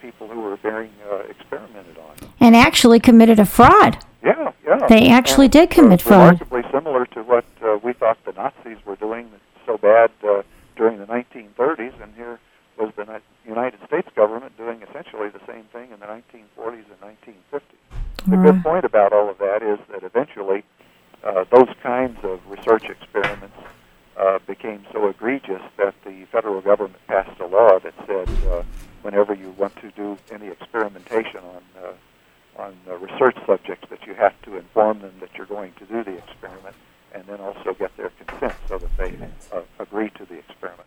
people 0.00 0.28
who 0.28 0.40
were 0.40 0.56
being 0.58 0.90
uh, 1.10 1.16
experimented 1.28 1.96
on. 1.98 2.28
and 2.40 2.56
actually 2.56 3.00
committed 3.00 3.38
a 3.38 3.46
fraud. 3.46 3.98
Yeah, 4.24 4.52
yeah. 4.66 4.86
They 4.88 5.08
actually 5.08 5.46
And, 5.46 5.52
did 5.52 5.70
commit 5.70 6.00
uh, 6.06 6.08
fraud. 6.08 6.40
Remarkably 6.40 6.62
similar 6.72 7.06
to 7.06 7.22
what 7.22 7.44
uh, 7.62 7.78
we 7.82 7.92
thought 7.92 8.18
the 8.24 8.32
Nazis 8.32 8.78
were 8.84 8.96
doing 8.96 9.28
so 9.66 9.78
bad 9.78 10.10
uh, 10.26 10.42
during 10.76 10.98
the 10.98 11.06
1930s, 11.06 11.94
and 12.02 12.12
here 12.16 12.38
was 12.78 12.92
the 12.96 13.20
United 13.46 13.78
States 13.86 14.08
government 14.16 14.56
doing 14.56 14.80
essentially 14.88 15.28
the 15.28 15.40
same 15.46 15.64
thing 15.72 15.90
in 15.92 16.00
the 16.00 16.06
1940s 16.06 16.84
and 16.92 17.00
1950s. 17.00 17.62
The 18.26 18.36
Right. 18.36 18.52
good 18.52 18.62
point 18.62 18.84
about 18.84 19.12
all 19.12 19.28
of 19.30 19.38
that 19.38 19.62
is 19.62 19.78
that 19.92 20.02
eventually 20.02 20.62
uh, 21.24 21.44
those 21.50 21.68
kinds 21.82 22.18
of 22.22 22.40
research 22.48 22.84
experiments 22.90 23.56
uh, 24.20 24.38
became 24.46 24.84
so 24.92 25.08
egregious 25.08 25.62
that 25.78 25.94
the 26.04 26.26
federal 26.30 26.60
government 26.60 27.00
passed 27.06 27.40
a 27.40 27.46
law 27.46 27.78
that 27.78 27.94
said 28.06 28.28
uh, 28.48 28.62
whenever 29.02 29.32
you 29.32 29.50
want 29.52 29.74
to 29.76 29.90
do 29.92 30.18
any 30.30 30.48
experimentation 30.48 31.40
on 31.40 31.62
uh, 31.82 31.92
on 32.56 32.76
uh, 32.88 32.96
research 32.96 33.36
subjects, 33.46 33.88
that 33.88 34.06
you 34.06 34.12
have 34.12 34.34
to 34.42 34.56
inform 34.56 35.00
them 35.00 35.12
that 35.20 35.30
you're 35.36 35.46
going 35.46 35.72
to 35.78 35.86
do 35.86 36.04
the 36.04 36.18
experiment, 36.18 36.74
and 37.14 37.24
then 37.24 37.40
also 37.40 37.72
get 37.78 37.96
their 37.96 38.10
consent 38.10 38.54
so 38.68 38.76
that 38.76 38.94
they 38.98 39.16
uh, 39.52 39.62
agree 39.78 40.10
to 40.10 40.26
the 40.26 40.34
experiment. 40.34 40.86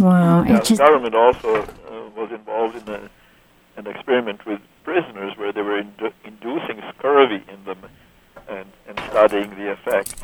Wow. 0.00 0.42
It 0.42 0.48
just, 0.48 0.70
the 0.70 0.76
government 0.76 1.14
also 1.14 1.62
uh, 1.62 2.08
was 2.16 2.32
involved 2.32 2.76
in 2.76 2.88
a, 2.92 3.10
an 3.76 3.86
experiment 3.86 4.44
with 4.46 4.60
prisoners 4.82 5.36
where 5.36 5.52
they 5.52 5.62
were 5.62 5.80
indu- 5.80 6.14
inducing 6.24 6.82
scurvy 6.98 7.44
in 7.48 7.62
them 7.64 7.78
and, 8.48 8.66
and 8.88 8.98
studying 9.10 9.50
the 9.50 9.70
effects. 9.72 10.22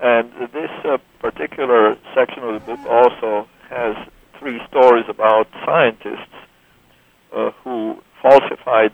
And 0.00 0.32
this 0.52 0.70
uh, 0.84 0.98
particular 1.18 1.96
section 2.14 2.44
of 2.44 2.54
the 2.54 2.60
book 2.60 2.86
also 2.86 3.48
has 3.68 3.96
three 4.38 4.60
stories 4.68 5.04
about 5.08 5.48
scientists 5.64 6.34
uh, 7.34 7.50
who 7.62 8.00
falsified 8.22 8.92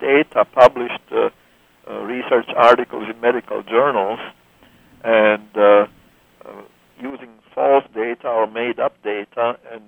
data, 0.00 0.44
published 0.44 1.00
uh, 1.12 1.30
uh, 1.88 2.00
research 2.02 2.48
articles 2.56 3.04
in 3.08 3.20
medical 3.20 3.62
journals, 3.62 4.18
and 5.04 5.48
uh, 5.56 5.86
uh, 6.44 6.62
using 7.00 7.30
false 7.54 7.84
data 7.94 8.28
or 8.28 8.46
made 8.46 8.78
up 8.80 9.00
data, 9.02 9.58
and 9.72 9.82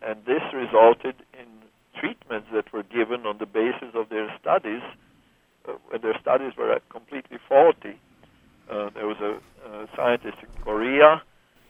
and 0.00 0.24
this 0.26 0.42
resulted 0.52 1.16
in 1.32 1.46
treatments 1.98 2.46
that 2.52 2.72
were 2.72 2.84
given 2.84 3.26
on 3.26 3.38
the 3.38 3.46
basis 3.46 3.88
of 3.94 4.08
their 4.08 4.32
studies, 4.40 4.82
when 5.88 6.00
their 6.02 6.16
studies 6.20 6.52
were 6.56 6.78
completely 6.88 7.38
faulty. 7.48 7.98
There 8.68 9.06
was 9.06 9.16
a, 9.20 9.38
a 9.68 9.88
scientist 9.96 10.38
in 10.42 10.62
Korea, 10.62 11.22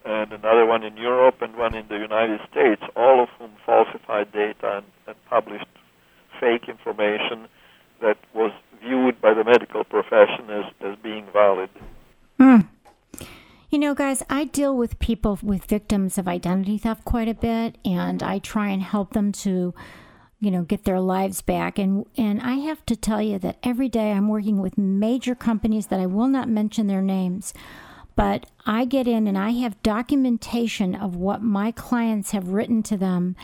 and 0.05 0.33
another 0.33 0.65
one 0.65 0.83
in 0.85 0.97
Europe, 0.97 1.43
and 1.43 1.57
one 1.57 1.75
in 1.75 1.87
the 1.89 1.99
United 1.99 2.41
States, 2.51 2.83
all 2.97 3.23
of 3.23 3.29
whom 3.39 3.51
falsified 3.67 4.33
data 4.33 4.79
and, 4.79 4.87
and 5.07 5.17
published 5.29 5.67
fake 6.41 6.69
information 6.69 7.49
that 8.01 8.17
was 8.35 8.53
viewed 8.83 9.21
by 9.21 9.35
the 9.35 9.45
medical 9.45 9.85
profession 9.85 10.51
as, 10.51 10.65
as 10.81 10.97
being 11.03 11.27
valid. 11.33 11.69
Hmm. 12.39 12.61
You 13.71 13.79
know, 13.79 13.95
guys, 13.95 14.23
I 14.31 14.45
deal 14.45 14.75
with 14.75 14.99
people 14.99 15.39
with 15.43 15.65
victims 15.67 16.17
of 16.17 16.27
identity 16.27 16.79
theft 16.79 17.05
quite 17.05 17.29
a 17.29 17.35
bit, 17.35 17.77
and 17.85 18.23
I 18.23 18.39
try 18.39 18.69
and 18.69 18.83
help 18.83 19.13
them 19.13 19.31
to, 19.33 19.75
you 20.41 20.51
know, 20.51 20.63
get 20.63 20.85
their 20.85 21.01
lives 21.01 21.43
back. 21.43 21.79
And 21.79 22.07
and 22.17 22.41
I 22.41 22.55
have 22.55 22.87
to 22.87 22.97
tell 22.97 23.21
you 23.21 23.39
that 23.41 23.59
every 23.63 23.91
day 23.91 24.13
I'm 24.13 24.29
working 24.29 24.63
with 24.63 24.79
major 24.79 25.35
companies 25.35 25.89
that 25.89 26.01
I 26.01 26.07
will 26.07 26.29
not 26.29 26.49
mention 26.49 26.87
their 26.87 27.03
names, 27.03 27.53
but 28.19 28.47
I 28.67 28.85
get 28.85 29.07
in 29.07 29.29
and 29.29 29.39
I 29.39 29.51
have 29.51 29.81
documentation 29.85 30.97
of 30.97 31.15
what 31.15 31.41
my 31.41 31.71
clients 31.71 32.33
have 32.33 32.49
written 32.49 32.83
to 32.83 32.97
them, 32.97 33.37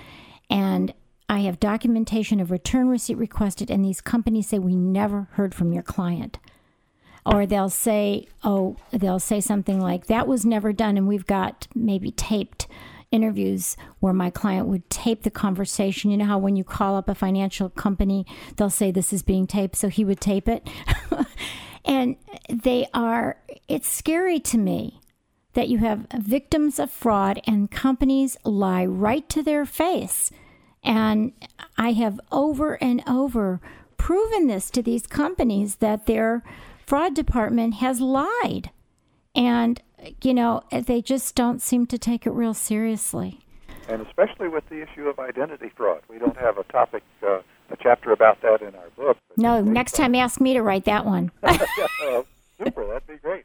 and 0.50 0.92
I 1.28 1.42
have 1.42 1.60
documentation 1.60 2.40
of 2.40 2.50
return 2.50 2.88
receipt 2.88 3.16
requested, 3.16 3.70
and 3.70 3.84
these 3.84 4.00
companies 4.00 4.48
say 4.48 4.58
we 4.58 4.74
never 4.74 5.28
heard 5.34 5.54
from 5.54 5.72
your 5.72 5.84
client 5.84 6.38
or 7.24 7.46
they'll 7.46 7.70
say, 7.70 8.26
oh, 8.42 8.76
they'll 8.90 9.20
say 9.20 9.40
something 9.40 9.80
like, 9.80 10.08
that 10.08 10.26
was 10.26 10.44
never 10.44 10.72
done. 10.72 10.98
And 10.98 11.08
we've 11.08 11.24
got 11.24 11.66
maybe 11.74 12.10
taped 12.10 12.66
interviews 13.10 13.76
where 14.00 14.12
my 14.12 14.28
client 14.28 14.66
would 14.66 14.90
tape 14.90 15.22
the 15.22 15.30
conversation. 15.30 16.10
You 16.10 16.18
know 16.18 16.26
how 16.26 16.38
when 16.38 16.56
you 16.56 16.64
call 16.64 16.96
up 16.96 17.08
a 17.08 17.14
financial 17.14 17.70
company, 17.70 18.26
they'll 18.56 18.68
say 18.68 18.90
this 18.90 19.12
is 19.12 19.22
being 19.22 19.46
taped, 19.46 19.76
so 19.76 19.88
he 19.88 20.04
would 20.04 20.20
tape 20.20 20.48
it. 20.48 20.68
and 21.84 22.16
they 22.48 22.86
are, 22.94 23.38
it's 23.68 23.88
scary 23.88 24.40
to 24.40 24.58
me 24.58 25.00
that 25.52 25.68
you 25.68 25.78
have 25.78 26.06
victims 26.18 26.78
of 26.78 26.90
fraud 26.90 27.40
and 27.46 27.70
companies 27.70 28.36
lie 28.44 28.84
right 28.84 29.28
to 29.28 29.42
their 29.42 29.64
face. 29.64 30.30
And 30.82 31.32
I 31.78 31.92
have 31.92 32.20
over 32.30 32.74
and 32.82 33.02
over 33.06 33.60
proven 33.96 34.48
this 34.48 34.70
to 34.70 34.82
these 34.82 35.06
companies 35.06 35.76
that 35.76 36.06
their 36.06 36.42
fraud 36.84 37.14
department 37.14 37.74
has 37.74 38.00
lied. 38.00 38.70
And, 39.34 39.80
you 40.22 40.34
know, 40.34 40.62
they 40.70 41.00
just 41.00 41.34
don't 41.34 41.62
seem 41.62 41.86
to 41.86 41.98
take 41.98 42.26
it 42.26 42.30
real 42.30 42.54
seriously. 42.54 43.40
And 43.88 44.02
especially 44.02 44.48
with 44.48 44.68
the 44.68 44.82
issue 44.82 45.08
of 45.08 45.18
identity 45.18 45.70
fraud, 45.76 46.02
we 46.08 46.18
don't 46.18 46.36
have 46.36 46.58
a 46.58 46.64
topic, 46.64 47.02
uh, 47.26 47.40
a 47.74 47.82
chapter 47.82 48.12
about 48.12 48.40
that 48.42 48.62
in 48.62 48.74
our 48.74 48.90
book. 48.96 49.18
No, 49.36 49.60
next 49.60 49.92
time 49.92 50.14
ask 50.14 50.40
me 50.40 50.54
to 50.54 50.62
write 50.62 50.84
that 50.84 51.04
one. 51.04 51.30
yeah, 51.42 51.58
super, 52.58 52.86
that'd 52.86 53.06
be 53.06 53.16
great. 53.16 53.44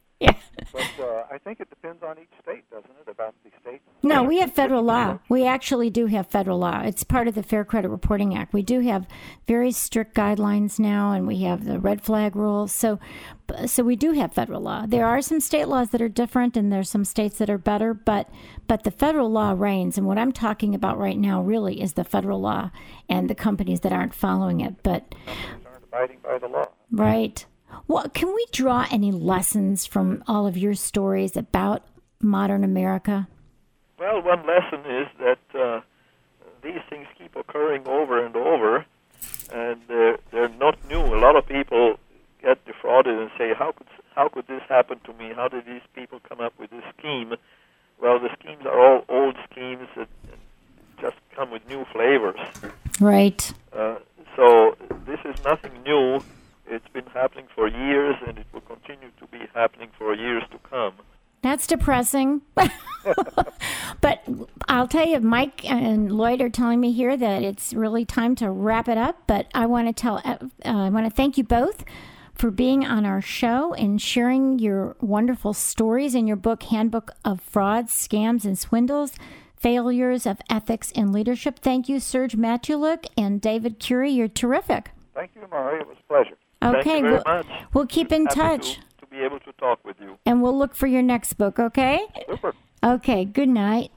But 0.71 1.03
uh, 1.03 1.23
I 1.31 1.37
think 1.37 1.59
it 1.59 1.69
depends 1.69 2.03
on 2.03 2.17
each 2.19 2.29
state, 2.41 2.69
doesn't 2.69 2.89
it? 2.89 3.09
About 3.09 3.33
the 3.43 3.49
state. 3.61 3.81
No, 4.01 4.23
we 4.23 4.39
have 4.39 4.53
federal 4.53 4.83
law. 4.83 5.19
We 5.27 5.45
actually 5.45 5.89
do 5.89 6.05
have 6.07 6.27
federal 6.27 6.59
law. 6.59 6.81
It's 6.83 7.03
part 7.03 7.27
of 7.27 7.35
the 7.35 7.43
Fair 7.43 7.65
Credit 7.65 7.89
Reporting 7.89 8.35
Act. 8.35 8.53
We 8.53 8.61
do 8.61 8.79
have 8.81 9.07
very 9.47 9.71
strict 9.71 10.15
guidelines 10.15 10.79
now, 10.79 11.11
and 11.11 11.27
we 11.27 11.41
have 11.41 11.65
the 11.65 11.79
red 11.79 12.01
flag 12.01 12.35
rules. 12.35 12.71
So, 12.71 12.99
so 13.65 13.83
we 13.83 13.95
do 13.95 14.13
have 14.13 14.33
federal 14.33 14.61
law. 14.61 14.85
There 14.87 15.05
are 15.05 15.21
some 15.21 15.39
state 15.39 15.67
laws 15.67 15.89
that 15.89 16.01
are 16.01 16.09
different, 16.09 16.55
and 16.55 16.71
there's 16.71 16.89
some 16.89 17.05
states 17.05 17.37
that 17.39 17.49
are 17.49 17.57
better. 17.57 17.93
But, 17.93 18.29
but 18.67 18.83
the 18.83 18.91
federal 18.91 19.29
law 19.29 19.53
reigns. 19.57 19.97
And 19.97 20.07
what 20.07 20.17
I'm 20.17 20.31
talking 20.31 20.73
about 20.73 20.97
right 20.97 21.17
now 21.17 21.41
really 21.41 21.81
is 21.81 21.93
the 21.93 22.03
federal 22.03 22.39
law 22.39 22.71
and 23.09 23.29
the 23.29 23.35
companies 23.35 23.81
that 23.81 23.91
aren't 23.91 24.13
following 24.13 24.61
it. 24.61 24.81
But 24.83 25.13
Companies 25.25 25.65
aren't 25.65 25.83
abiding 25.83 26.17
by 26.23 26.37
the 26.37 26.47
law. 26.47 26.67
Right. 26.91 27.45
Well, 27.87 28.09
can 28.09 28.33
we 28.33 28.45
draw 28.51 28.85
any 28.91 29.11
lessons 29.11 29.85
from 29.85 30.23
all 30.27 30.47
of 30.47 30.57
your 30.57 30.73
stories 30.73 31.35
about 31.35 31.83
modern 32.21 32.63
America? 32.63 33.27
Well, 33.97 34.21
one 34.21 34.45
lesson 34.45 34.79
is 34.85 35.07
that 35.19 35.59
uh, 35.59 35.81
these 36.61 36.81
things 36.89 37.07
keep 37.17 37.35
occurring 37.35 37.87
over 37.87 38.23
and 38.23 38.35
over, 38.35 38.85
and 39.51 39.81
they're, 39.87 40.17
they're 40.31 40.49
not 40.49 40.77
new. 40.89 40.99
A 40.99 41.19
lot 41.19 41.35
of 41.35 41.45
people 41.47 41.97
get 42.41 42.63
defrauded 42.65 43.17
and 43.17 43.29
say, 43.37 43.53
"How 43.53 43.71
could 43.71 43.87
how 44.15 44.29
could 44.29 44.47
this 44.47 44.61
happen 44.67 44.99
to 45.05 45.13
me? 45.13 45.33
How 45.35 45.47
did 45.47 45.65
these 45.65 45.81
people 45.93 46.19
come 46.27 46.39
up 46.39 46.53
with 46.59 46.69
this 46.69 46.83
scheme?" 46.97 47.35
Well, 48.01 48.19
the 48.19 48.29
schemes 48.39 48.65
are 48.65 48.79
all 48.79 49.03
old 49.09 49.35
schemes 49.51 49.87
that 49.97 50.07
just 51.01 51.17
come 51.35 51.51
with 51.51 51.67
new 51.67 51.85
flavors. 51.91 52.39
Right. 52.99 53.53
Uh, 53.73 53.97
so 54.35 54.77
this 55.05 55.19
is 55.25 55.35
nothing 55.43 55.71
new. 55.83 56.21
It's 56.67 56.87
been 56.93 57.05
happening 57.07 57.47
for 57.53 57.67
years, 57.67 58.15
and 58.25 58.37
it 58.37 58.45
will 58.53 58.61
continue 58.61 59.09
to 59.19 59.27
be 59.27 59.39
happening 59.53 59.89
for 59.97 60.13
years 60.13 60.43
to 60.51 60.57
come. 60.59 60.93
That's 61.59 61.67
depressing. 61.67 62.41
but 63.99 64.23
I'll 64.69 64.87
tell 64.87 65.05
you, 65.05 65.19
Mike 65.19 65.69
and 65.69 66.09
Lloyd 66.09 66.39
are 66.39 66.49
telling 66.49 66.79
me 66.79 66.93
here 66.93 67.17
that 67.17 67.43
it's 67.43 67.73
really 67.73 68.05
time 68.05 68.33
to 68.35 68.49
wrap 68.49 68.87
it 68.87 68.97
up. 68.97 69.23
But 69.27 69.47
I 69.53 69.65
want 69.65 69.89
to 69.89 69.93
tell, 69.93 70.21
uh, 70.23 70.37
I 70.63 70.89
want 70.89 71.05
to 71.05 71.09
thank 71.09 71.37
you 71.37 71.43
both 71.43 71.83
for 72.33 72.49
being 72.49 72.85
on 72.85 73.05
our 73.05 73.19
show 73.19 73.73
and 73.73 74.01
sharing 74.01 74.57
your 74.57 74.95
wonderful 75.01 75.53
stories 75.53 76.15
in 76.15 76.27
your 76.27 76.37
book, 76.37 76.63
Handbook 76.63 77.11
of 77.25 77.41
Frauds, 77.41 77.91
Scams, 77.91 78.45
and 78.45 78.57
Swindles. 78.57 79.11
Failures 79.57 80.25
of 80.25 80.37
Ethics 80.49 80.93
and 80.95 81.11
Leadership. 81.11 81.59
Thank 81.59 81.89
you, 81.89 81.99
Serge 81.99 82.37
Matulich 82.37 83.07
and 83.17 83.41
David 83.41 83.77
Currie. 83.85 84.09
You're 84.09 84.29
terrific. 84.29 84.91
Thank 85.13 85.31
you, 85.35 85.41
Mari. 85.51 85.81
It 85.81 85.87
was 85.89 85.97
a 85.99 86.07
pleasure. 86.07 86.37
Okay, 86.63 86.81
Thank 86.81 86.85
you 86.85 87.01
very 87.01 87.11
we'll, 87.11 87.23
much. 87.25 87.45
we'll 87.73 87.85
keep 87.85 88.13
in 88.13 88.23
Happy 88.27 88.35
touch 88.35 88.75
To, 88.75 88.79
to 88.79 88.85
be 89.09 89.19
able 89.19 89.39
to 89.41 89.51
talk 89.53 89.83
with 89.85 89.97
you. 89.99 90.17
and 90.25 90.41
we'll 90.41 90.57
look 90.57 90.75
for 90.75 90.87
your 90.87 91.01
next 91.01 91.33
book, 91.33 91.59
okay? 91.59 91.99
Super. 92.27 92.53
Okay, 92.83 93.25
good 93.25 93.49
night. 93.49 93.91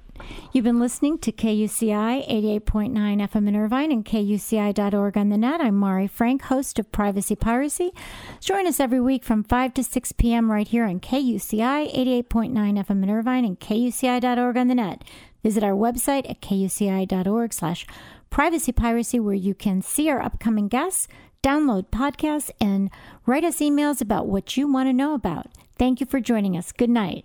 You've 0.52 0.64
been 0.64 0.78
listening 0.78 1.18
to 1.18 1.32
KUCI 1.32 2.28
88.9 2.28 2.92
FM 2.92 3.48
in 3.48 3.56
Irvine 3.56 3.90
and 3.90 4.04
KUCI.org 4.04 5.16
on 5.16 5.30
the 5.30 5.38
net. 5.38 5.60
I'm 5.60 5.74
Mari 5.76 6.06
Frank, 6.06 6.42
host 6.42 6.78
of 6.78 6.92
Privacy 6.92 7.34
Piracy. 7.34 7.92
Join 8.40 8.66
us 8.66 8.78
every 8.78 9.00
week 9.00 9.24
from 9.24 9.42
5 9.42 9.74
to 9.74 9.82
6 9.82 10.12
p.m. 10.12 10.50
right 10.50 10.68
here 10.68 10.84
on 10.84 11.00
KUCI 11.00 12.22
88.9 12.28 12.52
FM 12.52 13.02
in 13.02 13.10
Irvine 13.10 13.44
and 13.44 13.58
KUCI.org 13.58 14.56
on 14.56 14.68
the 14.68 14.74
net. 14.74 15.02
Visit 15.42 15.64
our 15.64 15.72
website 15.72 16.28
at 16.30 16.40
KUCI.org 16.40 17.52
slash 17.52 17.86
privacy 18.30 18.70
piracy 18.72 19.18
where 19.18 19.34
you 19.34 19.54
can 19.54 19.82
see 19.82 20.08
our 20.08 20.20
upcoming 20.22 20.68
guests, 20.68 21.08
download 21.42 21.90
podcasts, 21.90 22.50
and 22.60 22.90
write 23.26 23.44
us 23.44 23.58
emails 23.58 24.00
about 24.00 24.26
what 24.26 24.56
you 24.56 24.70
want 24.70 24.88
to 24.88 24.92
know 24.92 25.14
about. 25.14 25.46
Thank 25.78 26.00
you 26.00 26.06
for 26.06 26.20
joining 26.20 26.56
us. 26.56 26.72
Good 26.72 26.90
night. 26.90 27.24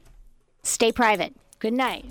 Stay 0.63 0.91
private. 0.91 1.35
Good 1.59 1.73
night. 1.73 2.05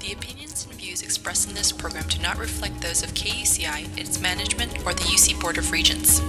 The 0.00 0.12
opinions 0.12 0.64
and 0.64 0.74
views 0.74 1.02
expressed 1.02 1.48
in 1.48 1.54
this 1.54 1.72
program 1.72 2.06
do 2.08 2.20
not 2.20 2.38
reflect 2.38 2.80
those 2.80 3.02
of 3.02 3.10
KUCI, 3.14 3.98
its 3.98 4.20
management, 4.20 4.78
or 4.86 4.94
the 4.94 5.02
UC 5.02 5.40
Board 5.40 5.58
of 5.58 5.72
Regents. 5.72 6.20